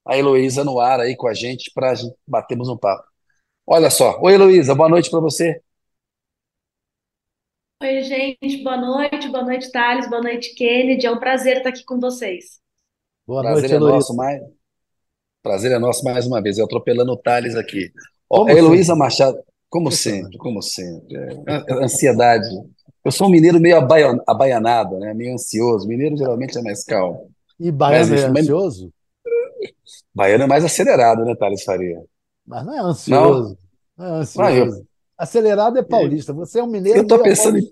a 0.06 0.18
Heloísa 0.18 0.64
no 0.64 0.80
ar 0.80 1.00
aí 1.00 1.16
com 1.16 1.28
a 1.28 1.34
gente 1.34 1.72
para 1.74 1.94
batermos 2.28 2.68
um 2.70 2.78
papo. 2.78 3.04
Olha 3.66 3.90
só. 3.90 4.20
Oi, 4.22 4.34
Heloísa, 4.34 4.76
boa 4.76 4.90
noite 4.90 5.10
para 5.10 5.20
você. 5.20 5.62
Oi, 7.82 8.04
gente, 8.04 8.64
boa 8.64 8.78
noite, 8.78 9.30
boa 9.30 9.44
noite, 9.44 9.72
Thales, 9.72 10.10
boa 10.10 10.22
noite, 10.22 10.54
Kennedy. 10.56 11.06
É 11.06 11.12
um 11.12 11.20
prazer 11.20 11.58
estar 11.58 11.70
aqui 11.70 11.84
com 11.84 12.00
vocês. 12.00 12.60
Boa 13.26 13.42
prazer 13.42 13.62
noite, 13.62 13.74
é 13.74 13.76
Heloísa. 13.76 13.96
Nosso, 13.96 14.16
mais... 14.16 14.42
Prazer 15.42 15.72
é 15.72 15.80
nosso 15.80 16.04
mais 16.06 16.26
uma 16.26 16.42
vez, 16.42 16.58
eu 16.58 16.66
atropelando 16.66 17.12
o 17.12 17.18
Thales 17.18 17.56
aqui. 17.56 17.92
Ó, 18.30 18.48
Heloísa 18.48 18.96
Machado, 18.96 19.38
como 19.70 19.92
sempre, 19.92 20.38
como 20.38 20.62
sempre. 20.62 21.16
É, 21.16 21.74
ansiedade. 21.84 22.48
Eu 23.04 23.12
sou 23.12 23.28
um 23.28 23.30
mineiro 23.30 23.60
meio 23.60 23.78
abaianado, 23.78 24.98
né? 25.00 25.14
meio 25.14 25.34
ansioso. 25.34 25.88
Mineiro 25.88 26.16
geralmente 26.16 26.58
é 26.58 26.62
mais 26.62 26.86
calmo. 26.86 27.30
E 27.60 27.72
baiano 27.72 28.16
é 28.16 28.26
ansioso? 28.26 28.92
Baiano 30.14 30.44
é 30.44 30.48
mais 30.48 30.64
acelerado, 30.64 31.24
né, 31.26 31.36
Thales 31.36 31.64
Faria? 31.64 32.02
Mas 32.46 32.66
não 32.66 32.74
é 32.74 32.80
ansioso. 32.80 33.58
Não, 33.98 34.06
não 34.06 34.16
é 34.16 34.20
ansioso. 34.20 34.78
Eu... 34.80 34.88
Acelerado 35.18 35.78
é 35.78 35.84
paulista. 35.84 36.34
Você 36.34 36.60
é 36.60 36.64
um 36.64 36.68
mineiro. 36.68 37.00
Eu 37.00 37.04
estou 37.04 37.22
pensando, 37.22 37.58
em, 37.58 37.70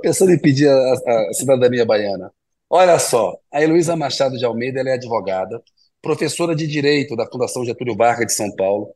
pensando 0.00 0.32
em 0.32 0.38
pedir 0.38 0.68
a, 0.68 0.92
a, 0.92 1.32
cidadania 1.32 1.84
baiana. 1.84 2.32
Olha 2.68 2.98
só, 2.98 3.38
a 3.52 3.62
Heloísa 3.62 3.96
Machado 3.96 4.36
de 4.36 4.44
Almeida 4.44 4.80
é 4.80 4.94
advogada, 4.94 5.62
professora 6.02 6.54
de 6.54 6.66
Direito 6.66 7.16
da 7.16 7.26
Fundação 7.26 7.64
Getúlio 7.64 7.96
Vargas 7.96 8.26
de 8.26 8.34
São 8.34 8.54
Paulo, 8.56 8.94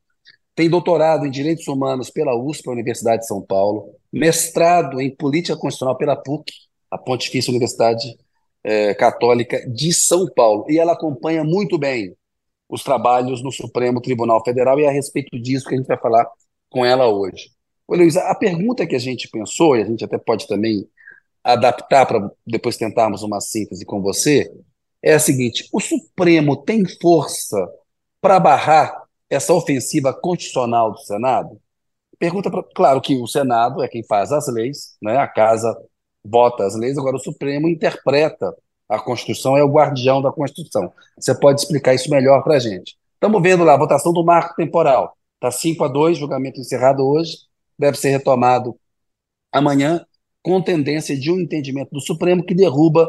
tem 0.55 0.69
doutorado 0.69 1.27
em 1.27 1.31
Direitos 1.31 1.67
Humanos 1.67 2.11
pela 2.11 2.37
USP, 2.37 2.69
a 2.69 2.73
Universidade 2.73 3.23
de 3.23 3.27
São 3.27 3.41
Paulo, 3.41 3.95
mestrado 4.13 5.01
em 5.01 5.15
Política 5.15 5.57
Constitucional 5.57 5.97
pela 5.97 6.17
PUC, 6.17 6.53
a 6.91 6.99
Pontifícia 6.99 7.51
Universidade 7.51 8.17
é, 8.65 8.95
Católica 8.95 9.61
de 9.69 9.93
São 9.93 10.27
Paulo. 10.35 10.67
E 10.69 10.79
ela 10.79 10.93
acompanha 10.93 11.45
muito 11.45 11.79
bem 11.79 12.15
os 12.69 12.83
trabalhos 12.83 13.43
no 13.43 13.53
Supremo 13.53 14.01
Tribunal 14.01 14.43
Federal 14.45 14.81
e 14.81 14.85
é 14.85 14.89
a 14.89 14.93
respeito 14.93 15.39
disso 15.39 15.69
que 15.69 15.75
a 15.75 15.79
gente 15.79 15.87
vai 15.87 15.99
falar 15.99 16.27
com 16.71 16.85
ela 16.85 17.07
hoje. 17.07 17.51
Ô, 17.87 17.95
Luísa, 17.95 18.23
a 18.23 18.35
pergunta 18.35 18.87
que 18.87 18.97
a 18.97 18.99
gente 18.99 19.29
pensou, 19.29 19.77
e 19.77 19.83
a 19.83 19.85
gente 19.85 20.05
até 20.05 20.17
pode 20.17 20.47
também 20.47 20.89
adaptar 21.45 22.07
para 22.07 22.31
depois 22.47 22.77
tentarmos 22.77 23.23
uma 23.23 23.41
síntese 23.41 23.85
com 23.85 24.01
você, 24.01 24.51
é 25.03 25.13
a 25.13 25.19
seguinte: 25.19 25.69
o 25.73 25.81
Supremo 25.81 26.57
tem 26.57 26.85
força 27.01 27.69
para 28.21 28.41
barrar 28.41 29.03
essa 29.29 29.53
ofensiva 29.53 30.15
constitucional 30.15 30.93
do 30.93 30.99
Senado? 30.99 31.61
Pergunta, 32.19 32.51
pra, 32.51 32.63
claro 32.75 33.01
que 33.01 33.17
o 33.17 33.27
Senado 33.27 33.83
é 33.83 33.89
quem 33.89 34.05
faz 34.05 34.33
as 34.33 34.47
leis, 34.47 34.97
né? 35.03 35.17
a 35.17 35.27
Casa 35.27 35.77
vota 36.25 36.65
as 36.65 36.75
leis, 36.77 36.97
agora 36.97 37.17
o 37.17 37.21
Supremo 37.21 37.69
interpreta 37.69 38.55
A 38.89 38.99
Constituição 38.99 39.57
é 39.57 39.65
o 39.65 39.71
guardião 39.71 40.21
da 40.21 40.31
Constituição. 40.31 40.93
Você 41.19 41.35
pode 41.35 41.61
explicar 41.61 41.95
isso 41.95 42.11
melhor 42.11 42.43
para 42.43 42.57
a 42.57 42.59
gente. 42.59 42.97
Estamos 43.15 43.43
vendo 43.43 43.65
lá 43.65 43.75
a 43.75 43.79
votação 43.79 44.13
do 44.13 44.25
marco 44.25 44.55
temporal. 44.55 45.17
Está 45.35 45.51
5 45.51 45.85
a 45.85 45.89
2, 45.89 46.19
julgamento 46.19 46.61
encerrado 46.61 47.07
hoje, 47.07 47.37
deve 47.79 47.97
ser 47.97 48.11
retomado 48.11 48.77
amanhã, 49.51 50.05
com 50.43 50.61
tendência 50.61 51.19
de 51.19 51.31
um 51.31 51.41
entendimento 51.41 51.91
do 51.91 52.01
Supremo 52.01 52.45
que 52.45 52.55
derruba 52.55 53.09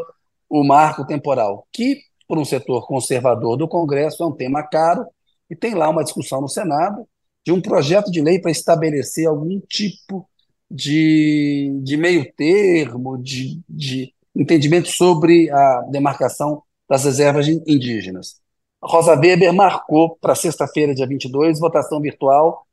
o 0.50 0.64
marco 0.64 1.06
temporal, 1.06 1.68
que, 1.72 2.02
por 2.28 2.38
um 2.38 2.46
setor 2.46 2.86
conservador 2.88 3.58
do 3.58 3.68
Congresso, 3.68 4.24
é 4.24 4.28
um 4.28 4.32
tema 4.32 4.64
caro, 4.64 5.06
e 5.50 5.56
tem 5.56 5.74
lá 5.74 5.90
uma 5.90 6.04
discussão 6.04 6.42
no 6.42 6.48
Senado 6.48 7.08
de 7.46 7.52
um 7.52 7.62
projeto 7.62 8.12
de 8.12 8.22
lei 8.22 8.40
para 8.40 8.52
estabelecer 8.52 9.28
algum 9.28 9.60
tipo 9.60 10.28
de, 10.74 11.72
de 11.84 11.96
meio 11.96 12.34
termo, 12.34 13.16
de, 13.22 13.62
de 13.70 14.12
entendimento 14.36 14.88
sobre 14.90 15.52
a 15.52 15.82
demarcação 15.92 16.64
das 16.90 17.06
reservas 17.06 17.48
indígenas. 17.48 18.42
Rosa 18.82 19.14
Weber 19.14 19.54
marcou 19.54 20.18
para 20.20 20.34
sexta-feira, 20.34 20.96
dia 20.96 21.06
22, 21.06 21.60
votação 21.60 22.02
virtual 22.02 22.66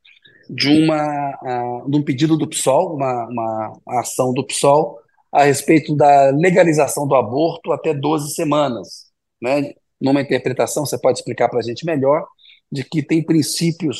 de, 0.49 0.67
uma, 0.67 1.29
uh, 1.43 1.89
de 1.89 1.97
um 1.97 2.01
pedido 2.03 2.35
do 2.35 2.49
PSOL, 2.49 2.95
uma, 2.95 3.27
uma 3.27 3.99
ação 3.99 4.33
do 4.33 4.43
PSOL, 4.45 4.99
a 5.31 5.43
respeito 5.43 5.95
da 5.95 6.31
legalização 6.31 7.07
do 7.07 7.13
aborto 7.13 7.71
até 7.71 7.93
12 7.93 8.33
semanas. 8.33 9.11
Né? 9.39 9.73
Numa 10.01 10.21
interpretação, 10.21 10.85
você 10.85 10.99
pode 10.99 11.19
explicar 11.19 11.49
para 11.49 11.59
a 11.59 11.63
gente 11.63 11.85
melhor, 11.85 12.25
de 12.69 12.83
que 12.83 13.03
tem 13.03 13.23
princípios 13.23 13.99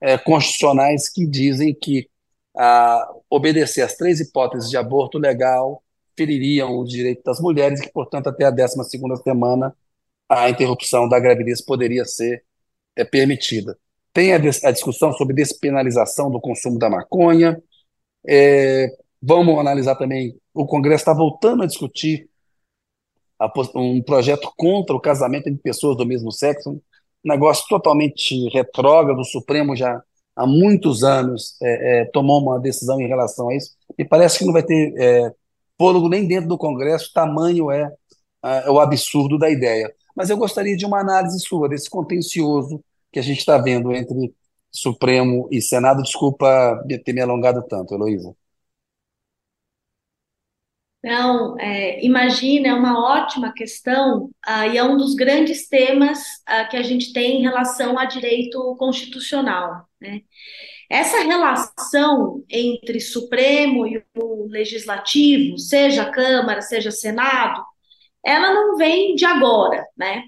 é, 0.00 0.16
constitucionais 0.16 1.08
que 1.08 1.26
dizem 1.26 1.74
que 1.74 2.08
a, 2.56 3.08
obedecer 3.30 3.82
às 3.82 3.96
três 3.96 4.20
hipóteses 4.20 4.70
de 4.70 4.76
aborto 4.76 5.18
legal 5.18 5.82
feririam 6.16 6.78
o 6.78 6.84
direito 6.84 7.22
das 7.24 7.40
mulheres 7.40 7.80
e 7.80 7.84
que, 7.84 7.92
portanto, 7.92 8.28
até 8.28 8.44
a 8.44 8.50
12 8.50 8.76
semana 9.22 9.74
a 10.28 10.48
interrupção 10.50 11.08
da 11.08 11.18
gravidez 11.20 11.62
poderia 11.64 12.04
ser 12.04 12.44
é, 12.96 13.04
permitida. 13.04 13.78
Tem 14.12 14.32
a, 14.32 14.36
a, 14.36 14.70
discussão 14.70 15.12
sobre 15.12 15.34
despenalização 15.34 16.30
do 16.30 16.40
consumo 16.40 16.78
da 16.78 16.90
maconha. 16.90 17.62
É, 18.26 18.88
vamos 19.20 19.58
analisar 19.58 19.96
também, 19.96 20.38
o 20.54 20.66
Congresso 20.66 21.02
está 21.02 21.14
voltando 21.14 21.62
a 21.62 21.66
discutir 21.66 22.28
a, 23.38 23.50
um 23.74 24.02
projeto 24.02 24.52
contra 24.56 24.94
o 24.94 25.00
casamento 25.00 25.48
entre 25.48 25.62
pessoas 25.62 25.96
do 25.96 26.06
mesmo 26.06 26.30
sexo, 26.30 26.70
um 26.72 26.80
negócio 27.24 27.64
totalmente 27.68 28.48
retrógrado, 28.50 29.20
o 29.20 29.24
Supremo 29.24 29.74
já 29.76 30.02
há 30.36 30.46
muitos 30.46 31.04
anos 31.04 31.56
é, 31.62 32.02
é, 32.02 32.04
tomou 32.06 32.40
uma 32.40 32.58
decisão 32.58 33.00
em 33.00 33.06
relação 33.06 33.48
a 33.48 33.56
isso, 33.56 33.72
e 33.98 34.04
parece 34.04 34.38
que 34.38 34.44
não 34.44 34.52
vai 34.52 34.62
ter 34.62 34.94
é, 34.98 35.32
fôlego 35.78 36.08
nem 36.08 36.26
dentro 36.26 36.48
do 36.48 36.58
Congresso, 36.58 37.12
tamanho 37.12 37.70
é, 37.70 37.90
é 38.42 38.70
o 38.70 38.80
absurdo 38.80 39.38
da 39.38 39.50
ideia. 39.50 39.92
Mas 40.14 40.30
eu 40.30 40.36
gostaria 40.36 40.76
de 40.76 40.84
uma 40.86 41.00
análise 41.00 41.38
sua 41.40 41.68
desse 41.68 41.88
contencioso 41.88 42.82
que 43.12 43.18
a 43.18 43.22
gente 43.22 43.38
está 43.38 43.58
vendo 43.58 43.92
entre 43.92 44.34
Supremo 44.70 45.48
e 45.50 45.60
Senado. 45.60 46.02
Desculpa 46.02 46.82
ter 47.04 47.12
me 47.12 47.20
alongado 47.20 47.62
tanto, 47.68 47.94
Heloísa. 47.94 48.34
Não, 51.02 51.58
é, 51.58 52.04
imagina, 52.04 52.68
é 52.68 52.74
uma 52.74 52.98
ótima 52.98 53.52
questão 53.52 54.30
e 54.72 54.78
é 54.78 54.84
um 54.84 54.96
dos 54.96 55.14
grandes 55.14 55.68
temas 55.68 56.20
ah, 56.46 56.64
que 56.64 56.76
a 56.76 56.82
gente 56.82 57.12
tem 57.12 57.38
em 57.38 57.42
relação 57.42 57.98
a 57.98 58.04
direito 58.04 58.76
constitucional. 58.76 59.84
Né? 60.00 60.20
Essa 60.88 61.22
relação 61.24 62.44
entre 62.48 63.00
Supremo 63.00 63.86
e 63.86 64.04
o 64.14 64.46
Legislativo, 64.48 65.58
seja 65.58 66.10
Câmara, 66.10 66.60
seja 66.60 66.90
Senado, 66.90 67.64
ela 68.24 68.52
não 68.54 68.76
vem 68.76 69.14
de 69.14 69.24
agora, 69.24 69.84
né? 69.96 70.22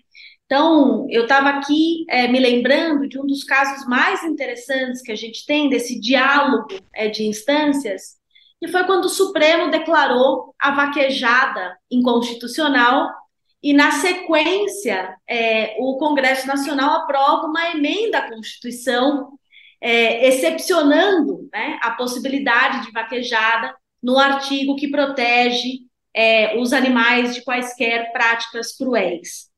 Então, 0.47 1.07
eu 1.11 1.23
estava 1.23 1.51
aqui 1.51 2.05
é, 2.09 2.29
me 2.29 2.39
lembrando 2.39 3.09
de 3.09 3.19
um 3.19 3.27
dos 3.27 3.45
casos 3.45 3.87
mais 3.87 4.23
interessantes 4.25 5.03
que 5.03 5.13
a 5.13 5.17
gente 5.17 5.47
tem 5.47 5.69
desse 5.69 5.99
diálogo 6.01 6.69
é, 6.95 7.09
de 7.09 7.25
instâncias, 7.27 8.17
que 8.61 8.69
foi 8.69 8.85
quando 8.85 9.07
o 9.07 9.11
Supremo 9.11 9.71
declarou 9.71 10.55
a 10.59 10.71
vaquejada 10.71 11.77
inconstitucional 11.91 13.11
e, 13.63 13.73
na 13.73 13.93
sequência, 13.93 15.17
é, 15.29 15.77
o 15.79 15.97
Congresso 15.97 16.47
Nacional 16.47 17.01
aprova 17.01 17.47
uma 17.47 17.71
emenda 17.71 18.19
à 18.19 18.29
Constituição, 18.29 19.39
é, 19.81 20.29
excepcionando 20.29 21.49
né, 21.53 21.79
a 21.83 21.93
possibilidade 21.93 22.85
de 22.85 22.93
vaquejada 22.93 23.75
no 24.03 24.19
artigo 24.19 24.77
que 24.77 24.91
protege 24.91 25.81
é, 26.15 26.59
os 26.59 26.73
animais 26.73 27.35
de 27.35 27.43
quaisquer 27.43 28.13
práticas 28.13 28.77
cruéis. 28.77 29.53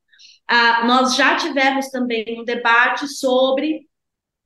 Ah, 0.49 0.85
nós 0.87 1.17
já 1.17 1.37
tivemos 1.37 1.89
também 1.89 2.25
um 2.41 2.45
debate 2.45 3.09
sobre 3.09 3.81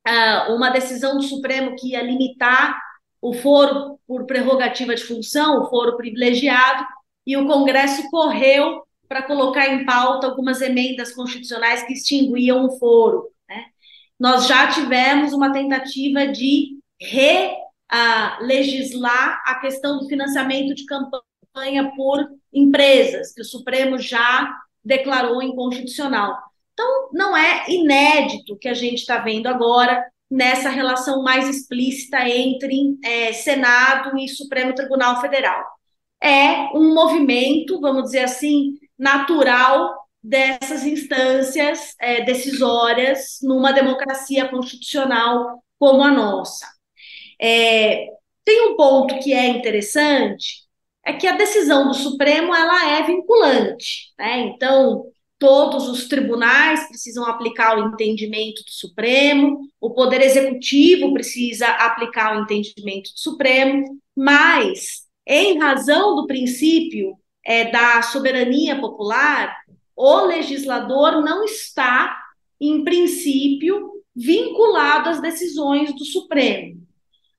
ah, 0.06 0.48
uma 0.50 0.70
decisão 0.70 1.16
do 1.16 1.22
Supremo 1.22 1.76
que 1.76 1.90
ia 1.90 2.02
limitar 2.02 2.80
o 3.20 3.34
foro 3.34 3.98
por 4.06 4.24
prerrogativa 4.26 4.94
de 4.94 5.04
função, 5.04 5.62
o 5.62 5.68
foro 5.68 5.96
privilegiado, 5.96 6.84
e 7.26 7.36
o 7.36 7.46
Congresso 7.46 8.08
correu 8.10 8.82
para 9.08 9.22
colocar 9.22 9.68
em 9.68 9.84
pauta 9.84 10.26
algumas 10.26 10.60
emendas 10.60 11.12
constitucionais 11.12 11.82
que 11.82 11.92
extinguiam 11.92 12.64
o 12.64 12.78
foro. 12.78 13.28
Né? 13.48 13.66
Nós 14.18 14.46
já 14.46 14.68
tivemos 14.68 15.32
uma 15.32 15.52
tentativa 15.52 16.26
de 16.28 16.78
relegislar 17.90 19.42
a 19.44 19.56
questão 19.56 19.98
do 19.98 20.08
financiamento 20.08 20.74
de 20.74 20.86
campanha 20.86 21.92
por 21.96 22.26
empresas, 22.52 23.32
que 23.34 23.42
o 23.42 23.44
Supremo 23.44 23.98
já 23.98 24.48
declarou 24.84 25.42
inconstitucional. 25.42 26.38
Então, 26.72 27.10
não 27.12 27.36
é 27.36 27.66
inédito 27.68 28.56
que 28.56 28.68
a 28.68 28.74
gente 28.74 28.98
está 28.98 29.18
vendo 29.18 29.46
agora 29.46 30.02
nessa 30.30 30.68
relação 30.68 31.22
mais 31.22 31.48
explícita 31.48 32.28
entre 32.28 32.96
é, 33.04 33.32
Senado 33.32 34.16
e 34.18 34.28
Supremo 34.28 34.74
Tribunal 34.74 35.20
Federal. 35.20 35.64
É 36.22 36.68
um 36.76 36.94
movimento, 36.94 37.80
vamos 37.80 38.04
dizer 38.04 38.24
assim, 38.24 38.74
natural 38.98 39.98
dessas 40.22 40.84
instâncias 40.84 41.94
é, 41.98 42.22
decisórias 42.22 43.38
numa 43.42 43.72
democracia 43.72 44.48
constitucional 44.48 45.62
como 45.78 46.02
a 46.02 46.10
nossa. 46.10 46.66
É, 47.40 48.06
tem 48.44 48.68
um 48.68 48.76
ponto 48.76 49.18
que 49.20 49.32
é 49.32 49.46
interessante, 49.46 50.68
é 51.04 51.14
que 51.14 51.26
a 51.26 51.36
decisão 51.36 51.88
do 51.88 51.94
Supremo 51.94 52.54
ela 52.54 52.90
é 52.98 53.02
vinculante, 53.02 54.12
né? 54.18 54.40
Então 54.40 55.09
todos 55.40 55.88
os 55.88 56.06
tribunais 56.06 56.86
precisam 56.86 57.24
aplicar 57.24 57.76
o 57.76 57.88
entendimento 57.88 58.62
do 58.62 58.70
Supremo, 58.70 59.66
o 59.80 59.90
Poder 59.90 60.20
Executivo 60.20 61.14
precisa 61.14 61.66
aplicar 61.66 62.36
o 62.36 62.42
entendimento 62.42 63.10
do 63.14 63.18
Supremo, 63.18 63.82
mas, 64.14 65.06
em 65.26 65.58
razão 65.58 66.14
do 66.14 66.26
princípio 66.26 67.16
é, 67.42 67.70
da 67.70 68.02
soberania 68.02 68.78
popular, 68.78 69.56
o 69.96 70.26
legislador 70.26 71.22
não 71.22 71.42
está, 71.42 72.20
em 72.60 72.84
princípio, 72.84 73.92
vinculado 74.14 75.08
às 75.08 75.22
decisões 75.22 75.94
do 75.94 76.04
Supremo. 76.04 76.86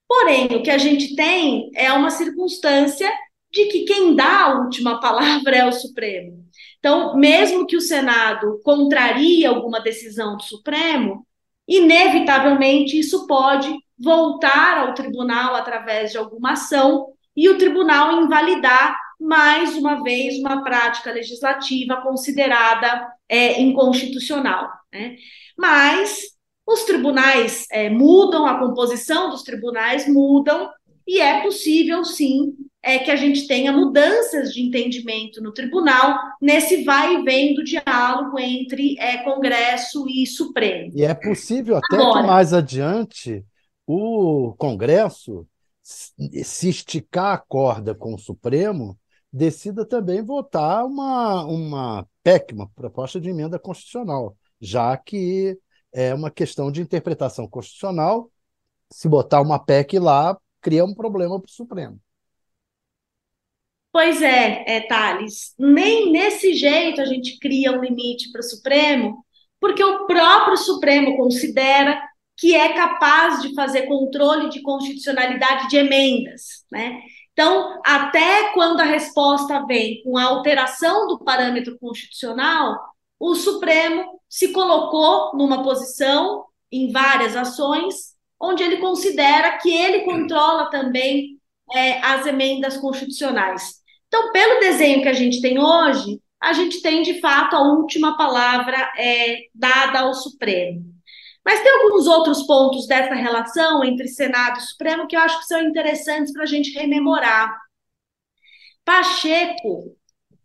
Porém, 0.07 0.47
o 0.47 0.63
que 0.63 0.71
a 0.71 0.79
gente 0.79 1.15
tem 1.15 1.69
é 1.75 1.93
uma 1.93 2.09
circunstância 2.09 3.11
de 3.51 3.65
que 3.65 3.83
quem 3.83 4.15
dá 4.15 4.45
a 4.45 4.59
última 4.59 4.99
palavra 4.99 5.55
é 5.55 5.65
o 5.65 5.71
Supremo. 5.71 6.45
Então, 6.79 7.15
mesmo 7.15 7.67
que 7.67 7.77
o 7.77 7.81
Senado 7.81 8.59
contrarie 8.63 9.45
alguma 9.45 9.79
decisão 9.79 10.37
do 10.37 10.43
Supremo, 10.43 11.25
inevitavelmente 11.67 12.97
isso 12.97 13.27
pode 13.27 13.71
voltar 13.99 14.79
ao 14.79 14.93
tribunal 14.93 15.55
através 15.55 16.11
de 16.11 16.17
alguma 16.17 16.53
ação 16.53 17.07
e 17.35 17.47
o 17.49 17.57
tribunal 17.57 18.23
invalidar 18.23 18.97
mais 19.19 19.75
uma 19.77 20.01
vez 20.01 20.39
uma 20.39 20.63
prática 20.63 21.11
legislativa 21.11 22.01
considerada 22.01 23.07
é, 23.29 23.61
inconstitucional. 23.61 24.67
Né? 24.91 25.15
Mas 25.55 26.31
os 26.65 26.83
tribunais 26.83 27.67
é, 27.71 27.89
mudam, 27.89 28.47
a 28.47 28.57
composição 28.57 29.29
dos 29.29 29.43
tribunais 29.43 30.07
mudam, 30.07 30.69
e 31.07 31.19
é 31.19 31.41
possível 31.41 32.03
sim 32.03 32.55
é 32.83 32.97
que 32.97 33.11
a 33.11 33.15
gente 33.15 33.47
tenha 33.47 33.71
mudanças 33.71 34.51
de 34.53 34.61
entendimento 34.61 35.41
no 35.41 35.53
tribunal 35.53 36.17
nesse 36.41 36.83
vai 36.83 37.15
e 37.15 37.23
vem 37.23 37.53
do 37.53 37.63
diálogo 37.63 38.39
entre 38.39 38.97
é, 38.99 39.23
Congresso 39.23 40.05
e 40.09 40.25
Supremo. 40.25 40.91
E 40.95 41.03
é 41.03 41.13
possível 41.13 41.77
até 41.77 41.95
Agora, 41.95 42.21
que 42.21 42.27
mais 42.27 42.53
adiante 42.53 43.45
o 43.85 44.55
Congresso, 44.57 45.47
se 45.83 46.69
esticar 46.69 47.35
a 47.35 47.37
corda 47.37 47.93
com 47.93 48.15
o 48.15 48.19
Supremo, 48.19 48.97
decida 49.31 49.85
também 49.85 50.23
votar 50.23 50.85
uma, 50.85 51.45
uma 51.45 52.07
PEC, 52.23 52.53
uma 52.53 52.69
proposta 52.69 53.19
de 53.19 53.29
emenda 53.29 53.59
constitucional, 53.59 54.35
já 54.59 54.97
que 54.97 55.57
é 55.93 56.13
uma 56.13 56.31
questão 56.31 56.71
de 56.71 56.81
interpretação 56.81 57.47
constitucional. 57.47 58.31
Se 58.91 59.07
botar 59.07 59.41
uma 59.41 59.59
PEC 59.59 59.99
lá, 59.99 60.37
cria 60.62 60.86
um 60.86 60.93
problema 60.93 61.39
para 61.39 61.50
o 61.50 61.52
Supremo. 61.52 62.00
Pois 63.91 64.21
é, 64.21 64.63
é, 64.65 64.82
Thales, 64.88 65.54
nem 65.60 66.12
nesse 66.12 66.54
jeito 66.54 67.02
a 67.02 67.06
gente 67.06 67.38
cria 67.39 67.74
um 67.74 67.82
limite 67.82 68.32
para 68.32 68.39
o 68.39 68.43
Supremo, 68.43 69.26
porque 69.60 69.84
o 69.84 70.06
próprio 70.06 70.56
Supremo 70.56 71.17
considera 71.17 72.02
que 72.38 72.56
é 72.56 72.74
capaz 72.74 73.41
de 73.41 73.54
fazer 73.54 73.84
controle 73.84 74.50
de 74.50 74.62
constitucionalidade 74.62 75.67
de 75.67 75.78
emendas, 75.78 76.65
né? 76.71 77.02
Então, 77.34 77.80
até 77.86 78.52
quando 78.54 78.80
a 78.80 78.86
resposta 78.86 79.65
vem 79.65 80.02
com 80.04 80.17
a 80.17 80.24
alteração 80.24 81.08
do 81.08 81.19
parâmetro 81.19 81.78
constitucional, 81.80 82.78
o 83.19 83.36
Supremo 83.36 84.19
se 84.28 84.52
colocou 84.52 85.38
numa 85.38 85.63
posição 85.63 86.45
em 86.71 86.91
várias 86.91 87.36
ações 87.36 88.15
onde 88.41 88.63
ele 88.63 88.77
considera 88.77 89.58
que 89.58 89.71
ele 89.71 89.99
controla 89.99 90.69
também 90.69 91.39
é, 91.73 91.99
as 91.99 92.25
emendas 92.25 92.77
constitucionais. 92.77 93.75
Então, 94.08 94.32
pelo 94.32 94.60
desenho 94.60 95.01
que 95.01 95.08
a 95.08 95.13
gente 95.13 95.41
tem 95.41 95.60
hoje, 95.60 96.19
a 96.41 96.54
gente 96.54 96.82
tem 96.82 97.04
de 97.04 97.21
fato 97.21 97.56
a 97.56 97.62
última 97.62 98.17
palavra 98.17 98.91
é, 98.97 99.38
dada 99.54 99.99
ao 99.99 100.13
Supremo. 100.13 100.84
Mas 101.45 101.62
tem 101.62 101.71
alguns 101.71 102.08
outros 102.08 102.43
pontos 102.43 102.88
dessa 102.88 103.15
relação 103.15 103.84
entre 103.84 104.08
Senado 104.08 104.60
e 104.60 104.63
Supremo 104.63 105.08
que 105.08 105.15
eu 105.15 105.21
acho 105.21 105.39
que 105.39 105.45
são 105.45 105.62
interessantes 105.62 106.34
para 106.34 106.43
a 106.43 106.47
gente 106.47 106.71
rememorar. 106.71 107.58
Pacheco 108.84 109.95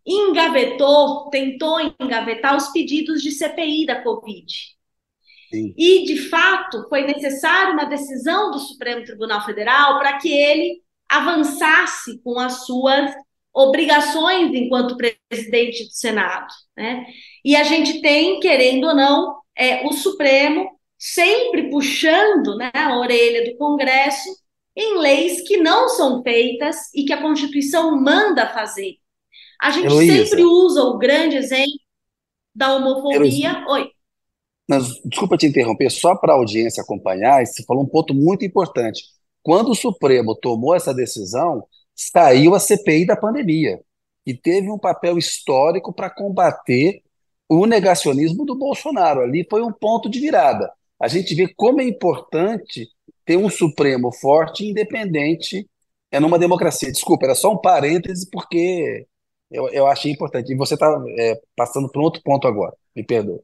engavetou, 0.05 1.29
tentou 1.29 1.79
engavetar 1.99 2.55
os 2.55 2.69
pedidos 2.69 3.21
de 3.21 3.31
CPI 3.31 3.85
da 3.85 4.01
Covid. 4.01 4.76
Sim. 5.49 5.73
E, 5.77 6.05
de 6.05 6.29
fato, 6.29 6.87
foi 6.89 7.03
necessária 7.03 7.73
uma 7.73 7.85
decisão 7.85 8.51
do 8.51 8.59
Supremo 8.59 9.03
Tribunal 9.03 9.45
Federal 9.45 9.97
para 9.97 10.17
que 10.17 10.31
ele 10.31 10.81
avançasse 11.09 12.19
com 12.21 12.37
as 12.39 12.65
suas 12.65 13.11
obrigações 13.53 14.53
enquanto 14.53 14.97
presidente 14.97 15.85
do 15.85 15.91
Senado. 15.91 16.47
Né? 16.75 17.05
E 17.43 17.55
a 17.55 17.63
gente 17.63 18.01
tem, 18.01 18.39
querendo 18.39 18.87
ou 18.87 18.95
não, 18.95 19.37
é, 19.57 19.85
o 19.87 19.93
Supremo 19.93 20.69
sempre 20.97 21.69
puxando 21.69 22.55
né, 22.55 22.71
a 22.73 22.97
orelha 22.99 23.49
do 23.49 23.57
Congresso 23.57 24.29
em 24.75 24.99
leis 24.99 25.41
que 25.47 25.57
não 25.57 25.89
são 25.89 26.21
feitas 26.21 26.93
e 26.93 27.03
que 27.03 27.13
a 27.13 27.21
Constituição 27.21 27.99
manda 27.99 28.53
fazer. 28.53 28.97
A 29.59 29.71
gente 29.71 29.85
Heloísa. 29.87 30.25
sempre 30.25 30.43
usa 30.43 30.83
o 30.83 30.97
grande 30.99 31.35
exemplo 31.35 31.79
da 32.53 32.75
homofobia. 32.75 33.49
Heloísa. 33.49 33.65
Oi. 33.69 33.96
Mas, 34.67 34.99
desculpa 35.05 35.37
te 35.37 35.47
interromper, 35.47 35.89
só 35.89 36.15
para 36.15 36.33
a 36.33 36.35
audiência 36.35 36.83
acompanhar, 36.83 37.45
você 37.45 37.63
falou 37.63 37.83
um 37.83 37.87
ponto 37.87 38.13
muito 38.13 38.45
importante. 38.45 39.03
Quando 39.41 39.71
o 39.71 39.75
Supremo 39.75 40.35
tomou 40.35 40.75
essa 40.75 40.93
decisão, 40.93 41.65
saiu 41.95 42.53
a 42.53 42.59
CPI 42.59 43.05
da 43.05 43.15
pandemia 43.15 43.79
e 44.25 44.33
teve 44.33 44.69
um 44.69 44.77
papel 44.77 45.17
histórico 45.17 45.93
para 45.93 46.09
combater 46.09 47.01
o 47.49 47.65
negacionismo 47.65 48.45
do 48.45 48.57
Bolsonaro. 48.57 49.21
Ali 49.21 49.47
foi 49.49 49.61
um 49.61 49.71
ponto 49.71 50.09
de 50.09 50.19
virada. 50.19 50.69
A 50.99 51.07
gente 51.07 51.33
vê 51.33 51.47
como 51.55 51.79
é 51.79 51.85
importante 51.85 52.89
ter 53.25 53.37
um 53.37 53.49
Supremo 53.49 54.11
forte 54.11 54.65
e 54.65 54.71
independente 54.71 55.69
é 56.11 56.19
numa 56.19 56.39
democracia. 56.39 56.91
Desculpa, 56.91 57.25
era 57.25 57.35
só 57.35 57.51
um 57.51 57.57
parêntese, 57.57 58.29
porque 58.29 59.07
eu, 59.51 59.69
eu 59.69 59.87
achei 59.87 60.11
importante. 60.11 60.51
E 60.51 60.57
você 60.57 60.73
está 60.73 60.87
é, 61.19 61.39
passando 61.55 61.89
para 61.89 62.01
um 62.01 62.03
outro 62.03 62.21
ponto 62.23 62.47
agora, 62.47 62.75
me 62.95 63.03
perdoa. 63.03 63.41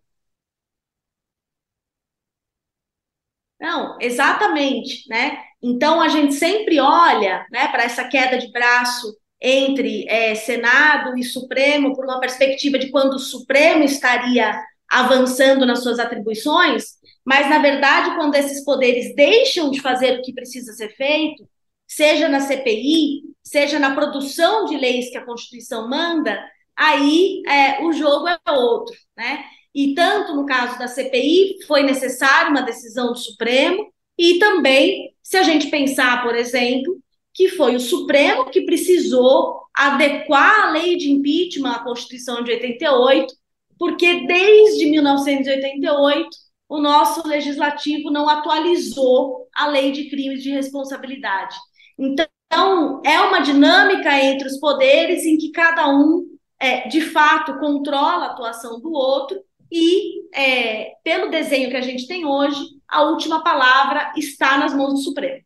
Não, 3.64 3.98
exatamente, 4.02 5.08
né? 5.08 5.42
Então 5.62 6.02
a 6.02 6.10
gente 6.10 6.34
sempre 6.34 6.82
olha, 6.82 7.48
né, 7.50 7.70
para 7.70 7.84
essa 7.84 8.04
queda 8.04 8.38
de 8.38 8.52
braço 8.52 9.16
entre 9.42 10.06
é, 10.10 10.36
Senado 10.36 11.18
e 11.18 11.24
Supremo 11.24 11.96
por 11.96 12.04
uma 12.04 12.20
perspectiva 12.20 12.78
de 12.78 12.92
quando 12.92 13.14
o 13.14 13.20
Supremo 13.20 13.86
estaria 13.86 14.54
avançando 14.92 15.66
nas 15.66 15.82
suas 15.82 15.98
atribuições, 15.98 16.84
mas 17.26 17.50
na 17.50 17.60
verdade 17.60 18.14
quando 18.18 18.36
esses 18.36 18.66
poderes 18.66 19.16
deixam 19.16 19.72
de 19.72 19.80
fazer 19.80 20.20
o 20.20 20.22
que 20.22 20.34
precisa 20.34 20.74
ser 20.74 20.90
feito, 20.90 21.48
seja 21.88 22.28
na 22.28 22.42
CPI, 22.42 23.22
seja 23.42 23.80
na 23.80 23.96
produção 23.96 24.66
de 24.66 24.76
leis 24.76 25.10
que 25.10 25.18
a 25.18 25.26
Constituição 25.26 25.90
manda, 25.90 26.38
aí 26.76 27.42
é, 27.48 27.82
o 27.86 27.94
jogo 27.94 28.28
é 28.28 28.38
outro, 28.52 28.94
né? 29.16 29.46
E 29.74 29.94
tanto 29.96 30.36
no 30.36 30.46
caso 30.46 30.78
da 30.78 30.88
CPI 30.88 31.64
foi 31.68 31.84
necessária 31.84 32.50
uma 32.50 32.62
decisão 32.62 33.12
do 33.12 33.18
Supremo, 33.18 33.92
e 34.18 34.38
também, 34.38 35.14
se 35.24 35.38
a 35.38 35.44
gente 35.44 35.68
pensar, 35.68 36.22
por 36.22 36.36
exemplo, 36.36 37.02
que 37.34 37.50
foi 37.50 37.76
o 37.76 37.80
Supremo 37.80 38.50
que 38.52 38.62
precisou 38.62 39.64
adequar 39.74 40.68
a 40.68 40.72
lei 40.72 40.96
de 40.98 41.10
impeachment 41.10 41.72
à 41.72 41.84
Constituição 41.84 42.44
de 42.44 42.52
88, 42.52 43.34
porque 43.80 44.28
desde 44.28 44.86
1988 44.86 46.30
o 46.70 46.80
nosso 46.80 47.28
legislativo 47.28 48.12
não 48.12 48.30
atualizou 48.30 49.48
a 49.56 49.68
lei 49.68 49.92
de 49.92 50.10
crimes 50.10 50.44
de 50.44 50.52
responsabilidade. 50.52 51.56
Então, 51.98 53.02
é 53.04 53.20
uma 53.20 53.42
dinâmica 53.42 54.16
entre 54.24 54.48
os 54.48 54.60
poderes 54.60 55.26
em 55.26 55.38
que 55.38 55.52
cada 55.52 55.90
um, 55.90 56.26
é, 56.60 56.88
de 56.88 57.02
fato, 57.02 57.60
controla 57.60 58.26
a 58.26 58.32
atuação 58.32 58.80
do 58.80 58.92
outro 58.92 59.40
e, 59.76 60.30
é, 60.36 60.96
pelo 61.04 61.32
desenho 61.32 61.72
que 61.72 61.76
a 61.76 61.82
gente 61.82 62.08
tem 62.08 62.26
hoje, 62.26 62.60
a 62.88 63.02
última 63.10 63.44
palavra 63.44 64.14
está 64.16 64.56
nas 64.60 64.72
mãos 64.72 64.94
do 64.94 65.00
Supremo. 65.00 65.44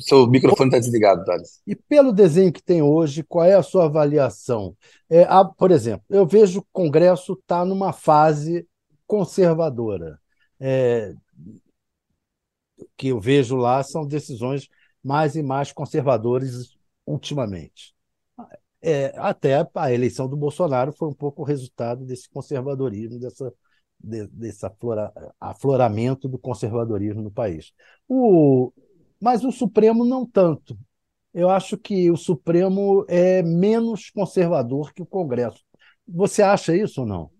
Seu 0.00 0.26
microfone 0.26 0.68
está 0.68 0.78
desligado, 0.78 1.24
Thales. 1.24 1.62
E 1.66 1.74
pelo 1.74 2.12
desenho 2.12 2.52
que 2.52 2.62
tem 2.62 2.82
hoje, 2.82 3.22
qual 3.22 3.46
é 3.46 3.54
a 3.54 3.62
sua 3.62 3.86
avaliação? 3.86 4.76
É, 5.08 5.22
a, 5.22 5.42
por 5.44 5.70
exemplo, 5.70 6.04
eu 6.10 6.26
vejo 6.26 6.60
o 6.60 6.66
Congresso 6.70 7.32
está 7.32 7.64
numa 7.64 7.92
fase 7.92 8.68
conservadora. 9.06 10.20
É, 10.60 11.14
que 12.98 13.08
eu 13.08 13.18
vejo 13.18 13.56
lá 13.56 13.82
são 13.82 14.06
decisões 14.06 14.68
mais 15.02 15.36
e 15.36 15.42
mais 15.42 15.72
conservadoras 15.72 16.76
ultimamente. 17.06 17.93
É, 18.86 19.14
até 19.16 19.66
a 19.74 19.92
eleição 19.92 20.28
do 20.28 20.36
Bolsonaro 20.36 20.92
foi 20.92 21.08
um 21.08 21.14
pouco 21.14 21.40
o 21.40 21.44
resultado 21.44 22.04
desse 22.04 22.28
conservadorismo, 22.28 23.18
dessa, 23.18 23.50
de, 23.98 24.26
desse 24.26 24.66
aflora, 24.66 25.10
afloramento 25.40 26.28
do 26.28 26.38
conservadorismo 26.38 27.22
no 27.22 27.30
país. 27.30 27.72
O, 28.06 28.70
mas 29.18 29.42
o 29.42 29.50
Supremo 29.50 30.04
não 30.04 30.26
tanto. 30.26 30.78
Eu 31.32 31.48
acho 31.48 31.78
que 31.78 32.10
o 32.10 32.16
Supremo 32.16 33.06
é 33.08 33.42
menos 33.42 34.10
conservador 34.10 34.92
que 34.92 35.02
o 35.02 35.06
Congresso. 35.06 35.64
Você 36.06 36.42
acha 36.42 36.76
isso 36.76 37.00
ou 37.00 37.06
não? 37.06 37.30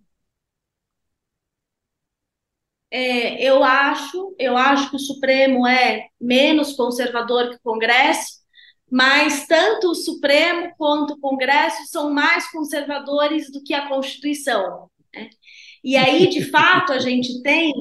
É, 2.91 3.43
eu 3.43 3.63
acho, 3.63 4.35
eu 4.39 4.57
acho 4.57 4.89
que 4.89 4.97
o 4.97 5.01
Supremo 5.01 5.67
é 5.67 6.07
menos 6.19 6.75
conservador 6.75 7.51
que 7.51 7.57
o 7.57 7.61
Congresso, 7.61 8.44
mas 8.91 9.47
tanto 9.47 9.91
o 9.91 9.95
Supremo 9.95 10.73
quanto 10.77 11.15
o 11.15 11.21
Congresso 11.21 11.87
são 11.87 12.13
mais 12.13 12.51
conservadores 12.51 13.51
do 13.51 13.63
que 13.63 13.75
a 13.75 13.89
Constituição. 13.89 14.89
Né? 15.15 15.31
E 15.83 15.97
aí, 15.97 16.29
de 16.29 16.45
fato, 16.51 16.93
a 16.93 16.99
gente 16.99 17.43
tem 17.43 17.73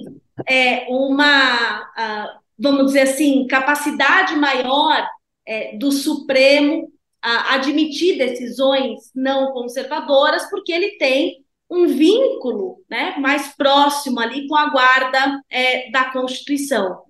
é, 0.50 0.88
uma, 0.90 2.32
vamos 2.58 2.88
dizer 2.88 3.02
assim, 3.02 3.46
capacidade 3.48 4.36
maior 4.36 5.08
é, 5.46 5.78
do 5.78 5.92
Supremo 5.92 6.92
a 7.22 7.56
admitir 7.56 8.18
decisões 8.18 9.12
não 9.16 9.54
conservadoras, 9.54 10.50
porque 10.50 10.74
ele 10.74 10.98
tem 10.98 11.44
um 11.70 11.88
vínculo 11.88 12.84
né, 12.90 13.16
mais 13.18 13.56
próximo 13.56 14.20
ali 14.20 14.48
com 14.48 14.56
a 14.56 14.70
guarda 14.70 15.42
é, 15.50 15.90
da 15.90 16.12
Constituição. 16.12 17.02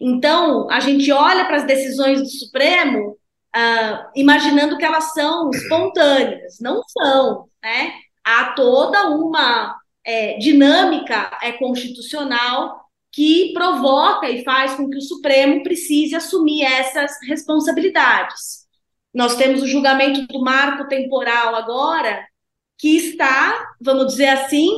Então, 0.00 0.70
a 0.70 0.78
gente 0.80 1.10
olha 1.10 1.44
para 1.44 1.56
as 1.56 1.66
decisões 1.66 2.20
do 2.20 2.28
Supremo 2.28 3.16
uh, 3.54 4.10
imaginando 4.14 4.76
que 4.78 4.84
elas 4.84 5.12
são 5.12 5.50
espontâneas. 5.50 6.58
Não 6.60 6.82
são, 6.88 7.48
né? 7.62 7.94
Há 8.24 8.52
toda 8.54 9.08
uma 9.10 9.76
é, 10.04 10.38
dinâmica 10.38 11.38
é, 11.42 11.52
constitucional 11.52 12.86
que 13.12 13.52
provoca 13.52 14.28
e 14.28 14.44
faz 14.44 14.74
com 14.74 14.88
que 14.90 14.98
o 14.98 15.02
Supremo 15.02 15.62
precise 15.62 16.14
assumir 16.14 16.62
essas 16.62 17.12
responsabilidades. 17.26 18.66
Nós 19.14 19.36
temos 19.36 19.62
o 19.62 19.66
julgamento 19.66 20.26
do 20.26 20.40
marco 20.42 20.86
temporal 20.86 21.54
agora, 21.54 22.26
que 22.78 22.96
está, 22.96 23.74
vamos 23.80 24.08
dizer 24.08 24.28
assim, 24.28 24.68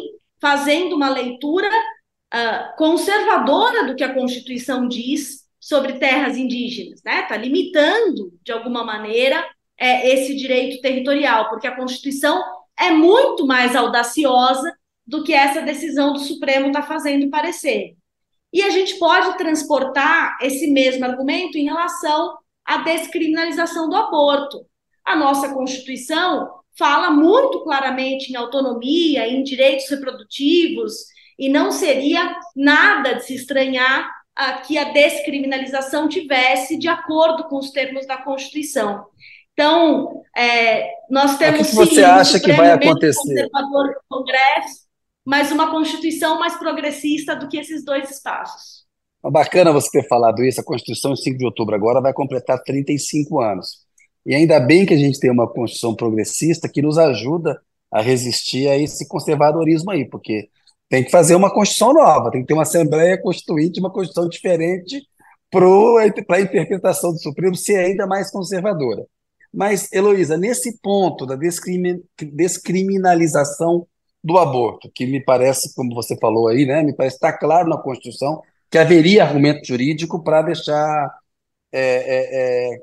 fazendo 0.40 0.94
uma 0.94 1.08
leitura 1.08 1.68
uh, 1.68 2.76
conservadora 2.76 3.86
do 3.86 3.96
que 3.96 4.04
a 4.04 4.14
Constituição 4.14 4.86
diz 4.86 5.47
sobre 5.68 5.98
terras 5.98 6.38
indígenas, 6.38 7.02
né? 7.04 7.20
Está 7.20 7.36
limitando, 7.36 8.32
de 8.42 8.50
alguma 8.50 8.82
maneira, 8.82 9.46
é, 9.76 10.14
esse 10.14 10.34
direito 10.34 10.80
territorial, 10.80 11.50
porque 11.50 11.66
a 11.66 11.76
Constituição 11.76 12.42
é 12.74 12.90
muito 12.90 13.46
mais 13.46 13.76
audaciosa 13.76 14.74
do 15.06 15.22
que 15.22 15.34
essa 15.34 15.60
decisão 15.60 16.14
do 16.14 16.20
Supremo 16.20 16.68
está 16.68 16.80
fazendo 16.80 17.28
parecer. 17.28 17.94
E 18.50 18.62
a 18.62 18.70
gente 18.70 18.98
pode 18.98 19.36
transportar 19.36 20.38
esse 20.40 20.70
mesmo 20.70 21.04
argumento 21.04 21.58
em 21.58 21.64
relação 21.64 22.38
a 22.64 22.78
descriminalização 22.78 23.90
do 23.90 23.96
aborto. 23.96 24.64
A 25.04 25.14
nossa 25.14 25.52
Constituição 25.52 26.48
fala 26.78 27.10
muito 27.10 27.62
claramente 27.62 28.32
em 28.32 28.36
autonomia, 28.36 29.28
em 29.28 29.42
direitos 29.42 29.86
reprodutivos, 29.90 30.94
e 31.38 31.50
não 31.50 31.70
seria 31.70 32.38
nada 32.56 33.16
de 33.16 33.24
se 33.26 33.34
estranhar 33.34 34.17
a, 34.38 34.52
que 34.60 34.78
a 34.78 34.84
descriminalização 34.84 36.08
tivesse 36.08 36.78
de 36.78 36.86
acordo 36.86 37.48
com 37.48 37.58
os 37.58 37.72
termos 37.72 38.06
da 38.06 38.16
Constituição. 38.16 39.04
Então, 39.52 40.22
é, 40.36 40.88
nós 41.10 41.36
temos. 41.36 41.60
O 41.60 41.64
que, 41.64 41.74
você 41.74 42.04
acha 42.04 42.38
que 42.38 42.52
vai 42.52 42.70
acontecer? 42.70 43.48
Conservador 43.50 43.88
do 43.88 44.00
Congresso, 44.08 44.86
mas 45.26 45.50
uma 45.50 45.72
Constituição 45.72 46.38
mais 46.38 46.56
progressista 46.56 47.34
do 47.34 47.48
que 47.48 47.58
esses 47.58 47.84
dois 47.84 48.08
espaços. 48.08 48.86
Bacana 49.20 49.72
você 49.72 49.90
ter 49.90 50.06
falado 50.06 50.44
isso. 50.44 50.60
A 50.60 50.64
Constituição, 50.64 51.16
5 51.16 51.36
de 51.36 51.44
outubro, 51.44 51.74
agora 51.74 52.00
vai 52.00 52.12
completar 52.12 52.62
35 52.62 53.40
anos. 53.40 53.78
E 54.24 54.32
ainda 54.32 54.60
bem 54.60 54.86
que 54.86 54.94
a 54.94 54.96
gente 54.96 55.18
tem 55.18 55.32
uma 55.32 55.52
Constituição 55.52 55.96
progressista 55.96 56.68
que 56.68 56.80
nos 56.80 56.96
ajuda 56.96 57.60
a 57.90 58.00
resistir 58.00 58.68
a 58.68 58.76
esse 58.76 59.08
conservadorismo 59.08 59.90
aí, 59.90 60.04
porque 60.04 60.48
tem 60.88 61.04
que 61.04 61.10
fazer 61.10 61.34
uma 61.34 61.52
Constituição 61.52 61.92
nova, 61.92 62.30
tem 62.30 62.40
que 62.40 62.46
ter 62.46 62.54
uma 62.54 62.62
Assembleia 62.62 63.20
Constituinte, 63.20 63.80
uma 63.80 63.92
Constituição 63.92 64.28
diferente 64.28 65.06
para 65.50 65.66
a 66.36 66.40
interpretação 66.40 67.12
do 67.12 67.18
Supremo 67.18 67.54
ser 67.54 67.76
ainda 67.76 68.06
mais 68.06 68.30
conservadora. 68.30 69.04
Mas, 69.52 69.92
Heloísa, 69.92 70.36
nesse 70.36 70.78
ponto 70.78 71.26
da 71.26 71.36
descriminalização 71.36 73.86
do 74.22 74.36
aborto, 74.36 74.90
que 74.94 75.06
me 75.06 75.24
parece, 75.24 75.74
como 75.74 75.94
você 75.94 76.16
falou 76.18 76.48
aí, 76.48 76.66
né, 76.66 76.82
me 76.82 76.94
parece 76.94 77.16
estar 77.16 77.32
tá 77.32 77.38
claro 77.38 77.68
na 77.68 77.78
Constituição 77.78 78.42
que 78.70 78.76
haveria 78.76 79.24
argumento 79.24 79.66
jurídico 79.66 80.22
para 80.22 80.42
deixar 80.42 81.18
é, 81.72 81.80
é, 81.80 82.74
é, 82.74 82.82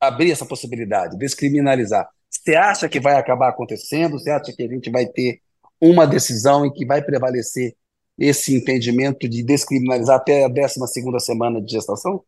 abrir 0.00 0.32
essa 0.32 0.44
possibilidade, 0.44 1.16
descriminalizar. 1.16 2.08
Você 2.28 2.56
acha 2.56 2.88
que 2.88 3.00
vai 3.00 3.16
acabar 3.16 3.48
acontecendo? 3.48 4.18
Você 4.18 4.30
acha 4.30 4.52
que 4.52 4.62
a 4.62 4.68
gente 4.68 4.90
vai 4.90 5.06
ter 5.06 5.40
uma 5.80 6.06
decisão 6.06 6.64
em 6.64 6.72
que 6.72 6.86
vai 6.86 7.02
prevalecer 7.02 7.76
esse 8.18 8.56
entendimento 8.56 9.28
de 9.28 9.42
descriminalizar 9.42 10.16
até 10.16 10.44
a 10.44 10.48
12 10.48 10.86
segunda 10.88 11.18
semana 11.18 11.60
de 11.60 11.72
gestação? 11.72 12.24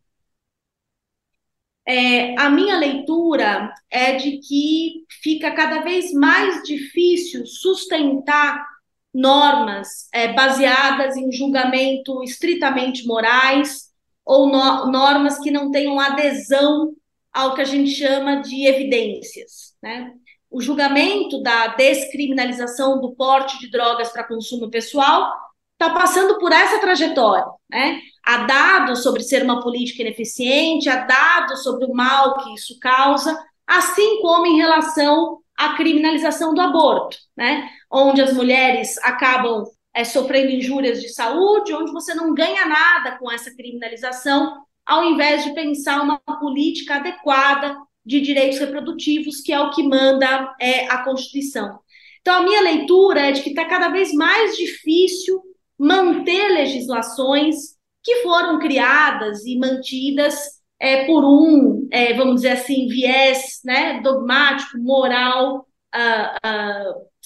É, 1.86 2.38
a 2.38 2.51
minha 2.51 2.76
leitura 2.76 3.72
é 3.90 4.16
de 4.16 4.38
que 4.40 5.07
fica 5.22 5.51
cada 5.53 5.80
vez 5.80 6.12
mais 6.12 6.62
difícil 6.62 7.46
sustentar 7.46 8.62
normas 9.12 10.07
é, 10.12 10.34
baseadas 10.34 11.16
em 11.16 11.32
julgamento 11.32 12.22
estritamente 12.22 13.07
morais 13.07 13.88
ou 14.22 14.46
no, 14.49 14.92
normas 14.92 15.38
que 15.38 15.51
não 15.51 15.70
tenham 15.70 15.99
adesão 15.99 16.94
ao 17.32 17.55
que 17.55 17.62
a 17.62 17.64
gente 17.64 17.90
chama 17.90 18.42
de 18.42 18.66
evidências. 18.66 19.74
Né? 19.82 20.12
O 20.51 20.61
julgamento 20.61 21.42
da 21.42 21.68
descriminalização 21.68 23.01
do 23.01 23.14
porte 23.14 23.59
de 23.59 23.70
drogas 23.70 24.11
para 24.11 24.24
consumo 24.24 24.70
pessoal 24.70 25.30
está 25.72 25.92
passando 25.92 26.38
por 26.38 26.51
essa 26.51 26.80
trajetória. 26.80 27.44
Né? 27.70 28.01
Há 28.24 28.38
dados 28.38 29.03
sobre 29.03 29.22
ser 29.22 29.42
uma 29.42 29.62
política 29.62 30.03
ineficiente, 30.03 30.88
há 30.88 31.05
dados 31.05 31.62
sobre 31.62 31.84
o 31.84 31.94
mal 31.94 32.38
que 32.38 32.55
isso 32.55 32.78
causa, 32.80 33.38
assim 33.66 34.20
como 34.20 34.46
em 34.46 34.57
relação 34.57 35.38
à 35.57 35.74
criminalização 35.74 36.55
do 36.55 36.61
aborto, 36.61 37.16
né? 37.36 37.68
onde 37.90 38.20
as 38.20 38.32
mulheres 38.32 38.96
acabam 38.99 39.64
é, 39.94 40.05
sofrendo 40.05 40.51
injúrias 40.51 41.01
de 41.01 41.09
saúde, 41.09 41.74
onde 41.74 41.92
você 41.92 42.14
não 42.14 42.34
ganha 42.34 42.66
nada 42.66 43.18
com 43.18 43.30
essa 43.30 43.55
criminalização, 43.55 44.62
ao 44.84 45.05
invés 45.05 45.44
de 45.44 45.55
pensar 45.55 46.03
uma 46.03 46.18
política 46.18 46.96
adequada 46.96 47.76
de 48.09 48.22
direitos 48.22 48.59
reprodutivos, 48.59 49.42
que 49.42 49.52
é 49.52 49.61
o 49.61 49.70
que 49.70 49.82
manda 49.82 50.54
é, 50.59 50.86
a 50.86 51.04
Constituição. 51.04 51.78
Então, 52.22 52.36
a 52.36 52.42
minha 52.42 52.62
leitura 52.62 53.20
é 53.20 53.32
de 53.32 53.42
que 53.42 53.50
está 53.50 53.66
cada 53.66 53.88
vez 53.90 54.14
mais 54.14 54.56
difícil 54.56 55.42
manter 55.78 56.48
legislações 56.48 57.76
que 58.02 58.22
foram 58.22 58.59
criadas 58.59 59.44
e 59.44 59.59
mantidas 59.59 60.36
é, 60.80 61.04
por 61.04 61.22
um, 61.22 61.86
é, 61.90 62.14
vamos 62.14 62.36
dizer 62.36 62.52
assim, 62.52 62.88
viés 62.88 63.61
né, 63.62 64.00
dogmático, 64.00 64.78
moral, 64.78 65.66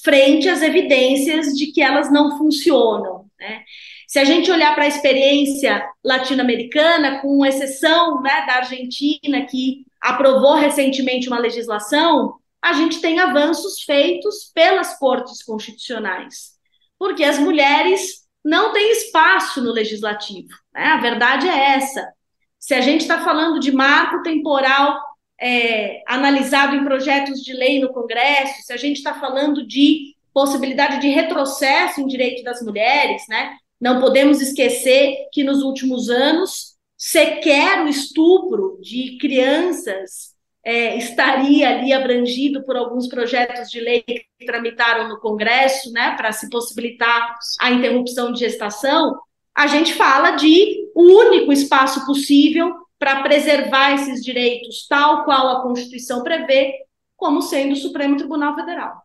frente 0.02 0.48
às 0.48 0.62
evidências 0.62 1.46
de 1.56 1.70
que 1.70 1.80
elas 1.80 2.10
não 2.10 2.36
funcionam. 2.38 3.26
Né? 3.38 3.62
Se 4.08 4.18
a 4.18 4.24
gente 4.24 4.50
olhar 4.50 4.74
para 4.74 4.84
a 4.84 4.88
experiência 4.88 5.84
latino-americana, 6.04 7.20
com 7.20 7.46
exceção 7.46 8.20
né, 8.20 8.44
da 8.46 8.56
Argentina, 8.56 9.46
que 9.46 9.84
aprovou 10.02 10.54
recentemente 10.54 11.28
uma 11.28 11.38
legislação, 11.38 12.34
a 12.60 12.72
gente 12.72 13.00
tem 13.00 13.20
avanços 13.20 13.82
feitos 13.82 14.50
pelas 14.52 14.98
cortes 14.98 15.42
constitucionais, 15.42 16.52
porque 16.98 17.22
as 17.24 17.38
mulheres 17.38 18.22
não 18.44 18.72
tem 18.72 18.90
espaço 18.92 19.62
no 19.62 19.70
legislativo. 19.70 20.48
Né? 20.74 20.84
A 20.84 21.00
verdade 21.00 21.48
é 21.48 21.74
essa. 21.74 22.12
Se 22.58 22.74
a 22.74 22.80
gente 22.80 23.02
está 23.02 23.22
falando 23.24 23.60
de 23.60 23.72
marco 23.72 24.22
temporal 24.22 25.00
é, 25.40 26.02
analisado 26.06 26.76
em 26.76 26.84
projetos 26.84 27.40
de 27.40 27.52
lei 27.52 27.80
no 27.80 27.92
Congresso, 27.92 28.62
se 28.62 28.72
a 28.72 28.76
gente 28.76 28.98
está 28.98 29.14
falando 29.14 29.66
de 29.66 30.14
possibilidade 30.32 31.00
de 31.00 31.08
retrocesso 31.08 32.00
em 32.00 32.06
direito 32.06 32.42
das 32.42 32.62
mulheres, 32.62 33.22
né? 33.28 33.56
Não 33.80 34.00
podemos 34.00 34.40
esquecer 34.40 35.28
que 35.32 35.42
nos 35.42 35.62
últimos 35.62 36.08
anos 36.08 36.71
sequer 37.04 37.84
o 37.84 37.88
estupro 37.88 38.78
de 38.80 39.18
crianças 39.18 40.36
é, 40.64 40.96
estaria 40.96 41.68
ali 41.68 41.92
abrangido 41.92 42.62
por 42.62 42.76
alguns 42.76 43.08
projetos 43.08 43.68
de 43.68 43.80
lei 43.80 44.02
que 44.02 44.24
tramitaram 44.46 45.08
no 45.08 45.18
Congresso, 45.18 45.90
né, 45.90 46.14
para 46.16 46.30
se 46.30 46.48
possibilitar 46.48 47.36
a 47.60 47.72
interrupção 47.72 48.32
de 48.32 48.38
gestação, 48.38 49.18
a 49.52 49.66
gente 49.66 49.94
fala 49.94 50.36
de 50.36 50.92
o 50.94 51.02
único 51.02 51.52
espaço 51.52 52.06
possível 52.06 52.72
para 53.00 53.20
preservar 53.24 53.94
esses 53.94 54.24
direitos, 54.24 54.86
tal 54.86 55.24
qual 55.24 55.48
a 55.48 55.62
Constituição 55.62 56.22
prevê, 56.22 56.72
como 57.16 57.42
sendo 57.42 57.72
o 57.72 57.76
Supremo 57.76 58.16
Tribunal 58.16 58.54
Federal. 58.54 59.02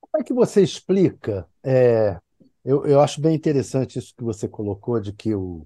Como 0.00 0.20
é 0.20 0.24
que 0.24 0.34
você 0.34 0.64
explica? 0.64 1.46
É, 1.62 2.18
eu, 2.64 2.84
eu 2.84 3.00
acho 3.00 3.20
bem 3.20 3.36
interessante 3.36 4.00
isso 4.00 4.12
que 4.16 4.24
você 4.24 4.48
colocou, 4.48 4.98
de 4.98 5.12
que 5.12 5.32
o, 5.32 5.64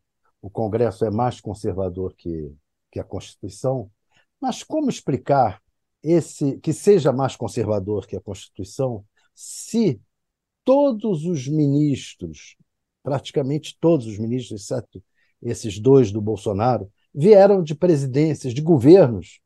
o 0.49 0.51
Congresso 0.51 1.05
é 1.05 1.11
mais 1.11 1.40
conservador 1.40 2.14
que, 2.16 2.51
que 2.90 2.99
a 2.99 3.05
Constituição. 3.05 3.90
Mas 4.40 4.62
como 4.62 4.88
explicar 4.88 5.62
esse 6.03 6.59
que 6.59 6.72
seja 6.72 7.12
mais 7.12 7.36
conservador 7.36 8.07
que 8.07 8.16
a 8.16 8.20
Constituição 8.20 9.05
se 9.34 10.01
todos 10.64 11.24
os 11.26 11.46
ministros, 11.46 12.57
praticamente 13.03 13.76
todos 13.78 14.07
os 14.07 14.18
ministros, 14.18 14.62
exceto 14.62 15.03
esses 15.42 15.78
dois 15.78 16.11
do 16.11 16.20
Bolsonaro, 16.20 16.90
vieram 17.14 17.62
de 17.62 17.74
presidências, 17.74 18.55
de 18.55 18.62
governos 18.62 19.40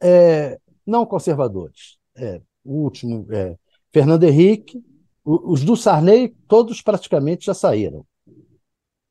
é, 0.00 0.58
não 0.86 1.04
conservadores. 1.04 1.98
É, 2.16 2.40
o 2.64 2.82
último, 2.84 3.26
é, 3.32 3.58
Fernando 3.92 4.22
Henrique, 4.24 4.82
os 5.24 5.64
do 5.64 5.76
Sarney, 5.76 6.28
todos 6.46 6.80
praticamente 6.80 7.46
já 7.46 7.54
saíram. 7.54 8.06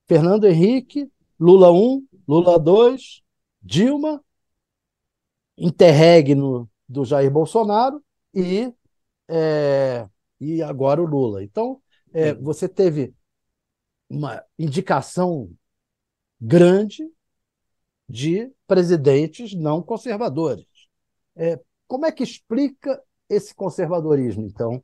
Fernando 0.07 0.45
Henrique, 0.45 1.09
Lula 1.43 1.73
1, 1.73 2.07
Lula 2.25 2.57
2, 2.57 3.21
Dilma 3.61 4.23
interregno 5.57 6.71
do 6.87 7.03
Jair 7.03 7.29
Bolsonaro 7.29 8.01
e, 8.33 8.73
é, 9.27 10.07
e 10.39 10.63
agora 10.63 11.01
o 11.01 11.05
Lula. 11.05 11.43
Então, 11.43 11.81
é, 12.13 12.33
você 12.33 12.69
teve 12.69 13.13
uma 14.09 14.41
indicação 14.57 15.51
grande 16.39 17.11
de 18.07 18.49
presidentes 18.65 19.53
não 19.53 19.83
conservadores. 19.83 20.65
É, 21.35 21.59
como 21.85 22.05
é 22.05 22.11
que 22.13 22.23
explica 22.23 23.03
esse 23.27 23.53
conservadorismo, 23.53 24.45
então? 24.45 24.81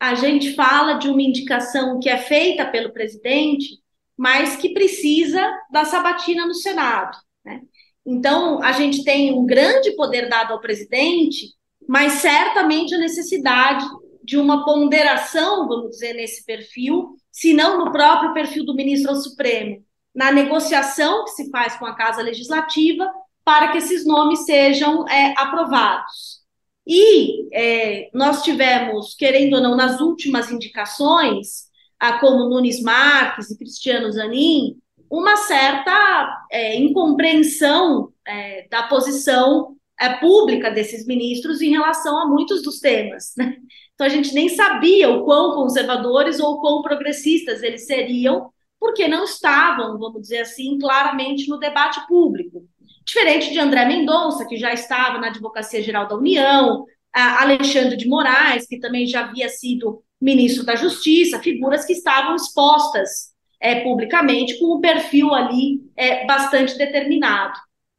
A 0.00 0.16
gente 0.16 0.52
fala 0.56 0.94
de 0.94 1.08
uma 1.08 1.22
indicação 1.22 2.00
que 2.00 2.08
é 2.08 2.18
feita 2.18 2.68
pelo 2.68 2.92
presidente, 2.92 3.80
mas 4.20 4.54
que 4.56 4.74
precisa 4.74 5.40
da 5.70 5.86
sabatina 5.86 6.46
no 6.46 6.52
Senado. 6.52 7.16
Né? 7.42 7.62
Então, 8.04 8.62
a 8.62 8.70
gente 8.72 9.02
tem 9.02 9.32
um 9.32 9.46
grande 9.46 9.92
poder 9.92 10.28
dado 10.28 10.52
ao 10.52 10.60
presidente, 10.60 11.54
mas 11.88 12.12
certamente 12.14 12.94
a 12.94 12.98
necessidade 12.98 13.82
de 14.22 14.36
uma 14.36 14.62
ponderação, 14.62 15.66
vamos 15.66 15.92
dizer, 15.92 16.12
nesse 16.12 16.44
perfil, 16.44 17.16
se 17.32 17.54
não 17.54 17.82
no 17.82 17.90
próprio 17.90 18.34
perfil 18.34 18.66
do 18.66 18.74
ministro 18.74 19.10
ao 19.10 19.16
Supremo, 19.16 19.82
na 20.14 20.30
negociação 20.30 21.24
que 21.24 21.30
se 21.30 21.48
faz 21.48 21.76
com 21.76 21.86
a 21.86 21.96
Casa 21.96 22.20
Legislativa 22.20 23.10
para 23.42 23.72
que 23.72 23.78
esses 23.78 24.04
nomes 24.04 24.44
sejam 24.44 25.08
é, 25.08 25.32
aprovados. 25.38 26.40
E 26.86 27.48
é, 27.54 28.10
nós 28.12 28.42
tivemos, 28.42 29.14
querendo 29.14 29.54
ou 29.54 29.62
não, 29.62 29.74
nas 29.74 29.98
últimas 29.98 30.50
indicações, 30.50 31.69
como 32.18 32.48
Nunes 32.48 32.80
Marques 32.82 33.50
e 33.50 33.58
Cristiano 33.58 34.10
Zanin, 34.10 34.76
uma 35.10 35.36
certa 35.36 36.46
é, 36.50 36.76
incompreensão 36.76 38.12
é, 38.26 38.68
da 38.70 38.84
posição 38.84 39.76
é, 40.00 40.14
pública 40.14 40.70
desses 40.70 41.04
ministros 41.04 41.60
em 41.60 41.70
relação 41.70 42.16
a 42.18 42.26
muitos 42.26 42.62
dos 42.62 42.78
temas. 42.78 43.34
Né? 43.36 43.56
Então, 43.94 44.06
a 44.06 44.10
gente 44.10 44.32
nem 44.32 44.48
sabia 44.48 45.10
o 45.10 45.24
quão 45.24 45.54
conservadores 45.56 46.38
ou 46.38 46.60
quão 46.60 46.80
progressistas 46.80 47.62
eles 47.62 47.86
seriam, 47.86 48.50
porque 48.78 49.06
não 49.08 49.24
estavam, 49.24 49.98
vamos 49.98 50.22
dizer 50.22 50.38
assim, 50.38 50.78
claramente 50.78 51.48
no 51.48 51.58
debate 51.58 52.00
público. 52.06 52.62
Diferente 53.04 53.50
de 53.50 53.58
André 53.58 53.84
Mendonça, 53.84 54.46
que 54.46 54.56
já 54.56 54.72
estava 54.72 55.18
na 55.18 55.26
Advocacia 55.26 55.82
Geral 55.82 56.08
da 56.08 56.16
União, 56.16 56.86
Alexandre 57.12 57.96
de 57.96 58.08
Moraes, 58.08 58.66
que 58.66 58.78
também 58.78 59.06
já 59.06 59.26
havia 59.26 59.48
sido 59.48 60.02
ministro 60.20 60.64
da 60.64 60.76
Justiça, 60.76 61.40
figuras 61.40 61.84
que 61.84 61.92
estavam 61.92 62.36
expostas 62.36 63.30
é, 63.60 63.80
publicamente 63.80 64.58
com 64.58 64.76
um 64.76 64.80
perfil 64.80 65.34
ali 65.34 65.80
é, 65.96 66.26
bastante 66.26 66.76
determinado. 66.76 67.58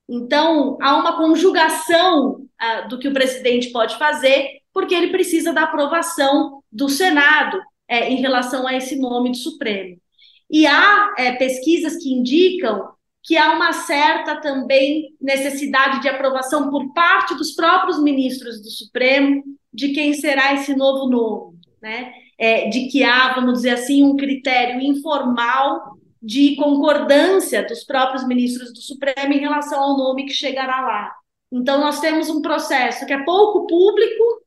Então, 0.10 0.78
há 0.82 0.98
uma 0.98 1.16
conjugação 1.16 2.32
uh, 2.32 2.90
do 2.90 3.00
que 3.00 3.08
o 3.08 3.14
presidente 3.14 3.70
pode 3.72 3.98
fazer, 3.98 4.60
porque 4.74 4.94
ele 4.94 5.12
precisa 5.12 5.54
da 5.54 5.64
aprovação 5.64 6.62
do 6.70 6.90
Senado 6.90 7.58
é, 7.88 8.10
em 8.10 8.18
relação 8.18 8.68
a 8.68 8.76
esse 8.76 8.98
nome 8.98 9.32
do 9.32 9.38
Supremo. 9.38 9.98
E 10.50 10.68
há 10.68 11.14
é, 11.18 11.32
pesquisas 11.34 11.96
que 11.96 12.12
indicam 12.12 12.90
que 13.24 13.38
há 13.38 13.54
uma 13.54 13.72
certa 13.72 14.42
também 14.42 15.16
necessidade 15.22 16.02
de 16.02 16.10
aprovação 16.10 16.70
por 16.70 16.92
parte 16.94 17.36
dos 17.36 17.52
próprios 17.52 18.02
ministros 18.02 18.62
do 18.62 18.70
Supremo 18.70 19.44
de 19.74 19.94
quem 19.94 20.14
será 20.14 20.54
esse 20.54 20.76
novo 20.76 21.08
nome, 21.10 21.58
né? 21.82 22.14
é, 22.42 22.70
de 22.70 22.88
que 22.88 23.04
há, 23.04 23.36
vamos 23.36 23.54
dizer 23.54 23.70
assim, 23.70 24.04
um 24.04 24.18
critério 24.18 24.82
informal 24.82 25.96
de 26.20 26.56
concordância 26.56 27.64
dos 27.68 27.84
próprios 27.84 28.28
ministros 28.28 28.74
do 28.74 28.82
Supremo 28.82 29.32
em 29.32 29.40
relação 29.40 29.80
ao 29.80 29.96
nome 29.96 30.26
que 30.26 30.34
chegará 30.34 30.82
lá. 30.82 31.12
Então, 31.52 31.80
nós 31.80 32.00
temos 32.00 32.30
um 32.30 32.42
processo 32.42 33.06
que 33.06 33.14
é 33.14 33.24
pouco 33.24 33.68
público, 33.68 34.42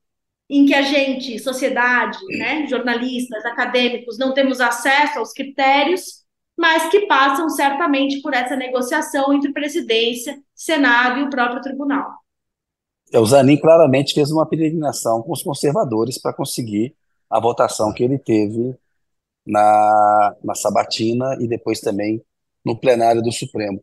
em 0.51 0.67
que 0.67 0.75
a 0.75 0.83
gente, 0.83 1.39
sociedade, 1.39 2.19
né, 2.37 2.67
jornalistas, 2.67 3.45
acadêmicos, 3.45 4.19
não 4.19 4.35
temos 4.35 4.61
acesso 4.61 5.21
aos 5.21 5.33
critérios, 5.33 6.25
mas 6.57 6.89
que 6.89 7.07
passam 7.07 7.49
certamente 7.49 8.21
por 8.23 8.35
essa 8.35 8.57
negociação 8.57 9.33
entre 9.33 9.53
presidência, 9.53 10.37
Senado 10.53 11.21
e 11.21 11.23
o 11.23 11.31
próprio 11.31 11.61
tribunal. 11.61 12.11
É, 13.13 13.21
o 13.21 13.27
Zanin 13.27 13.57
claramente 13.57 14.15
fez 14.15 14.33
uma 14.33 14.49
peregrinação 14.49 15.23
com 15.23 15.33
os 15.33 15.43
conservadores 15.43 16.21
para 16.21 16.33
conseguir 16.33 16.95
a 17.35 17.41
votação 17.41 17.93
que 17.93 18.05
ele 18.05 18.17
teve 18.17 18.77
na, 19.45 20.37
na 20.45 20.55
sabatina 20.55 21.37
e 21.41 21.49
depois 21.49 21.81
também 21.81 22.23
no 22.65 22.79
plenário 22.79 23.21
do 23.21 23.33
Supremo. 23.33 23.83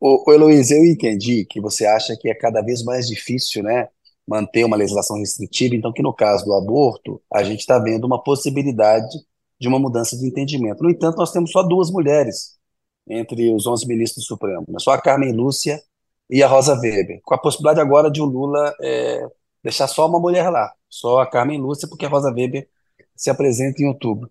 O, 0.00 0.28
o 0.28 0.34
Heloísa, 0.34 0.74
eu 0.74 0.84
entendi 0.84 1.44
que 1.44 1.60
você 1.60 1.86
acha 1.86 2.16
que 2.20 2.28
é 2.28 2.34
cada 2.34 2.60
vez 2.60 2.82
mais 2.82 3.06
difícil, 3.06 3.62
né, 3.62 3.88
manter 4.26 4.64
uma 4.64 4.76
legislação 4.76 5.16
restritiva, 5.18 5.76
então 5.76 5.92
que 5.92 6.02
no 6.02 6.12
caso 6.12 6.44
do 6.44 6.52
aborto, 6.52 7.22
a 7.32 7.44
gente 7.44 7.60
está 7.60 7.78
vendo 7.78 8.04
uma 8.04 8.20
possibilidade 8.20 9.16
de 9.60 9.68
uma 9.68 9.78
mudança 9.78 10.16
de 10.18 10.26
entendimento. 10.26 10.82
No 10.82 10.90
entanto, 10.90 11.18
nós 11.18 11.30
temos 11.30 11.52
só 11.52 11.62
duas 11.62 11.92
mulheres 11.92 12.58
entre 13.08 13.54
os 13.54 13.64
11 13.64 13.86
ministros 13.86 14.24
do 14.24 14.26
Supremo, 14.26 14.64
né? 14.68 14.78
só 14.80 14.90
a 14.90 15.00
Carmen 15.00 15.32
Lúcia 15.32 15.80
e 16.28 16.42
a 16.42 16.48
Rosa 16.48 16.74
Weber, 16.74 17.20
com 17.22 17.34
a 17.34 17.38
possibilidade 17.38 17.80
agora 17.80 18.10
de 18.10 18.20
o 18.20 18.24
Lula 18.24 18.74
é, 18.82 19.24
deixar 19.62 19.86
só 19.86 20.08
uma 20.08 20.18
mulher 20.18 20.50
lá, 20.50 20.72
só 20.90 21.20
a 21.20 21.26
Carmen 21.26 21.60
Lúcia, 21.60 21.88
porque 21.88 22.04
a 22.04 22.08
Rosa 22.08 22.32
Weber 22.32 22.68
se 23.18 23.28
apresenta 23.30 23.82
em 23.82 23.86
outubro. 23.86 24.30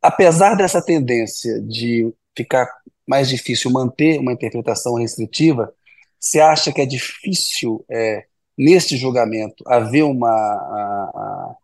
Apesar 0.00 0.54
dessa 0.54 0.80
tendência 0.82 1.60
de 1.60 2.10
ficar 2.34 2.66
mais 3.06 3.28
difícil 3.28 3.70
manter 3.70 4.18
uma 4.18 4.32
interpretação 4.32 4.94
restritiva, 4.94 5.74
você 6.18 6.40
acha 6.40 6.72
que 6.72 6.80
é 6.80 6.86
difícil, 6.86 7.84
é, 7.90 8.26
neste 8.56 8.96
julgamento, 8.96 9.64
haver 9.66 10.04
uma, 10.04 10.30
a, 10.30 11.56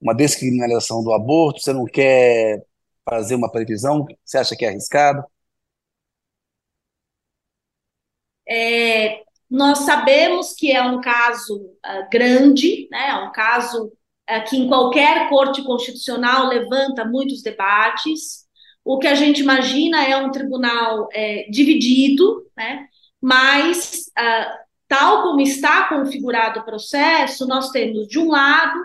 uma 0.00 0.14
descriminalização 0.14 1.02
do 1.02 1.12
aborto? 1.12 1.60
Você 1.60 1.72
não 1.72 1.86
quer 1.86 2.64
fazer 3.08 3.34
uma 3.34 3.50
previsão? 3.50 4.06
Você 4.24 4.38
acha 4.38 4.54
que 4.54 4.64
é 4.64 4.68
arriscado? 4.68 5.24
É, 8.46 9.22
nós 9.48 9.80
sabemos 9.80 10.54
que 10.54 10.72
é 10.72 10.82
um 10.82 11.00
caso 11.00 11.58
uh, 11.58 12.10
grande, 12.10 12.88
né, 12.90 13.10
é 13.10 13.14
um 13.16 13.32
caso 13.32 13.92
que 14.40 14.56
em 14.56 14.68
qualquer 14.68 15.28
corte 15.28 15.62
constitucional 15.62 16.48
levanta 16.48 17.04
muitos 17.04 17.42
debates. 17.42 18.46
O 18.84 18.98
que 18.98 19.06
a 19.06 19.14
gente 19.14 19.40
imagina 19.40 20.04
é 20.04 20.16
um 20.16 20.30
tribunal 20.30 21.08
é, 21.12 21.46
dividido, 21.50 22.44
né? 22.56 22.86
mas, 23.20 24.10
uh, 24.18 24.58
tal 24.88 25.22
como 25.22 25.40
está 25.40 25.88
configurado 25.88 26.60
o 26.60 26.64
processo, 26.64 27.46
nós 27.46 27.70
temos, 27.70 28.08
de 28.08 28.18
um 28.18 28.28
lado, 28.28 28.78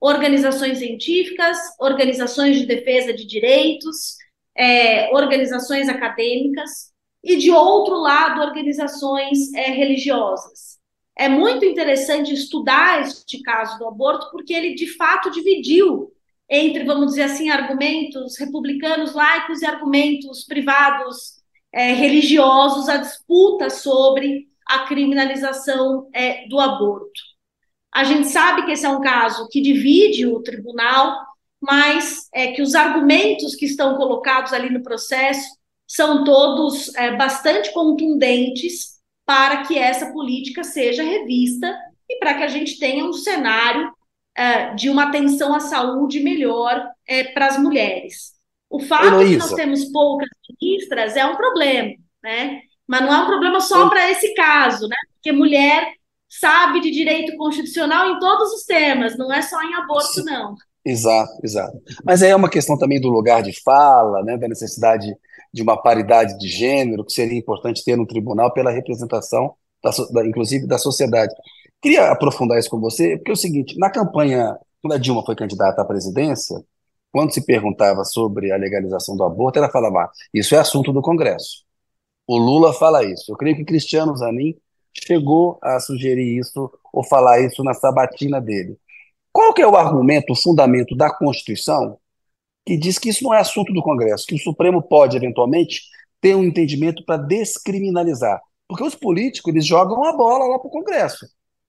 organizações 0.00 0.78
científicas, 0.78 1.58
organizações 1.80 2.58
de 2.58 2.66
defesa 2.66 3.12
de 3.12 3.26
direitos, 3.26 4.16
é, 4.56 5.10
organizações 5.12 5.88
acadêmicas, 5.88 6.92
e, 7.24 7.36
de 7.36 7.50
outro 7.50 7.96
lado, 7.96 8.40
organizações 8.40 9.52
é, 9.54 9.70
religiosas 9.70 10.81
é 11.16 11.28
muito 11.28 11.64
interessante 11.64 12.32
estudar 12.32 13.02
este 13.02 13.42
caso 13.42 13.78
do 13.78 13.86
aborto, 13.86 14.30
porque 14.30 14.52
ele 14.52 14.74
de 14.74 14.86
fato 14.96 15.30
dividiu 15.30 16.10
entre, 16.48 16.84
vamos 16.84 17.10
dizer 17.10 17.22
assim, 17.22 17.50
argumentos 17.50 18.38
republicanos 18.38 19.14
laicos 19.14 19.62
e 19.62 19.66
argumentos 19.66 20.44
privados 20.44 21.42
é, 21.72 21.92
religiosos, 21.92 22.88
a 22.88 22.98
disputa 22.98 23.70
sobre 23.70 24.48
a 24.66 24.80
criminalização 24.80 26.08
é, 26.12 26.46
do 26.48 26.60
aborto. 26.60 27.20
A 27.92 28.04
gente 28.04 28.28
sabe 28.28 28.64
que 28.64 28.72
esse 28.72 28.86
é 28.86 28.88
um 28.88 29.00
caso 29.00 29.48
que 29.48 29.60
divide 29.60 30.26
o 30.26 30.42
tribunal, 30.42 31.16
mas 31.60 32.28
é 32.32 32.52
que 32.52 32.62
os 32.62 32.74
argumentos 32.74 33.54
que 33.54 33.66
estão 33.66 33.96
colocados 33.96 34.52
ali 34.52 34.70
no 34.70 34.82
processo 34.82 35.48
são 35.86 36.24
todos 36.24 36.94
é, 36.96 37.16
bastante 37.16 37.72
contundentes 37.72 38.91
para 39.24 39.62
que 39.62 39.78
essa 39.78 40.12
política 40.12 40.64
seja 40.64 41.02
revista 41.02 41.74
e 42.08 42.18
para 42.18 42.34
que 42.34 42.42
a 42.42 42.48
gente 42.48 42.78
tenha 42.78 43.04
um 43.04 43.12
cenário 43.12 43.88
uh, 43.88 44.76
de 44.76 44.90
uma 44.90 45.04
atenção 45.04 45.54
à 45.54 45.60
saúde 45.60 46.20
melhor 46.20 46.78
uh, 46.78 47.34
para 47.34 47.46
as 47.46 47.58
mulheres. 47.58 48.32
O 48.68 48.80
fato 48.80 49.06
Heloísa. 49.06 49.30
de 49.30 49.36
nós 49.38 49.52
temos 49.52 49.84
poucas 49.86 50.28
ministras 50.60 51.16
é 51.16 51.24
um 51.24 51.36
problema, 51.36 51.92
né? 52.22 52.60
Mas 52.86 53.02
não 53.02 53.14
é 53.14 53.18
um 53.22 53.26
problema 53.26 53.60
só 53.60 53.88
para 53.88 54.10
esse 54.10 54.34
caso, 54.34 54.88
né? 54.88 54.96
Porque 55.14 55.30
mulher 55.30 55.94
sabe 56.28 56.80
de 56.80 56.90
direito 56.90 57.36
constitucional 57.36 58.10
em 58.10 58.18
todos 58.18 58.52
os 58.52 58.64
temas, 58.64 59.16
não 59.18 59.32
é 59.32 59.42
só 59.42 59.62
em 59.62 59.74
aborto, 59.74 60.24
não. 60.24 60.54
Exato, 60.84 61.32
exato. 61.44 61.78
Mas 62.04 62.22
aí 62.22 62.30
é 62.30 62.36
uma 62.36 62.50
questão 62.50 62.76
também 62.76 63.00
do 63.00 63.08
lugar 63.08 63.42
de 63.42 63.52
fala, 63.62 64.22
né, 64.24 64.36
da 64.36 64.48
necessidade 64.48 65.14
de 65.52 65.62
uma 65.62 65.76
paridade 65.76 66.38
de 66.38 66.48
gênero, 66.48 67.04
que 67.04 67.12
seria 67.12 67.38
importante 67.38 67.84
ter 67.84 67.96
no 67.96 68.06
tribunal 68.06 68.52
pela 68.52 68.70
representação, 68.70 69.54
da, 69.82 69.90
da, 70.12 70.26
inclusive, 70.26 70.66
da 70.66 70.78
sociedade. 70.78 71.34
Queria 71.80 72.10
aprofundar 72.10 72.58
isso 72.58 72.70
com 72.70 72.80
você, 72.80 73.16
porque 73.16 73.30
é 73.30 73.34
o 73.34 73.36
seguinte: 73.36 73.78
na 73.78 73.90
campanha, 73.90 74.56
quando 74.80 74.94
a 74.94 74.98
Dilma 74.98 75.24
foi 75.24 75.34
candidata 75.34 75.82
à 75.82 75.84
presidência, 75.84 76.62
quando 77.10 77.32
se 77.34 77.44
perguntava 77.44 78.04
sobre 78.04 78.52
a 78.52 78.56
legalização 78.56 79.16
do 79.16 79.24
aborto, 79.24 79.58
ela 79.58 79.68
falava: 79.68 80.04
ah, 80.04 80.10
isso 80.32 80.54
é 80.54 80.58
assunto 80.58 80.92
do 80.92 81.02
Congresso. 81.02 81.64
O 82.26 82.38
Lula 82.38 82.72
fala 82.72 83.04
isso. 83.04 83.32
Eu 83.32 83.36
creio 83.36 83.56
que 83.56 83.64
Cristiano 83.64 84.16
Zanin 84.16 84.54
chegou 84.94 85.58
a 85.62 85.80
sugerir 85.80 86.38
isso 86.38 86.70
ou 86.92 87.04
falar 87.04 87.40
isso 87.40 87.62
na 87.64 87.74
sabatina 87.74 88.40
dele. 88.40 88.78
Qual 89.32 89.52
que 89.54 89.62
é 89.62 89.66
o 89.66 89.76
argumento, 89.76 90.32
o 90.32 90.36
fundamento 90.36 90.94
da 90.94 91.10
Constituição 91.12 91.98
que 92.64 92.76
diz 92.76 92.98
que 92.98 93.08
isso 93.08 93.24
não 93.24 93.34
é 93.34 93.40
assunto 93.40 93.72
do 93.72 93.82
Congresso, 93.82 94.26
que 94.26 94.34
o 94.34 94.38
Supremo 94.38 94.82
pode, 94.82 95.16
eventualmente, 95.16 95.82
ter 96.20 96.36
um 96.36 96.44
entendimento 96.44 97.04
para 97.04 97.22
descriminalizar. 97.22 98.40
Porque 98.68 98.84
os 98.84 98.94
políticos 98.94 99.52
eles 99.52 99.66
jogam 99.66 100.04
a 100.04 100.16
bola 100.16 100.46
lá 100.46 100.58
para 100.58 100.68
o 100.68 100.70
Congresso. 100.70 101.26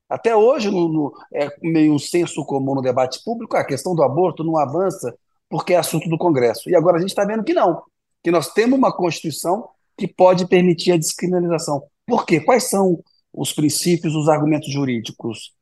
Até 0.10 0.36
hoje, 0.36 0.70
no, 0.70 0.88
no, 0.88 1.14
é 1.34 1.50
meio 1.62 1.94
um 1.94 2.00
senso 2.00 2.46
comum 2.46 2.76
no 2.76 2.82
debate 2.82 3.24
público, 3.24 3.58
a 3.58 3.66
questão 3.66 3.96
do 3.96 4.04
aborto 4.04 4.44
não 4.44 4.58
avança 4.58 5.14
porque 5.50 5.74
é 5.74 5.78
assunto 5.78 6.08
do 6.08 6.18
Congresso. 6.18 6.70
E 6.70 6.76
agora 6.76 6.98
a 6.98 7.00
gente 7.00 7.10
está 7.10 7.26
vendo 7.26 7.44
que 7.44 7.54
não, 7.54 7.82
que 8.24 8.32
nós 8.32 8.54
temos 8.54 8.78
uma 8.78 8.96
Constituição 8.96 9.68
que 9.98 10.08
pode 10.08 10.48
permitir 10.48 10.92
a 10.92 10.98
descriminalização. 10.98 11.84
Por 12.06 12.26
quê? 12.26 12.40
Quais 12.40 12.70
são 12.70 13.04
os 13.34 13.54
princípios, 13.54 14.16
os 14.16 14.30
argumentos 14.30 14.72
jurídicos, 14.72 15.54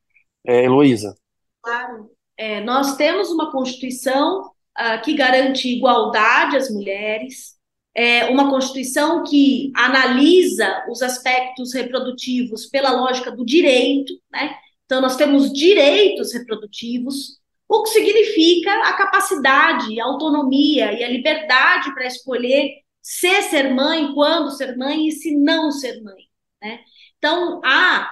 é, 0.46 0.64
Heloísa? 0.64 1.14
Claro. 1.62 2.10
É, 2.36 2.60
nós 2.60 2.96
temos 2.96 3.30
uma 3.30 3.50
Constituição 3.50 4.50
uh, 4.78 5.02
que 5.02 5.14
garante 5.14 5.68
igualdade 5.68 6.56
às 6.56 6.70
mulheres, 6.70 7.52
é 7.94 8.26
uma 8.26 8.48
Constituição 8.48 9.22
que 9.22 9.70
analisa 9.74 10.84
os 10.88 11.02
aspectos 11.02 11.74
reprodutivos 11.74 12.66
pela 12.66 12.92
lógica 12.92 13.30
do 13.30 13.44
direito, 13.44 14.14
né? 14.30 14.56
Então, 14.84 15.00
nós 15.00 15.16
temos 15.16 15.52
direitos 15.52 16.34
reprodutivos, 16.34 17.38
o 17.68 17.82
que 17.82 17.90
significa 17.90 18.70
a 18.88 18.92
capacidade, 18.94 19.98
a 19.98 20.04
autonomia 20.04 20.92
e 20.92 21.02
a 21.02 21.08
liberdade 21.08 21.94
para 21.94 22.06
escolher 22.06 22.82
se 23.00 23.42
ser 23.42 23.72
mãe, 23.74 24.12
quando 24.12 24.50
ser 24.50 24.76
mãe 24.76 25.08
e 25.08 25.12
se 25.12 25.34
não 25.34 25.70
ser 25.70 26.02
mãe. 26.02 26.28
Né? 26.62 26.80
Então, 27.16 27.60
há, 27.64 28.10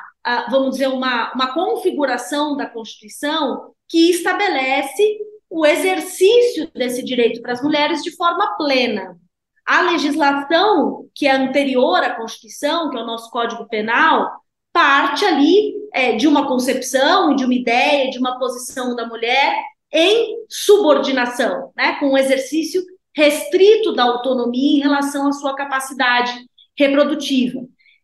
vamos 0.50 0.72
dizer, 0.72 0.88
uma, 0.88 1.32
uma 1.34 1.52
configuração 1.52 2.56
da 2.56 2.66
Constituição 2.66 3.74
que 3.86 4.10
estabelece 4.10 5.18
o 5.50 5.66
exercício 5.66 6.70
desse 6.72 7.04
direito 7.04 7.42
para 7.42 7.52
as 7.52 7.62
mulheres 7.62 8.02
de 8.02 8.14
forma 8.14 8.56
plena. 8.56 9.18
A 9.66 9.82
legislação 9.82 11.08
que 11.14 11.26
é 11.26 11.32
anterior 11.32 11.98
à 11.98 12.14
Constituição, 12.14 12.88
que 12.88 12.96
é 12.96 13.02
o 13.02 13.06
nosso 13.06 13.30
Código 13.30 13.68
Penal, 13.68 14.30
parte 14.72 15.24
ali 15.24 15.74
é, 15.92 16.14
de 16.14 16.28
uma 16.28 16.46
concepção, 16.46 17.34
de 17.34 17.44
uma 17.44 17.54
ideia, 17.54 18.10
de 18.10 18.18
uma 18.18 18.38
posição 18.38 18.94
da 18.94 19.06
mulher 19.06 19.54
em 19.92 20.44
subordinação, 20.48 21.72
né, 21.76 21.96
com 21.98 22.06
o 22.06 22.12
um 22.12 22.18
exercício 22.18 22.80
restrito 23.14 23.92
da 23.92 24.04
autonomia 24.04 24.78
em 24.78 24.80
relação 24.80 25.26
à 25.26 25.32
sua 25.32 25.56
capacidade 25.56 26.32
reprodutiva. 26.78 27.60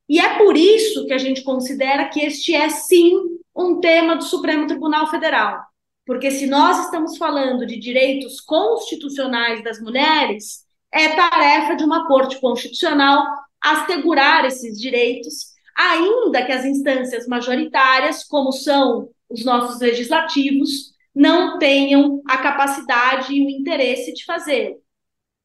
E 0.08 0.18
é 0.18 0.36
por 0.36 0.56
isso 0.56 1.06
que 1.06 1.12
a 1.12 1.18
gente 1.18 1.42
considera 1.42 2.08
que 2.08 2.20
este 2.20 2.54
é, 2.54 2.68
sim, 2.68 3.12
um 3.54 3.80
tema 3.80 4.16
do 4.16 4.24
Supremo 4.24 4.66
Tribunal 4.66 5.08
Federal. 5.08 5.60
Porque 6.06 6.30
se 6.30 6.46
nós 6.46 6.84
estamos 6.84 7.18
falando 7.18 7.66
de 7.66 7.76
direitos 7.76 8.40
constitucionais 8.40 9.62
das 9.64 9.80
mulheres, 9.80 10.64
é 10.92 11.08
tarefa 11.08 11.74
de 11.74 11.84
uma 11.84 12.06
Corte 12.06 12.40
Constitucional 12.40 13.26
assegurar 13.60 14.44
esses 14.44 14.80
direitos, 14.80 15.48
ainda 15.76 16.46
que 16.46 16.52
as 16.52 16.64
instâncias 16.64 17.26
majoritárias, 17.26 18.22
como 18.22 18.52
são 18.52 19.10
os 19.28 19.44
nossos 19.44 19.80
legislativos, 19.80 20.94
não 21.12 21.58
tenham 21.58 22.22
a 22.28 22.38
capacidade 22.38 23.34
e 23.34 23.44
o 23.44 23.50
interesse 23.50 24.14
de 24.14 24.24
fazer. 24.24 24.76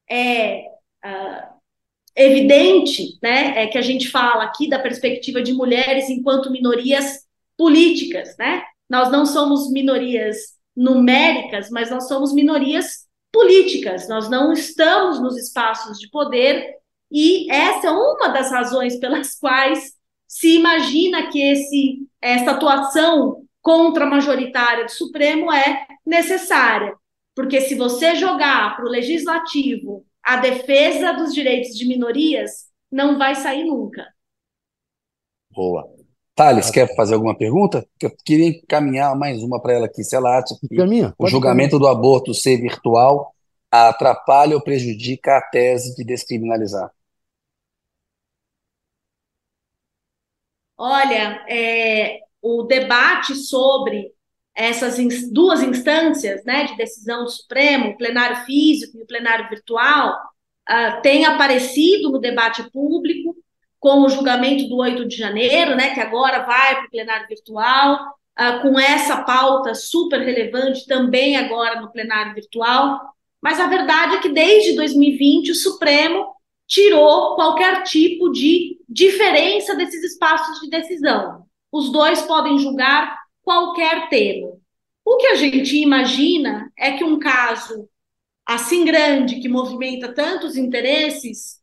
É 0.07 0.65
uh, 1.03 1.51
evidente 2.15 3.17
né, 3.23 3.63
é 3.63 3.67
que 3.67 3.77
a 3.77 3.81
gente 3.81 4.09
fala 4.09 4.43
aqui 4.43 4.69
da 4.69 4.77
perspectiva 4.77 5.41
de 5.41 5.53
mulheres 5.53 6.09
enquanto 6.09 6.51
minorias 6.51 7.25
políticas, 7.57 8.35
né? 8.37 8.63
Nós 8.91 9.09
não 9.09 9.25
somos 9.25 9.71
minorias 9.71 10.35
numéricas, 10.75 11.69
mas 11.69 11.89
nós 11.89 12.09
somos 12.09 12.33
minorias 12.33 13.07
políticas. 13.31 14.09
Nós 14.09 14.29
não 14.29 14.51
estamos 14.51 15.17
nos 15.21 15.37
espaços 15.37 15.97
de 15.97 16.09
poder 16.09 16.75
e 17.09 17.49
essa 17.49 17.87
é 17.87 17.91
uma 17.91 18.27
das 18.27 18.51
razões 18.51 18.99
pelas 18.99 19.39
quais 19.39 19.93
se 20.27 20.57
imagina 20.57 21.29
que 21.29 21.41
esse 21.41 22.05
essa 22.21 22.51
atuação 22.51 23.45
contra-majoritária 23.61 24.83
do 24.83 24.91
Supremo 24.91 25.49
é 25.53 25.87
necessária. 26.05 26.93
Porque 27.33 27.61
se 27.61 27.75
você 27.75 28.15
jogar 28.15 28.75
para 28.75 28.85
o 28.85 28.89
legislativo 28.89 30.05
a 30.21 30.35
defesa 30.35 31.13
dos 31.13 31.33
direitos 31.33 31.77
de 31.77 31.87
minorias, 31.87 32.69
não 32.91 33.17
vai 33.17 33.35
sair 33.35 33.63
nunca. 33.63 34.05
Boa. 35.49 36.00
Thales, 36.41 36.71
quer 36.71 36.95
fazer 36.95 37.13
alguma 37.13 37.37
pergunta? 37.37 37.87
Eu 38.01 38.11
queria 38.25 38.47
encaminhar 38.47 39.15
mais 39.15 39.43
uma 39.43 39.61
para 39.61 39.73
ela 39.73 39.85
aqui. 39.85 40.03
Se 40.03 40.15
ela 40.15 40.39
acha 40.39 40.55
que 40.59 40.75
o 41.19 41.27
julgamento 41.27 41.77
do 41.77 41.87
aborto 41.87 42.33
ser 42.33 42.57
virtual 42.57 43.31
atrapalha 43.69 44.55
ou 44.55 44.63
prejudica 44.63 45.37
a 45.37 45.41
tese 45.41 45.95
de 45.95 46.03
descriminalizar. 46.03 46.91
Olha, 50.75 51.45
é, 51.47 52.21
o 52.41 52.63
debate 52.63 53.35
sobre 53.35 54.11
essas 54.55 54.97
duas 55.31 55.61
instâncias 55.61 56.43
né, 56.43 56.63
de 56.63 56.75
decisão 56.75 57.23
do 57.23 57.29
Supremo, 57.29 57.89
o 57.91 57.97
plenário 57.97 58.37
físico 58.45 58.97
e 58.97 59.03
o 59.03 59.07
plenário 59.07 59.47
virtual, 59.47 60.15
uh, 60.67 61.01
tem 61.03 61.23
aparecido 61.23 62.09
no 62.09 62.19
debate 62.19 62.67
público, 62.71 63.35
com 63.81 64.03
o 64.03 64.09
julgamento 64.09 64.69
do 64.69 64.77
8 64.77 65.05
de 65.05 65.17
janeiro, 65.17 65.75
né, 65.75 65.93
que 65.93 65.99
agora 65.99 66.43
vai 66.43 66.75
para 66.75 66.85
o 66.85 66.89
plenário 66.89 67.27
virtual, 67.27 67.95
uh, 68.39 68.61
com 68.61 68.79
essa 68.79 69.23
pauta 69.23 69.75
super 69.75 70.21
relevante 70.21 70.87
também 70.87 71.35
agora 71.35 71.81
no 71.81 71.91
plenário 71.91 72.33
virtual. 72.33 73.01
Mas 73.41 73.59
a 73.59 73.67
verdade 73.67 74.15
é 74.15 74.19
que 74.21 74.29
desde 74.29 74.73
2020 74.75 75.51
o 75.51 75.55
Supremo 75.55 76.33
tirou 76.65 77.35
qualquer 77.35 77.83
tipo 77.83 78.31
de 78.31 78.77
diferença 78.87 79.75
desses 79.75 80.01
espaços 80.13 80.61
de 80.61 80.69
decisão 80.69 81.41
os 81.71 81.91
dois 81.91 82.21
podem 82.23 82.59
julgar 82.59 83.17
qualquer 83.41 84.09
tema. 84.09 84.59
O 85.05 85.17
que 85.17 85.27
a 85.27 85.35
gente 85.35 85.77
imagina 85.77 86.71
é 86.77 86.91
que 86.91 87.03
um 87.03 87.17
caso 87.17 87.87
assim 88.45 88.83
grande, 88.83 89.39
que 89.39 89.47
movimenta 89.47 90.13
tantos 90.13 90.57
interesses, 90.57 91.60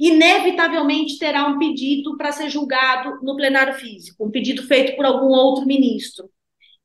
inevitavelmente 0.00 1.18
terá 1.18 1.46
um 1.46 1.58
pedido 1.58 2.16
para 2.16 2.32
ser 2.32 2.48
julgado 2.48 3.18
no 3.22 3.36
plenário 3.36 3.74
físico, 3.74 4.24
um 4.24 4.30
pedido 4.30 4.62
feito 4.62 4.96
por 4.96 5.04
algum 5.04 5.26
outro 5.26 5.66
ministro. 5.66 6.30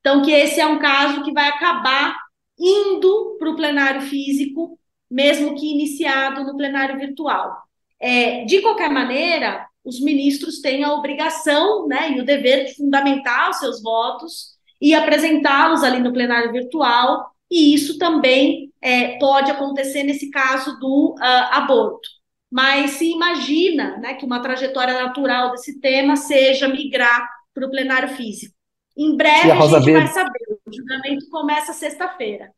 Então, 0.01 0.21
que 0.21 0.31
esse 0.31 0.59
é 0.59 0.67
um 0.67 0.77
caso 0.77 1.23
que 1.23 1.31
vai 1.31 1.47
acabar 1.47 2.13
indo 2.59 3.37
para 3.39 3.49
o 3.49 3.55
plenário 3.55 4.01
físico, 4.01 4.77
mesmo 5.09 5.55
que 5.55 5.71
iniciado 5.71 6.43
no 6.43 6.57
plenário 6.57 6.99
virtual. 6.99 7.55
É, 7.99 8.43
de 8.43 8.61
qualquer 8.61 8.89
maneira, 8.89 9.65
os 9.83 10.01
ministros 10.01 10.59
têm 10.59 10.83
a 10.83 10.93
obrigação 10.93 11.87
né, 11.87 12.11
e 12.11 12.19
o 12.19 12.25
dever 12.25 12.65
de 12.65 12.75
fundamentar 12.75 13.49
os 13.49 13.59
seus 13.59 13.81
votos 13.81 14.55
e 14.81 14.93
apresentá-los 14.93 15.83
ali 15.83 16.01
no 16.01 16.11
plenário 16.11 16.51
virtual, 16.51 17.31
e 17.49 17.73
isso 17.73 17.97
também 17.97 18.73
é, 18.81 19.17
pode 19.19 19.49
acontecer 19.49 20.03
nesse 20.03 20.29
caso 20.29 20.77
do 20.79 21.15
uh, 21.17 21.47
aborto. 21.51 22.09
Mas 22.51 22.91
se 22.91 23.11
imagina 23.11 23.97
né, 23.97 24.13
que 24.13 24.25
uma 24.25 24.41
trajetória 24.41 24.93
natural 24.93 25.51
desse 25.51 25.79
tema 25.79 26.15
seja 26.15 26.67
migrar 26.67 27.27
para 27.53 27.65
o 27.65 27.69
plenário 27.71 28.09
físico. 28.09 28.53
Em 28.97 29.15
breve 29.15 29.51
a, 29.51 29.55
a, 29.55 29.67
gente 29.79 29.91
vai 29.91 30.07
saber. 30.07 30.45
O 30.65 30.73
julgamento 30.73 31.29
começa 31.29 31.73
sexta-feira. 31.73 32.51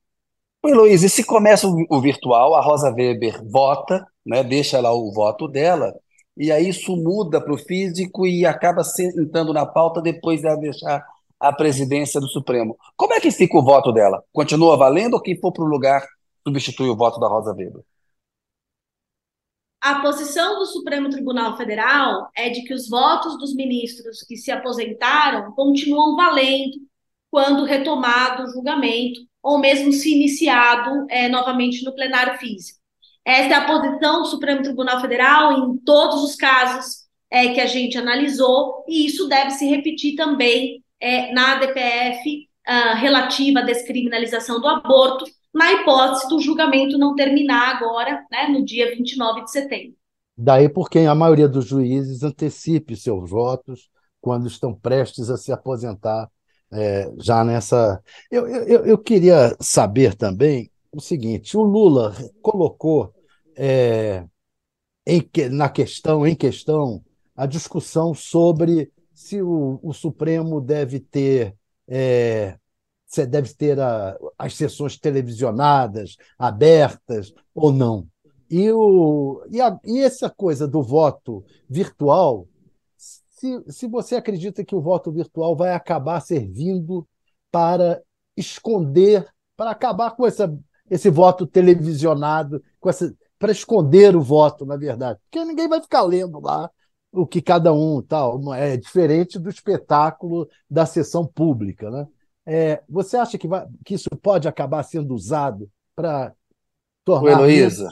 Oi, 0.63 0.71
Luiz, 0.71 1.03
e 1.03 1.09
se 1.09 1.23
começa 1.23 1.67
o, 1.67 1.85
o 1.89 2.01
virtual, 2.01 2.55
a 2.55 2.61
Rosa 2.61 2.91
Weber 2.91 3.41
vota, 3.49 4.05
né, 4.25 4.43
deixa 4.43 4.79
lá 4.79 4.93
o 4.93 5.11
voto 5.11 5.47
dela, 5.47 5.93
e 6.35 6.51
aí 6.51 6.69
isso 6.69 6.95
muda 6.95 7.41
para 7.41 7.53
o 7.53 7.57
físico 7.57 8.27
e 8.27 8.45
acaba 8.45 8.83
sentando 8.83 9.53
na 9.53 9.65
pauta 9.65 10.01
depois 10.01 10.41
de 10.41 10.55
deixar 10.57 11.03
a 11.39 11.53
presidência 11.53 12.19
do 12.19 12.27
Supremo. 12.27 12.77
Como 12.95 13.13
é 13.13 13.19
que 13.19 13.31
fica 13.31 13.57
o 13.57 13.63
voto 13.63 13.91
dela? 13.91 14.23
Continua 14.31 14.77
valendo 14.77 15.13
ou 15.13 15.21
quem 15.21 15.39
for 15.39 15.51
para 15.51 15.63
o 15.63 15.67
lugar 15.67 16.05
substitui 16.47 16.89
o 16.89 16.95
voto 16.95 17.19
da 17.19 17.27
Rosa 17.27 17.51
Weber? 17.51 17.83
A 19.87 20.01
posição 20.01 20.59
do 20.59 20.65
Supremo 20.65 21.09
Tribunal 21.09 21.55
Federal 21.55 22.29
é 22.35 22.49
de 22.49 22.61
que 22.63 22.73
os 22.73 22.89
votos 22.89 23.37
dos 23.37 23.55
ministros 23.55 24.21
que 24.21 24.35
se 24.35 24.51
aposentaram 24.51 25.53
continuam 25.53 26.13
valendo 26.13 26.75
quando 27.31 27.63
retomado 27.63 28.43
o 28.43 28.49
julgamento 28.49 29.21
ou 29.41 29.57
mesmo 29.59 29.93
se 29.93 30.13
iniciado 30.13 31.07
é, 31.09 31.29
novamente 31.29 31.85
no 31.85 31.95
plenário 31.95 32.37
físico. 32.37 32.77
Essa 33.23 33.53
é 33.53 33.53
a 33.53 33.65
posição 33.65 34.23
do 34.23 34.27
Supremo 34.27 34.61
Tribunal 34.61 34.99
Federal 34.99 35.53
em 35.53 35.77
todos 35.77 36.21
os 36.21 36.35
casos 36.35 37.05
é, 37.31 37.53
que 37.53 37.61
a 37.61 37.65
gente 37.65 37.97
analisou, 37.97 38.83
e 38.89 39.05
isso 39.05 39.25
deve 39.29 39.51
se 39.51 39.69
repetir 39.69 40.17
também 40.17 40.83
é, 40.99 41.31
na 41.31 41.59
DPF 41.59 42.49
uh, 42.67 42.69
ah, 42.69 42.93
relativa 42.95 43.59
à 43.59 43.63
descriminalização 43.63 44.59
do 44.59 44.67
aborto, 44.67 45.23
na 45.57 45.73
hipótese 45.73 46.29
do 46.29 46.39
julgamento 46.39 46.99
não 46.99 47.15
terminar 47.15 47.75
agora, 47.75 48.23
né, 48.31 48.47
no 48.47 48.63
dia 48.63 48.95
29 48.95 49.43
de 49.43 49.51
setembro. 49.51 49.97
Daí 50.37 50.69
porque 50.69 50.99
a 50.99 51.15
maioria 51.15 51.47
dos 51.47 51.65
juízes 51.65 52.21
antecipe 52.21 52.95
seus 52.95 53.27
votos 53.27 53.89
quando 54.21 54.45
estão 54.47 54.71
prestes 54.71 55.31
a 55.31 55.37
se 55.37 55.51
aposentar 55.51 56.29
é, 56.71 57.11
já 57.17 57.43
nessa. 57.43 57.99
Eu, 58.29 58.47
eu, 58.47 58.85
eu 58.85 58.97
queria 58.99 59.55
saber 59.59 60.13
também 60.13 60.69
o 60.91 61.01
seguinte: 61.01 61.57
o 61.57 61.63
Lula 61.63 62.13
colocou 62.39 63.11
é, 63.55 64.25
em, 65.07 65.27
na 65.49 65.69
questão, 65.69 66.27
em 66.27 66.35
questão, 66.35 67.03
a 67.35 67.47
discussão 67.47 68.13
sobre 68.13 68.91
se 69.11 69.41
o, 69.41 69.79
o 69.81 69.91
Supremo 69.91 70.61
deve 70.61 70.99
ter 70.99 71.55
é, 71.87 72.59
se 73.07 73.25
deve 73.25 73.53
ter 73.53 73.79
a, 73.79 74.17
as 74.37 74.53
sessões 74.53 74.99
televisionadas, 74.99 76.17
abertas 76.37 77.33
ou 77.55 77.71
não. 77.71 78.05
E, 78.49 78.69
o, 78.71 79.43
e, 79.49 79.61
a, 79.61 79.79
e 79.83 79.99
essa 79.99 80.29
coisa 80.29 80.67
do 80.67 80.83
voto 80.83 81.43
virtual, 81.69 82.47
se, 82.97 83.63
se 83.67 83.87
você 83.87 84.15
acredita 84.15 84.63
que 84.63 84.75
o 84.75 84.81
voto 84.81 85.11
virtual 85.11 85.55
vai 85.55 85.73
acabar 85.73 86.19
servindo 86.19 87.07
para 87.49 88.01
esconder, 88.35 89.25
para 89.55 89.71
acabar 89.71 90.11
com 90.11 90.27
essa, 90.27 90.53
esse 90.89 91.09
voto 91.09 91.47
televisionado, 91.47 92.61
com 92.79 92.89
essa, 92.89 93.13
para 93.39 93.51
esconder 93.51 94.15
o 94.15 94.21
voto, 94.21 94.65
na 94.65 94.75
verdade. 94.75 95.19
Porque 95.23 95.45
ninguém 95.45 95.67
vai 95.67 95.81
ficar 95.81 96.01
lendo 96.01 96.39
lá 96.39 96.69
o 97.11 97.25
que 97.25 97.41
cada 97.41 97.73
um 97.73 98.01
tal. 98.01 98.53
É 98.53 98.75
diferente 98.77 99.39
do 99.39 99.49
espetáculo 99.49 100.47
da 100.69 100.85
sessão 100.85 101.25
pública. 101.25 101.89
Né? 101.89 102.07
É, 102.49 102.81
você 102.87 103.17
acha 103.17 103.37
que, 103.37 103.45
vai, 103.45 103.67
que 103.83 103.93
isso 103.93 104.09
pode 104.21 104.47
acabar 104.47 104.81
sendo 104.83 105.13
usado 105.13 105.69
para 105.93 106.33
tornar. 107.03 107.31
Heloísa, 107.31 107.89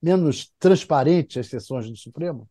menos 0.00 0.52
transparente 0.56 1.40
as 1.40 1.48
sessões 1.48 1.90
do 1.90 1.96
Supremo? 1.96 2.48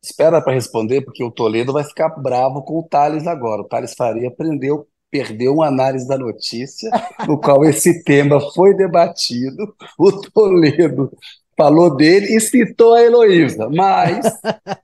Espera 0.00 0.40
para 0.40 0.54
responder, 0.54 1.02
porque 1.02 1.24
o 1.24 1.30
Toledo 1.30 1.72
vai 1.72 1.82
ficar 1.82 2.08
bravo 2.10 2.62
com 2.62 2.78
o 2.78 2.82
Thales 2.84 3.26
agora. 3.26 3.62
O 3.62 3.68
Thales 3.68 3.94
Faria 3.94 4.30
prendeu, 4.30 4.86
perdeu 5.10 5.54
uma 5.54 5.66
análise 5.66 6.06
da 6.06 6.16
notícia, 6.16 6.88
no 7.26 7.38
qual 7.38 7.64
esse 7.64 8.02
tema 8.04 8.40
foi 8.54 8.74
debatido. 8.74 9.74
O 9.98 10.12
Toledo 10.30 11.12
falou 11.56 11.96
dele 11.96 12.34
e 12.34 12.40
citou 12.40 12.94
a 12.94 13.02
Heloísa. 13.02 13.68
Mas, 13.68 14.24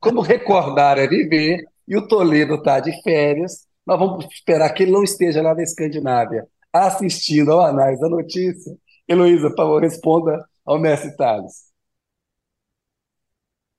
como 0.01 0.21
recordar 0.21 0.99
é 0.99 1.07
viver, 1.07 1.65
e 1.89 1.97
o 1.97 2.07
Toledo 2.07 2.57
está 2.57 2.81
de 2.81 2.93
férias, 3.03 3.67
nós 3.87 3.99
vamos 3.99 4.27
esperar 4.27 4.69
que 4.71 4.83
ele 4.83 4.93
não 4.93 5.05
esteja 5.05 5.41
lá 5.41 5.55
na 5.55 5.63
Escandinávia 5.63 6.47
assistindo 6.73 7.53
ao 7.53 7.61
análise 7.61 8.01
da 8.01 8.09
notícia. 8.09 8.77
Heloísa, 9.09 9.49
por 9.51 9.57
favor, 9.57 9.83
responda 9.83 10.45
ao 10.65 10.79
mestre 10.79 11.17
Thales. 11.17 11.67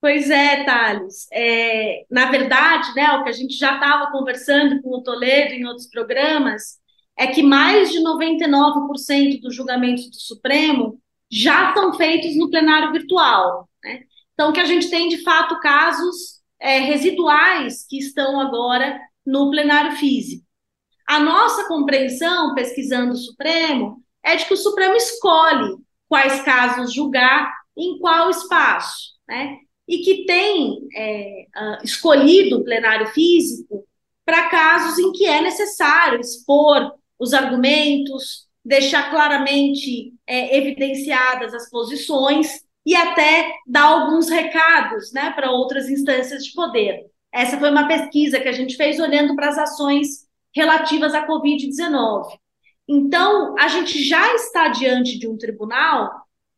Pois 0.00 0.30
é, 0.30 0.64
Thales. 0.64 1.26
É, 1.32 2.04
na 2.10 2.30
verdade, 2.30 2.94
né, 2.94 3.10
o 3.12 3.24
que 3.24 3.30
a 3.30 3.32
gente 3.32 3.56
já 3.56 3.74
estava 3.74 4.10
conversando 4.10 4.80
com 4.80 4.90
o 4.96 5.02
Toledo 5.02 5.54
em 5.54 5.66
outros 5.66 5.88
programas 5.88 6.78
é 7.16 7.26
que 7.26 7.42
mais 7.42 7.90
de 7.90 7.98
99% 7.98 9.40
dos 9.40 9.54
julgamentos 9.54 10.08
do 10.08 10.16
Supremo 10.16 11.00
já 11.30 11.68
estão 11.68 11.92
feitos 11.94 12.36
no 12.36 12.48
plenário 12.48 12.92
virtual. 12.92 13.68
Né? 13.84 14.02
Então, 14.32 14.52
que 14.52 14.60
a 14.60 14.64
gente 14.64 14.88
tem, 14.88 15.08
de 15.08 15.18
fato, 15.24 15.58
casos 15.60 16.40
é, 16.60 16.78
residuais 16.78 17.84
que 17.88 17.98
estão 17.98 18.40
agora 18.40 19.00
no 19.28 19.50
plenário 19.50 19.96
físico. 19.96 20.44
A 21.06 21.20
nossa 21.20 21.66
compreensão, 21.68 22.54
pesquisando 22.54 23.12
o 23.12 23.16
Supremo, 23.16 24.02
é 24.22 24.36
de 24.36 24.44
que 24.44 24.54
o 24.54 24.58
Supremo 24.58 24.94
escolhe 24.96 25.76
quais 26.08 26.42
casos 26.42 26.92
julgar 26.92 27.52
em 27.76 27.98
qual 27.98 28.30
espaço. 28.30 29.16
Né? 29.28 29.58
e 29.88 29.98
que 29.98 30.26
tem 30.26 30.86
é, 30.94 31.46
uh, 31.56 31.82
escolhido 31.84 32.58
o 32.58 32.64
plenário 32.64 33.06
físico 33.08 33.86
para 34.24 34.50
casos 34.50 34.98
em 34.98 35.10
que 35.12 35.24
é 35.24 35.40
necessário 35.40 36.20
expor 36.20 36.92
os 37.18 37.32
argumentos, 37.32 38.46
deixar 38.62 39.10
claramente 39.10 40.12
é, 40.26 40.58
evidenciadas 40.58 41.54
as 41.54 41.70
posições 41.70 42.60
e 42.84 42.94
até 42.94 43.50
dar 43.66 43.84
alguns 43.84 44.28
recados 44.28 45.10
né, 45.12 45.30
para 45.30 45.50
outras 45.50 45.88
instâncias 45.88 46.44
de 46.44 46.52
poder. 46.52 47.06
Essa 47.32 47.58
foi 47.58 47.70
uma 47.70 47.86
pesquisa 47.86 48.40
que 48.40 48.48
a 48.48 48.52
gente 48.52 48.76
fez 48.76 48.98
olhando 48.98 49.34
para 49.36 49.48
as 49.48 49.58
ações 49.58 50.26
relativas 50.54 51.14
à 51.14 51.26
Covid-19. 51.26 52.38
Então, 52.88 53.54
a 53.58 53.68
gente 53.68 54.02
já 54.02 54.34
está 54.34 54.68
diante 54.68 55.18
de 55.18 55.28
um 55.28 55.36
tribunal 55.36 56.10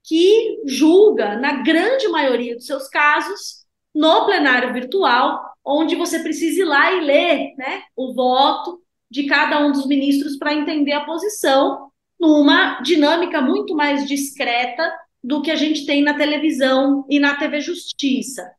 que 0.04 0.62
julga, 0.64 1.36
na 1.36 1.62
grande 1.62 2.08
maioria 2.08 2.54
dos 2.54 2.66
seus 2.66 2.88
casos, 2.88 3.64
no 3.94 4.24
plenário 4.26 4.72
virtual, 4.72 5.40
onde 5.64 5.96
você 5.96 6.20
precisa 6.20 6.60
ir 6.60 6.64
lá 6.64 6.92
e 6.92 7.00
ler 7.00 7.54
né, 7.56 7.82
o 7.96 8.14
voto 8.14 8.80
de 9.10 9.24
cada 9.26 9.58
um 9.64 9.72
dos 9.72 9.86
ministros 9.86 10.36
para 10.36 10.54
entender 10.54 10.92
a 10.92 11.04
posição, 11.04 11.90
numa 12.18 12.80
dinâmica 12.80 13.40
muito 13.40 13.74
mais 13.74 14.06
discreta 14.06 14.90
do 15.22 15.42
que 15.42 15.50
a 15.50 15.56
gente 15.56 15.84
tem 15.84 16.02
na 16.02 16.14
televisão 16.14 17.04
e 17.10 17.18
na 17.18 17.34
TV 17.36 17.60
Justiça. 17.60 18.50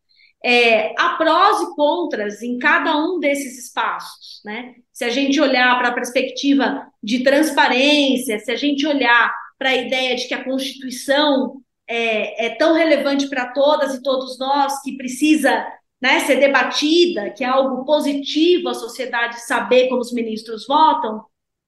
É, 0.44 0.94
há 1.00 1.16
prós 1.18 1.62
e 1.62 1.76
contras 1.76 2.42
em 2.42 2.58
cada 2.58 2.98
um 2.98 3.20
desses 3.20 3.58
espaços. 3.66 4.42
Né? 4.44 4.76
Se 4.92 5.04
a 5.04 5.10
gente 5.10 5.39
olhar 5.39 5.78
para 5.78 5.89
a 5.89 5.94
perspectiva 5.94 6.88
de 7.02 7.24
transparência, 7.24 8.39
se 8.39 8.52
a 8.52 8.56
gente 8.56 8.86
olhar 8.88 9.34
para 9.58 9.70
a 9.70 9.76
ideia 9.76 10.16
de 10.16 10.28
que 10.28 10.34
a 10.34 10.44
Constituição 10.44 11.62
é, 11.88 12.48
é 12.48 12.56
tão 12.56 12.74
relevante 12.74 13.28
para 13.30 13.52
todas 13.52 13.94
e 13.94 14.02
todos 14.02 14.39
nós 14.39 14.82
que 14.82 14.98
precisa 14.98 15.66
né, 16.02 16.22
ser 16.22 16.38
debatida, 16.39 17.30
que 17.30 17.44
é 17.44 17.48
algo 17.48 17.86
positivo 17.86 18.70
a 18.70 18.74
sociedade 18.74 19.39
saber 19.42 19.88
como 19.88 20.02
os 20.02 20.12
ministros 20.12 20.66
votam, 20.66 21.24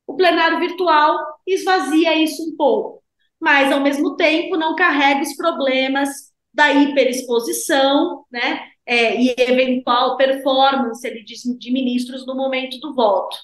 o 0.08 0.16
plenário 0.16 0.60
virtual 0.60 1.18
esvazia 1.46 2.16
isso 2.18 2.42
um 2.50 2.56
pouco, 2.58 3.04
mas 3.40 3.72
ao 3.72 3.80
mesmo 3.80 4.16
tempo 4.16 4.58
não 4.58 4.76
carrega 4.76 5.22
os 5.22 5.36
problemas 5.36 6.33
da 6.54 6.72
hiperexposição, 6.72 8.26
né, 8.32 8.62
é, 8.86 9.20
e 9.20 9.34
eventual 9.38 10.18
performance 10.18 11.10
de, 11.10 11.58
de 11.58 11.72
ministros 11.72 12.26
no 12.26 12.36
momento 12.36 12.80
do 12.80 12.94
voto. 12.94 13.38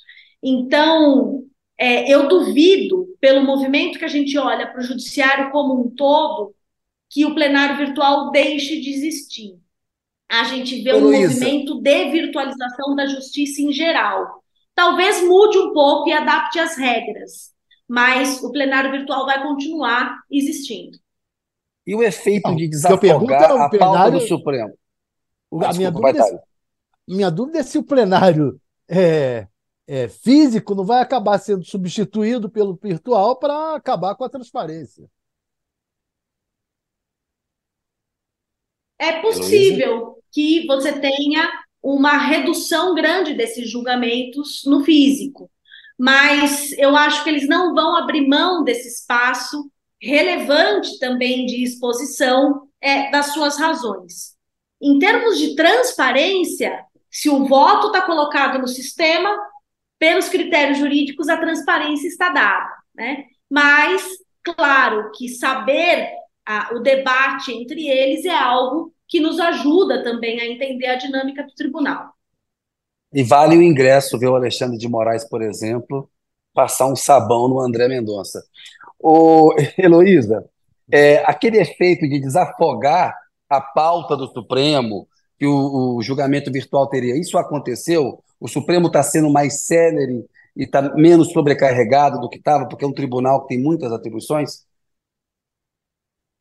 Então, 0.43 1.43
é, 1.78 2.12
eu 2.12 2.28
duvido, 2.28 3.07
pelo 3.20 3.43
movimento 3.43 3.97
que 3.97 4.05
a 4.05 4.10
gente 4.10 4.38
olha 4.38 4.68
para 4.68 4.80
o 4.80 4.84
judiciário 4.84 5.51
como 5.51 5.82
um 5.82 5.89
todo, 5.89 6.53
que 7.10 7.26
o 7.26 7.34
plenário 7.34 7.78
virtual 7.78 8.32
deixe 8.32 8.80
de 8.80 8.91
existir. 8.91 9.57
A 10.30 10.43
gente 10.43 10.82
vê 10.84 10.93
um 10.93 11.05
Luísa. 11.05 11.34
movimento 11.34 11.82
de 11.82 12.12
virtualização 12.12 12.95
da 12.95 13.07
justiça 13.07 13.62
em 13.62 13.72
geral. 13.72 14.43
Talvez 14.76 15.24
mude 15.24 15.57
um 15.57 15.74
pouco 15.74 16.07
e 16.07 16.14
adapte 16.14 16.60
as 16.60 16.78
regras, 16.78 17.51
mas 17.88 18.43
o 18.43 18.51
plenário 18.51 18.91
virtual 18.91 19.26
vai 19.26 19.41
continuar 19.41 20.20
existindo. 20.30 20.97
E 21.89 21.95
o 21.95 22.03
efeito 22.03 22.55
de 22.55 22.67
desafogar 22.67 23.51
a 23.51 23.67
plenário... 23.67 23.79
pauta 23.79 24.11
do 24.11 24.19
Supremo? 24.19 24.77
a 25.65 25.73
minha, 25.73 25.89
dúvida 25.89 26.19
é, 26.19 26.39
minha 27.07 27.31
dúvida 27.31 27.57
é 27.57 27.63
se 27.63 27.79
o 27.79 27.83
plenário 27.83 28.61
é, 28.87 29.47
é, 29.87 30.07
físico 30.07 30.75
não 30.75 30.85
vai 30.85 31.01
acabar 31.01 31.39
sendo 31.39 31.65
substituído 31.65 32.47
pelo 32.47 32.77
virtual 32.79 33.37
para 33.39 33.73
acabar 33.73 34.13
com 34.13 34.23
a 34.23 34.29
transparência. 34.29 35.09
É 38.99 39.19
possível 39.23 40.21
que 40.31 40.67
você 40.67 40.91
tenha 40.99 41.49
uma 41.81 42.19
redução 42.19 42.93
grande 42.93 43.33
desses 43.33 43.67
julgamentos 43.67 44.63
no 44.63 44.83
físico, 44.83 45.49
mas 45.97 46.71
eu 46.73 46.95
acho 46.95 47.23
que 47.23 47.31
eles 47.31 47.47
não 47.47 47.73
vão 47.73 47.95
abrir 47.95 48.27
mão 48.27 48.63
desse 48.63 48.89
espaço 48.89 49.71
relevante 50.01 50.97
também 50.99 51.45
de 51.45 51.63
exposição 51.63 52.67
é, 52.81 53.11
das 53.11 53.33
suas 53.33 53.57
razões. 53.57 54.35
Em 54.81 54.97
termos 54.97 55.37
de 55.37 55.55
transparência, 55.55 56.85
se 57.11 57.29
o 57.29 57.45
voto 57.45 57.87
está 57.87 58.01
colocado 58.01 58.59
no 58.59 58.67
sistema, 58.67 59.29
pelos 59.97 60.29
critérios 60.29 60.77
jurídicos, 60.77 61.27
a 61.27 61.37
transparência 61.37 62.07
está 62.07 62.29
dada, 62.29 62.69
né? 62.95 63.25
Mas, 63.49 64.01
claro, 64.43 65.11
que 65.11 65.27
saber 65.27 66.09
a, 66.45 66.73
o 66.73 66.79
debate 66.79 67.51
entre 67.51 67.87
eles 67.87 68.23
é 68.23 68.35
algo 68.35 68.93
que 69.07 69.19
nos 69.19 69.39
ajuda 69.39 70.03
também 70.03 70.39
a 70.39 70.45
entender 70.45 70.87
a 70.87 70.95
dinâmica 70.95 71.43
do 71.43 71.53
tribunal. 71.53 72.13
E 73.11 73.23
vale 73.23 73.57
o 73.57 73.61
ingresso 73.61 74.17
ver 74.19 74.27
o 74.27 74.35
Alexandre 74.35 74.77
de 74.77 74.87
Moraes, 74.87 75.27
por 75.27 75.41
exemplo, 75.41 76.09
passar 76.53 76.85
um 76.85 76.95
sabão 76.95 77.47
no 77.47 77.59
André 77.59 77.87
Mendonça. 77.87 78.43
Ô, 78.99 79.53
Heloísa, 79.77 80.45
é, 80.91 81.23
aquele 81.25 81.57
efeito 81.59 82.07
de 82.07 82.19
desafogar 82.19 83.15
a 83.49 83.61
pauta 83.61 84.15
do 84.17 84.27
Supremo 84.27 85.07
que 85.37 85.47
o, 85.47 85.95
o 85.95 86.01
julgamento 86.01 86.51
virtual 86.51 86.87
teria, 86.87 87.17
isso 87.17 87.37
aconteceu? 87.37 88.21
o 88.39 88.47
Supremo 88.47 88.87
está 88.87 89.03
sendo 89.03 89.29
mais 89.29 89.65
célere 89.65 90.25
e 90.55 90.63
está 90.63 90.81
menos 90.95 91.31
sobrecarregado 91.31 92.19
do 92.19 92.29
que 92.29 92.37
estava, 92.37 92.67
porque 92.67 92.85
é 92.85 92.87
um 92.87 92.93
tribunal 92.93 93.41
que 93.41 93.49
tem 93.49 93.61
muitas 93.61 93.91
atribuições? 93.91 94.65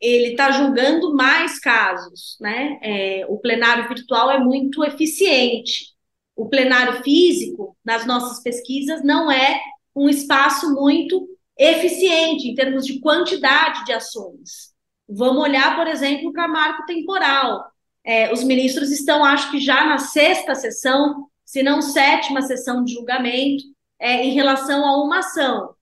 Ele 0.01 0.29
está 0.31 0.53
julgando 0.53 1.13
mais 1.15 1.59
casos, 1.59 2.37
né? 2.41 2.79
É, 2.83 3.27
o 3.29 3.37
plenário 3.39 3.89
virtual 3.89 4.31
é 4.31 4.39
muito 4.39 4.85
eficiente. 4.85 5.93
O 6.37 6.49
plenário 6.49 7.03
físico, 7.03 7.77
nas 7.85 8.07
nossas 8.07 8.41
pesquisas, 8.41 9.03
não 9.03 9.29
é 9.31 9.61
um 9.97 10.09
espaço 10.09 10.73
muito 10.73 11.29
eficiente 11.59 12.49
em 12.49 12.55
termos 12.55 12.87
de 12.87 13.01
quantidade 13.01 13.85
de 13.85 13.93
ações. 13.93 14.73
Vamos 15.09 15.43
olhar, 15.43 15.75
por 15.77 15.87
exemplo, 15.87 16.33
para 16.33 16.47
marco 16.47 16.87
temporal. 16.87 17.65
É, 18.05 18.33
os 18.33 18.45
ministros 18.45 18.91
estão, 18.91 19.25
acho 19.25 19.51
que 19.51 19.59
já 19.59 19.85
na 19.85 19.99
sexta 19.99 20.55
sessão 20.55 21.27
se 21.45 21.63
não 21.63 21.81
sétima 21.81 22.43
sessão 22.43 22.85
de 22.85 22.93
julgamento 22.93 23.65
é, 23.99 24.25
em 24.25 24.35
relação 24.35 24.87
a 24.87 25.03
uma 25.03 25.19
ação. 25.19 25.75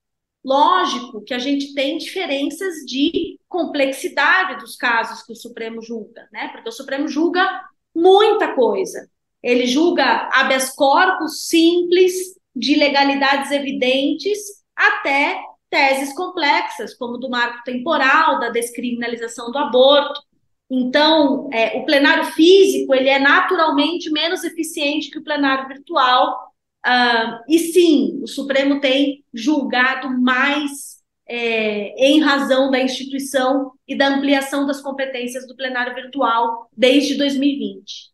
Lógico 0.43 1.21
que 1.21 1.33
a 1.33 1.39
gente 1.39 1.73
tem 1.73 1.97
diferenças 1.97 2.75
de 2.85 3.37
complexidade 3.49 4.61
dos 4.61 4.77
casos 4.77 5.23
que 5.23 5.33
o 5.33 5.35
Supremo 5.35 5.81
julga, 5.81 6.27
né? 6.31 6.47
Porque 6.53 6.69
o 6.69 6.71
Supremo 6.71 7.07
julga 7.07 7.45
muita 7.93 8.53
coisa. 8.53 9.09
Ele 9.43 9.67
julga 9.67 10.29
habeas 10.33 10.73
corpus 10.73 11.47
simples, 11.47 12.13
de 12.55 12.75
legalidades 12.75 13.51
evidentes, 13.51 14.39
até 14.75 15.39
teses 15.69 16.13
complexas, 16.13 16.93
como 16.93 17.17
do 17.17 17.29
marco 17.29 17.63
temporal, 17.63 18.39
da 18.39 18.49
descriminalização 18.49 19.51
do 19.51 19.57
aborto. 19.57 20.21
Então, 20.69 21.49
é, 21.51 21.77
o 21.77 21.85
plenário 21.85 22.25
físico 22.25 22.93
ele 22.93 23.09
é 23.09 23.19
naturalmente 23.19 24.09
menos 24.11 24.43
eficiente 24.43 25.09
que 25.09 25.19
o 25.19 25.23
plenário 25.23 25.67
virtual. 25.67 26.53
Uh, 26.85 27.43
e 27.49 27.59
sim, 27.59 28.19
o 28.21 28.27
Supremo 28.27 28.79
tem 28.79 29.23
julgado 29.33 30.09
mais 30.21 30.97
é, 31.27 31.89
em 32.05 32.21
razão 32.21 32.71
da 32.71 32.79
instituição 32.79 33.71
e 33.87 33.97
da 33.97 34.07
ampliação 34.07 34.65
das 34.65 34.81
competências 34.81 35.45
do 35.47 35.55
plenário 35.55 35.93
virtual 35.93 36.69
desde 36.75 37.15
2020. 37.15 38.11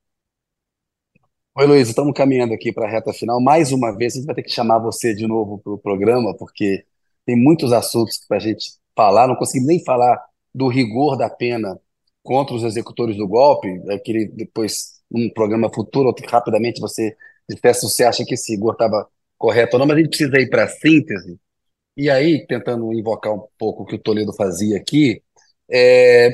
Oi, 1.56 1.68
Luiz, 1.68 1.88
estamos 1.88 2.14
caminhando 2.16 2.54
aqui 2.54 2.72
para 2.72 2.88
a 2.88 2.90
reta 2.90 3.14
final. 3.14 3.40
Mais 3.40 3.72
uma 3.72 3.96
vez, 3.96 4.14
a 4.14 4.18
gente 4.18 4.26
vai 4.26 4.34
ter 4.36 4.42
que 4.42 4.50
chamar 4.50 4.80
você 4.80 5.14
de 5.14 5.28
novo 5.28 5.60
para 5.60 5.74
o 5.74 5.78
programa, 5.78 6.36
porque 6.36 6.84
tem 7.26 7.36
muitos 7.36 7.72
assuntos 7.74 8.20
para 8.28 8.38
a 8.38 8.40
gente 8.40 8.74
falar. 8.96 9.28
Não 9.28 9.36
conseguimos 9.36 9.68
nem 9.68 9.84
falar 9.84 10.24
do 10.54 10.68
rigor 10.68 11.18
da 11.18 11.30
pena 11.30 11.80
contra 12.22 12.56
os 12.56 12.64
executores 12.64 13.18
do 13.18 13.28
golpe. 13.28 13.68
Eu 13.86 14.00
queria 14.02 14.30
depois, 14.32 15.02
num 15.10 15.30
programa 15.30 15.74
futuro, 15.74 16.14
rapidamente 16.28 16.82
você 16.82 17.16
dissesse 17.50 17.82
se 17.82 17.90
você 17.90 18.04
acha 18.04 18.26
que 18.26 18.34
esse 18.36 18.54
rigor 18.54 18.74
estava 18.74 19.08
correto 19.38 19.76
ou 19.76 19.80
não, 19.80 19.86
mas 19.88 19.98
a 19.98 20.00
gente 20.00 20.10
precisa 20.10 20.40
ir 20.40 20.50
para 20.50 20.64
a 20.64 20.68
síntese 20.68 21.38
e 21.96 22.10
aí, 22.10 22.46
tentando 22.48 22.92
invocar 22.94 23.34
um 23.34 23.48
pouco 23.58 23.84
o 23.84 23.86
que 23.86 23.96
o 23.96 24.00
Toledo 24.00 24.34
fazia 24.34 24.78
aqui, 24.78 25.22
é, 25.70 26.32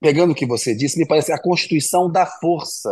pegando 0.00 0.32
o 0.32 0.34
que 0.34 0.46
você 0.46 0.74
disse, 0.74 0.98
me 0.98 1.06
parece 1.06 1.32
a 1.32 1.40
Constituição 1.40 2.10
dá 2.10 2.24
força 2.26 2.90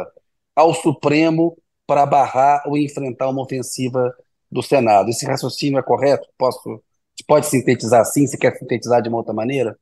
ao 0.55 0.75
Supremo 0.75 1.57
para 1.87 2.05
barrar 2.05 2.63
ou 2.67 2.77
enfrentar 2.77 3.29
uma 3.31 3.43
ofensiva 3.43 4.15
do 4.51 4.63
Senado. 4.63 5.11
Esse 5.11 5.27
raciocínio 5.27 5.79
é 5.79 5.83
correto? 5.83 6.29
Posso, 6.37 6.83
pode 7.27 7.47
sintetizar 7.47 8.01
assim? 8.01 8.27
Se 8.27 8.39
quer 8.39 8.57
sintetizar 8.57 9.03
de 9.03 9.09
uma 9.09 9.19
outra 9.19 9.35
maneira? 9.35 9.79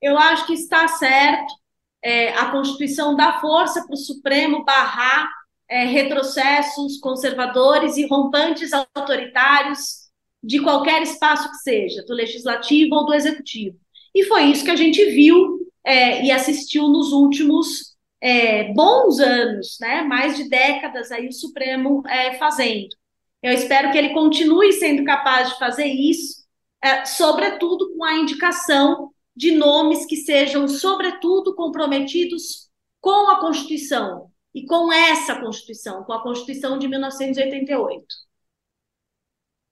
Eu 0.00 0.18
acho 0.18 0.46
que 0.46 0.54
está 0.54 0.88
certo. 0.88 1.54
É, 2.02 2.34
a 2.34 2.50
Constituição 2.50 3.14
dá 3.14 3.40
força 3.40 3.84
para 3.86 3.94
o 3.94 3.96
Supremo 3.96 4.64
barrar 4.64 5.30
é, 5.68 5.84
retrocessos 5.84 6.98
conservadores 6.98 7.96
e 7.96 8.06
rompantes 8.06 8.72
autoritários 8.72 10.02
de 10.42 10.60
qualquer 10.60 11.00
espaço 11.02 11.48
que 11.50 11.58
seja, 11.58 12.04
do 12.04 12.12
legislativo 12.12 12.96
ou 12.96 13.06
do 13.06 13.14
executivo. 13.14 13.78
E 14.12 14.24
foi 14.24 14.44
isso 14.44 14.64
que 14.64 14.70
a 14.70 14.76
gente 14.76 15.04
viu 15.10 15.60
é, 15.84 16.24
e 16.24 16.30
assistiu 16.32 16.88
nos 16.88 17.12
últimos 17.12 17.91
é, 18.22 18.72
bons 18.72 19.18
anos, 19.18 19.76
né? 19.80 20.02
mais 20.02 20.36
de 20.36 20.48
décadas 20.48 21.10
aí 21.10 21.26
o 21.26 21.32
Supremo 21.32 22.06
é, 22.06 22.38
fazendo. 22.38 22.94
Eu 23.42 23.52
espero 23.52 23.90
que 23.90 23.98
ele 23.98 24.14
continue 24.14 24.72
sendo 24.72 25.04
capaz 25.04 25.50
de 25.50 25.58
fazer 25.58 25.86
isso, 25.86 26.44
é, 26.80 27.04
sobretudo 27.04 27.92
com 27.96 28.04
a 28.04 28.14
indicação 28.14 29.10
de 29.34 29.50
nomes 29.50 30.06
que 30.06 30.16
sejam, 30.16 30.68
sobretudo, 30.68 31.54
comprometidos 31.56 32.70
com 33.00 33.30
a 33.30 33.40
Constituição, 33.40 34.30
e 34.54 34.64
com 34.66 34.92
essa 34.92 35.40
Constituição, 35.40 36.04
com 36.04 36.12
a 36.12 36.22
Constituição 36.22 36.78
de 36.78 36.86
1988. 36.86 38.04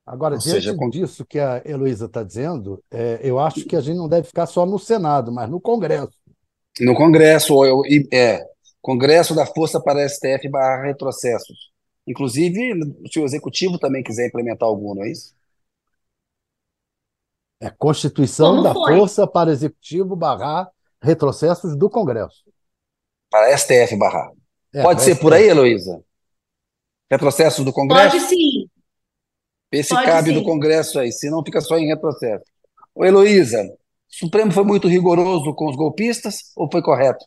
Agora, 0.06 0.34
Ou 0.34 0.40
diante 0.40 0.54
seja, 0.54 0.74
com... 0.74 0.90
disso 0.90 1.24
que 1.24 1.38
a 1.38 1.62
Heloísa 1.64 2.06
está 2.06 2.24
dizendo, 2.24 2.82
é, 2.90 3.20
eu 3.22 3.38
acho 3.38 3.64
que 3.64 3.76
a 3.76 3.80
gente 3.80 3.96
não 3.96 4.08
deve 4.08 4.26
ficar 4.26 4.46
só 4.46 4.66
no 4.66 4.78
Senado, 4.78 5.30
mas 5.30 5.48
no 5.48 5.60
Congresso. 5.60 6.19
No 6.80 6.94
Congresso, 6.94 7.64
eu, 7.64 7.82
é, 8.12 8.46
Congresso 8.80 9.34
da 9.34 9.46
Força 9.46 9.80
para 9.80 10.08
STF 10.08 10.48
barra 10.48 10.82
retrocessos. 10.82 11.70
Inclusive, 12.06 12.80
se 13.10 13.20
o 13.20 13.24
Executivo 13.24 13.78
também 13.78 14.02
quiser 14.02 14.28
implementar 14.28 14.68
algum, 14.68 14.94
não 14.94 15.04
é 15.04 15.10
isso? 15.10 15.34
É 17.60 17.70
Constituição 17.70 18.56
Como 18.56 18.62
da 18.62 18.72
foi? 18.72 18.96
Força 18.96 19.26
para 19.26 19.50
Executivo 19.52 20.16
barrar 20.16 20.70
retrocessos 21.02 21.76
do 21.76 21.90
Congresso. 21.90 22.44
Para 23.30 23.56
STF 23.56 23.96
barrar. 23.96 24.32
É, 24.74 24.82
Pode 24.82 25.02
ser 25.02 25.16
por 25.16 25.32
aí, 25.32 25.48
Heloísa? 25.48 26.02
Retrocesso 27.10 27.64
do 27.64 27.72
Congresso? 27.72 28.16
Pode 28.16 28.28
sim. 28.28 28.68
Esse 29.70 29.94
Pode 29.94 30.06
cabe 30.06 30.28
sim. 30.30 30.34
do 30.34 30.42
Congresso 30.42 30.98
aí, 30.98 31.12
senão 31.12 31.44
fica 31.44 31.60
só 31.60 31.76
em 31.78 31.86
retrocesso. 31.86 32.44
Ô, 32.94 33.04
Heloísa, 33.04 33.68
o 34.10 34.16
Supremo 34.16 34.50
foi 34.50 34.64
muito 34.64 34.88
rigoroso 34.88 35.54
com 35.54 35.68
os 35.68 35.76
golpistas 35.76 36.52
ou 36.56 36.68
foi 36.70 36.82
correto? 36.82 37.24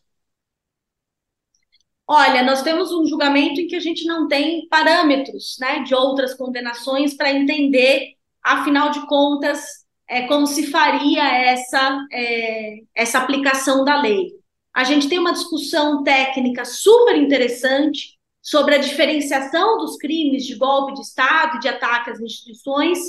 Olha, 2.08 2.44
nós 2.44 2.62
temos 2.62 2.92
um 2.92 3.06
julgamento 3.06 3.62
em 3.62 3.68
que 3.68 3.76
a 3.76 3.80
gente 3.80 4.06
não 4.06 4.28
tem 4.28 4.68
parâmetros 4.68 5.56
né, 5.60 5.80
de 5.84 5.96
outras 5.96 6.34
condenações 6.34 7.14
para 7.16 7.32
entender, 7.32 8.16
afinal 8.44 8.92
de 8.92 9.08
contas, 9.08 9.62
é, 10.08 10.28
como 10.28 10.46
se 10.46 10.68
faria 10.68 11.24
essa, 11.24 12.06
é, 12.12 12.80
essa 12.94 13.20
aplicação 13.20 13.86
da 13.86 14.02
lei 14.02 14.44
a 14.74 14.84
gente 14.84 15.08
tem 15.08 15.20
uma 15.20 15.34
discussão 15.34 16.04
técnica 16.04 16.66
super 16.66 17.16
interessante 17.16 18.18
sobre 18.42 18.76
a 18.76 18.80
diferenciação 18.80 19.78
dos 19.78 19.96
crimes 19.98 20.46
de 20.46 20.56
golpe 20.56 20.96
de 20.96 21.02
Estado 21.02 21.60
de 21.60 21.68
ataque 21.68 22.10
às 22.10 22.20
instituições, 22.20 23.00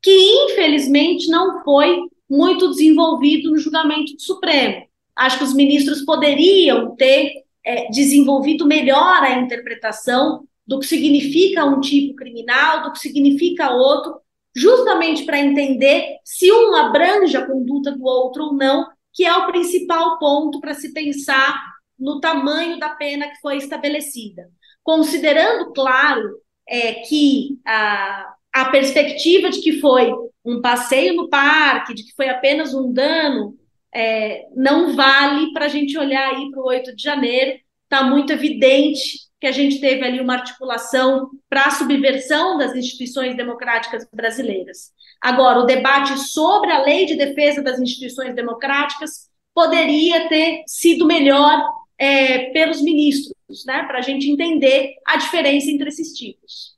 que 0.00 0.10
infelizmente 0.44 1.28
não 1.28 1.62
foi 1.64 1.98
muito 2.28 2.68
desenvolvido 2.70 3.50
no 3.50 3.58
julgamento 3.58 4.14
do 4.14 4.20
Supremo. 4.20 4.86
Acho 5.16 5.38
que 5.38 5.44
os 5.44 5.54
ministros 5.54 6.02
poderiam 6.02 6.94
ter 6.94 7.44
é, 7.64 7.90
desenvolvido 7.90 8.66
melhor 8.66 9.22
a 9.22 9.38
interpretação 9.38 10.46
do 10.66 10.78
que 10.78 10.86
significa 10.86 11.64
um 11.64 11.80
tipo 11.80 12.14
criminal, 12.14 12.82
do 12.82 12.92
que 12.92 12.98
significa 12.98 13.70
outro, 13.70 14.20
justamente 14.54 15.24
para 15.24 15.40
entender 15.40 16.18
se 16.24 16.52
um 16.52 16.74
abrange 16.74 17.36
a 17.36 17.46
conduta 17.46 17.92
do 17.92 18.04
outro 18.04 18.44
ou 18.44 18.54
não, 18.54 18.86
que 19.12 19.24
é 19.24 19.34
o 19.34 19.46
principal 19.46 20.18
ponto 20.18 20.60
para 20.60 20.74
se 20.74 20.92
pensar 20.92 21.58
no 21.98 22.20
tamanho 22.20 22.78
da 22.78 22.90
pena 22.90 23.28
que 23.28 23.40
foi 23.40 23.56
estabelecida. 23.56 24.50
Considerando, 24.82 25.72
claro, 25.72 26.38
é, 26.68 26.94
que 26.94 27.58
a, 27.66 28.34
a 28.60 28.70
perspectiva 28.70 29.50
de 29.50 29.60
que 29.60 29.80
foi 29.80 30.12
um 30.44 30.60
passeio 30.60 31.14
no 31.14 31.28
parque, 31.28 31.94
de 31.94 32.04
que 32.04 32.14
foi 32.16 32.28
apenas 32.28 32.74
um 32.74 32.92
dano, 32.92 33.56
é, 33.94 34.46
não 34.54 34.96
vale 34.96 35.52
para 35.52 35.66
a 35.66 35.68
gente 35.68 35.96
olhar 35.96 36.34
aí 36.34 36.50
para 36.50 36.60
o 36.60 36.66
8 36.66 36.96
de 36.96 37.02
janeiro. 37.02 37.58
Está 37.84 38.02
muito 38.04 38.32
evidente 38.32 39.28
que 39.40 39.46
a 39.46 39.52
gente 39.52 39.80
teve 39.80 40.04
ali 40.04 40.20
uma 40.20 40.34
articulação 40.34 41.30
para 41.48 41.66
a 41.66 41.70
subversão 41.70 42.58
das 42.58 42.74
instituições 42.74 43.36
democráticas 43.36 44.06
brasileiras. 44.12 44.92
Agora, 45.20 45.60
o 45.60 45.66
debate 45.66 46.18
sobre 46.18 46.72
a 46.72 46.82
lei 46.82 47.06
de 47.06 47.14
defesa 47.14 47.62
das 47.62 47.78
instituições 47.78 48.34
democráticas 48.34 49.28
poderia 49.54 50.28
ter 50.28 50.62
sido 50.66 51.06
melhor 51.06 51.64
é, 51.96 52.50
pelos 52.50 52.82
ministros, 52.82 53.64
né, 53.66 53.84
para 53.84 53.98
a 53.98 54.02
gente 54.02 54.28
entender 54.28 54.94
a 55.06 55.16
diferença 55.16 55.70
entre 55.70 55.88
esses 55.88 56.12
tipos. 56.12 56.77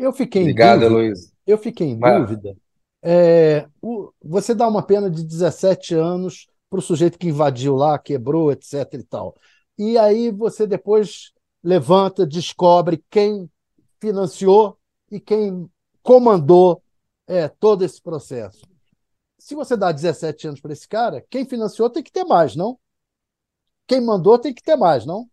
Eu 0.00 0.14
fiquei 0.14 0.40
Obrigado, 0.40 0.88
Luiz. 0.88 1.30
Eu 1.46 1.58
fiquei 1.58 1.88
em 1.88 1.98
Vai. 1.98 2.18
dúvida. 2.18 2.56
É, 3.02 3.68
o, 3.82 4.10
você 4.24 4.54
dá 4.54 4.66
uma 4.66 4.82
pena 4.82 5.10
de 5.10 5.22
17 5.22 5.94
anos 5.94 6.46
para 6.70 6.78
o 6.78 6.82
sujeito 6.82 7.18
que 7.18 7.28
invadiu 7.28 7.76
lá, 7.76 7.98
quebrou, 7.98 8.50
etc. 8.50 8.94
e 8.94 9.02
tal. 9.02 9.36
E 9.76 9.98
aí 9.98 10.30
você 10.30 10.66
depois 10.66 11.32
levanta, 11.62 12.26
descobre 12.26 13.04
quem 13.10 13.50
financiou 14.00 14.78
e 15.10 15.20
quem 15.20 15.70
comandou 16.02 16.82
é, 17.26 17.46
todo 17.46 17.84
esse 17.84 18.00
processo. 18.00 18.62
Se 19.38 19.54
você 19.54 19.76
dá 19.76 19.92
17 19.92 20.48
anos 20.48 20.60
para 20.62 20.72
esse 20.72 20.88
cara, 20.88 21.22
quem 21.28 21.44
financiou 21.44 21.90
tem 21.90 22.02
que 22.02 22.10
ter 22.10 22.24
mais, 22.24 22.56
não? 22.56 22.78
Quem 23.86 24.00
mandou 24.00 24.38
tem 24.38 24.54
que 24.54 24.62
ter 24.62 24.76
mais, 24.76 25.04
não? 25.04 25.28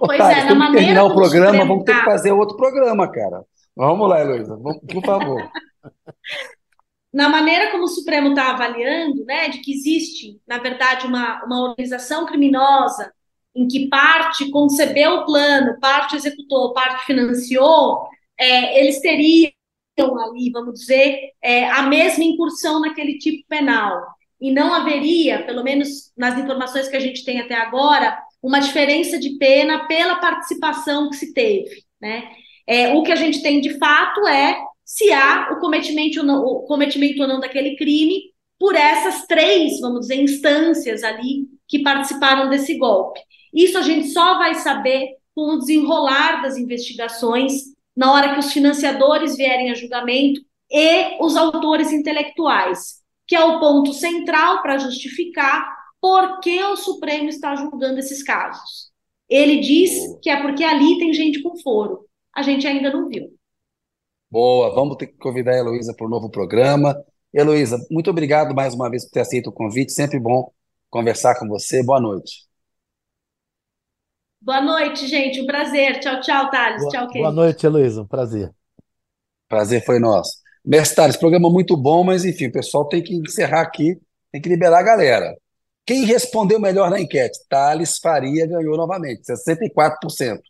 Pois 0.00 0.20
Otário, 0.20 0.42
é, 0.42 0.44
na 0.44 0.54
maneira 0.54 0.78
terminar 0.78 1.04
o 1.04 1.14
programa, 1.14 1.64
vamos 1.64 1.84
ter 1.84 1.96
que 1.96 2.04
fazer 2.04 2.32
outro 2.32 2.56
programa, 2.56 3.10
cara. 3.10 3.44
Vamos 3.76 4.08
lá, 4.08 4.20
Heloísa, 4.20 4.56
por 4.56 5.04
favor. 5.04 5.50
na 7.12 7.28
maneira 7.28 7.70
como 7.70 7.84
o 7.84 7.88
Supremo 7.88 8.30
está 8.30 8.50
avaliando, 8.50 9.24
né, 9.24 9.48
de 9.48 9.58
que 9.58 9.72
existe, 9.72 10.40
na 10.46 10.58
verdade, 10.58 11.06
uma, 11.06 11.42
uma 11.44 11.70
organização 11.70 12.26
criminosa 12.26 13.12
em 13.54 13.66
que 13.66 13.88
parte 13.88 14.50
concebeu 14.50 15.12
o 15.12 15.24
plano, 15.24 15.80
parte 15.80 16.14
executou, 16.14 16.74
parte 16.74 17.06
financiou, 17.06 18.06
é, 18.38 18.78
eles 18.78 19.00
teriam 19.00 19.50
ali, 19.98 20.50
vamos 20.52 20.80
dizer, 20.80 21.30
é, 21.40 21.70
a 21.70 21.82
mesma 21.84 22.22
incursão 22.22 22.80
naquele 22.80 23.18
tipo 23.18 23.48
penal. 23.48 24.06
E 24.38 24.52
não 24.52 24.74
haveria, 24.74 25.42
pelo 25.46 25.64
menos 25.64 26.12
nas 26.14 26.38
informações 26.38 26.86
que 26.88 26.96
a 26.96 27.00
gente 27.00 27.24
tem 27.24 27.40
até 27.40 27.54
agora, 27.54 28.22
uma 28.46 28.60
diferença 28.60 29.18
de 29.18 29.30
pena 29.38 29.88
pela 29.88 30.20
participação 30.20 31.10
que 31.10 31.16
se 31.16 31.34
teve. 31.34 31.82
Né? 32.00 32.30
É, 32.64 32.94
o 32.94 33.02
que 33.02 33.10
a 33.10 33.16
gente 33.16 33.42
tem 33.42 33.60
de 33.60 33.76
fato 33.76 34.24
é 34.28 34.56
se 34.84 35.12
há 35.12 35.48
o 35.50 35.58
cometimento, 35.58 36.20
ou 36.20 36.24
não, 36.24 36.44
o 36.44 36.62
cometimento 36.62 37.22
ou 37.22 37.26
não 37.26 37.40
daquele 37.40 37.74
crime 37.74 38.22
por 38.56 38.76
essas 38.76 39.26
três, 39.26 39.80
vamos 39.80 40.02
dizer, 40.02 40.22
instâncias 40.22 41.02
ali 41.02 41.48
que 41.66 41.82
participaram 41.82 42.48
desse 42.48 42.78
golpe. 42.78 43.20
Isso 43.52 43.76
a 43.78 43.82
gente 43.82 44.10
só 44.10 44.38
vai 44.38 44.54
saber 44.54 45.08
com 45.34 45.54
o 45.54 45.58
desenrolar 45.58 46.40
das 46.40 46.56
investigações, 46.56 47.52
na 47.96 48.12
hora 48.12 48.32
que 48.32 48.38
os 48.38 48.52
financiadores 48.52 49.36
vierem 49.36 49.72
a 49.72 49.74
julgamento 49.74 50.40
e 50.70 51.20
os 51.20 51.36
autores 51.36 51.90
intelectuais, 51.90 53.00
que 53.26 53.34
é 53.34 53.44
o 53.44 53.58
ponto 53.58 53.92
central 53.92 54.62
para 54.62 54.78
justificar 54.78 55.66
por 56.06 56.38
que 56.38 56.62
o 56.62 56.76
Supremo 56.76 57.28
está 57.28 57.56
julgando 57.56 57.98
esses 57.98 58.22
casos. 58.22 58.92
Ele 59.28 59.58
diz 59.58 59.90
que 60.22 60.30
é 60.30 60.40
porque 60.40 60.62
ali 60.62 61.00
tem 61.00 61.12
gente 61.12 61.42
com 61.42 61.60
foro. 61.60 62.06
A 62.32 62.42
gente 62.42 62.64
ainda 62.64 62.92
não 62.92 63.08
viu. 63.08 63.36
Boa, 64.30 64.72
vamos 64.72 64.96
ter 64.98 65.08
que 65.08 65.16
convidar 65.18 65.54
a 65.54 65.58
Heloísa 65.58 65.92
para 65.96 66.06
o 66.06 66.08
novo 66.08 66.30
programa. 66.30 66.96
Heloísa, 67.34 67.84
muito 67.90 68.08
obrigado 68.08 68.54
mais 68.54 68.72
uma 68.72 68.88
vez 68.88 69.04
por 69.04 69.10
ter 69.10 69.20
aceito 69.22 69.48
o 69.48 69.52
convite. 69.52 69.90
Sempre 69.90 70.20
bom 70.20 70.48
conversar 70.88 71.36
com 71.40 71.48
você. 71.48 71.82
Boa 71.82 72.00
noite. 72.00 72.46
Boa 74.40 74.60
noite, 74.60 75.08
gente. 75.08 75.40
Um 75.40 75.46
prazer. 75.46 75.98
Tchau, 75.98 76.20
tchau, 76.20 76.50
Thales. 76.52 76.82
Boa, 76.82 76.92
tchau, 76.92 77.08
Boa 77.14 77.32
noite, 77.32 77.66
Heloísa. 77.66 78.02
Um 78.02 78.06
prazer. 78.06 78.54
Prazer 79.48 79.84
foi 79.84 79.98
nosso. 79.98 80.36
Mestre 80.64 80.94
Thales, 80.94 81.16
programa 81.16 81.50
muito 81.50 81.76
bom, 81.76 82.04
mas 82.04 82.24
enfim, 82.24 82.46
o 82.46 82.52
pessoal 82.52 82.88
tem 82.88 83.02
que 83.02 83.12
encerrar 83.12 83.62
aqui, 83.62 84.00
tem 84.30 84.40
que 84.40 84.48
liberar 84.48 84.78
a 84.78 84.84
galera. 84.84 85.36
Quem 85.86 86.04
respondeu 86.04 86.58
melhor 86.58 86.90
na 86.90 87.00
enquete? 87.00 87.38
Thales 87.48 87.98
Faria 87.98 88.44
ganhou 88.44 88.76
novamente, 88.76 89.22
64%. 89.22 90.40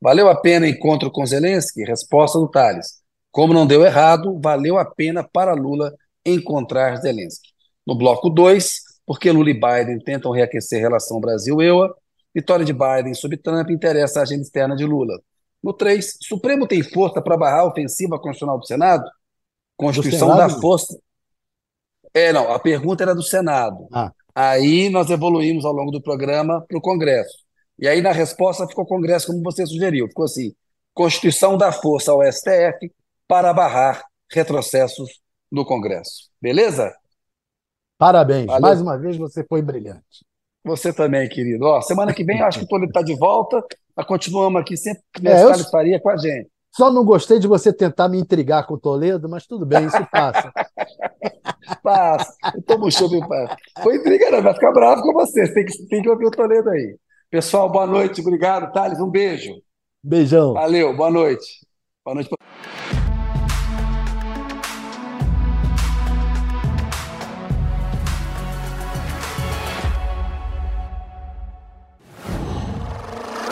Valeu 0.00 0.28
a 0.28 0.34
pena 0.34 0.66
encontro 0.66 1.10
com 1.12 1.24
Zelensky? 1.24 1.84
Resposta 1.84 2.38
do 2.38 2.48
Thales. 2.48 3.00
Como 3.30 3.54
não 3.54 3.66
deu 3.66 3.84
errado, 3.84 4.40
valeu 4.42 4.78
a 4.78 4.84
pena 4.84 5.22
para 5.22 5.54
Lula 5.54 5.94
encontrar 6.26 6.96
Zelensky. 6.96 7.50
No 7.86 7.94
bloco 7.94 8.28
2, 8.28 8.80
porque 9.06 9.30
Lula 9.30 9.50
e 9.50 9.54
Biden 9.54 10.00
tentam 10.00 10.32
reaquecer 10.32 10.78
a 10.78 10.82
relação 10.82 11.20
Brasil-EUA, 11.20 11.94
vitória 12.34 12.64
de 12.64 12.72
Biden 12.72 13.14
sobre 13.14 13.36
Trump 13.36 13.70
interessa 13.70 14.18
a 14.18 14.22
agenda 14.22 14.42
externa 14.42 14.74
de 14.74 14.84
Lula. 14.84 15.20
No 15.62 15.72
3, 15.72 16.16
Supremo 16.20 16.66
tem 16.66 16.82
força 16.82 17.22
para 17.22 17.36
barrar 17.36 17.60
a 17.60 17.66
ofensiva 17.66 18.18
constitucional 18.18 18.58
do 18.58 18.66
Senado? 18.66 19.08
Constituição 19.76 20.32
Senado? 20.32 20.54
da 20.54 20.60
força. 20.60 20.98
É, 22.12 22.32
não, 22.32 22.50
a 22.52 22.58
pergunta 22.58 23.04
era 23.04 23.14
do 23.14 23.22
Senado. 23.22 23.86
Ah. 23.92 24.10
Aí 24.34 24.88
nós 24.90 25.10
evoluímos 25.10 25.64
ao 25.64 25.72
longo 25.72 25.90
do 25.90 26.02
programa 26.02 26.64
para 26.68 26.78
o 26.78 26.80
Congresso. 26.80 27.38
E 27.78 27.88
aí 27.88 28.00
na 28.02 28.12
resposta 28.12 28.66
ficou 28.66 28.86
Congresso, 28.86 29.28
como 29.28 29.42
você 29.42 29.66
sugeriu. 29.66 30.06
Ficou 30.08 30.24
assim: 30.24 30.52
Constituição 30.94 31.56
da 31.56 31.72
força 31.72 32.12
ao 32.12 32.22
STF 32.22 32.92
para 33.26 33.52
barrar 33.52 34.02
retrocessos 34.30 35.08
no 35.50 35.64
Congresso. 35.64 36.28
Beleza? 36.40 36.92
Parabéns. 37.98 38.46
Valeu. 38.46 38.60
Mais 38.62 38.80
uma 38.80 38.98
vez 38.98 39.16
você 39.16 39.44
foi 39.44 39.62
brilhante. 39.62 40.24
Você 40.64 40.92
também, 40.92 41.28
querido. 41.28 41.64
Ó, 41.64 41.80
semana 41.80 42.12
que 42.12 42.22
vem 42.22 42.42
acho 42.42 42.58
que 42.58 42.64
o 42.64 42.68
Toledo 42.68 42.90
está 42.90 43.02
de 43.02 43.16
volta. 43.16 43.62
Nós 43.96 44.06
continuamos 44.06 44.60
aqui 44.60 44.76
sempre 44.76 45.02
que 45.12 45.26
É, 45.26 45.42
eu- 45.44 45.54
Faria 45.70 45.98
com 46.00 46.10
a 46.10 46.16
gente. 46.16 46.48
Só 46.72 46.90
não 46.92 47.04
gostei 47.04 47.38
de 47.40 47.48
você 47.48 47.72
tentar 47.72 48.08
me 48.08 48.18
intrigar 48.20 48.64
com 48.66 48.74
o 48.74 48.78
Toledo, 48.78 49.28
mas 49.28 49.44
tudo 49.46 49.66
bem, 49.66 49.86
isso 49.86 50.06
passa. 50.12 50.52
Passa. 51.82 52.34
Eu 52.54 52.62
tomo 52.62 52.90
chuva 52.90 53.16
e 53.16 53.28
passa. 53.28 53.56
Foi 53.82 53.96
intriga, 53.96 54.30
não. 54.30 54.42
Vai 54.42 54.54
ficar 54.54 54.72
bravo 54.72 55.02
com 55.02 55.12
vocês. 55.12 55.52
Tem 55.52 55.64
que, 55.64 55.86
tem 55.86 56.02
que 56.02 56.08
ouvir 56.08 56.26
o 56.26 56.30
Toledo 56.30 56.68
aí. 56.70 56.96
Pessoal, 57.30 57.70
boa 57.70 57.86
noite. 57.86 58.20
Obrigado, 58.20 58.72
Thales. 58.72 59.00
Um 59.00 59.10
beijo. 59.10 59.52
Beijão. 60.02 60.54
Valeu. 60.54 60.96
Boa 60.96 61.10
noite. 61.10 61.66
Boa 62.04 62.14
noite. 62.14 62.30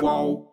Qual 0.00 0.47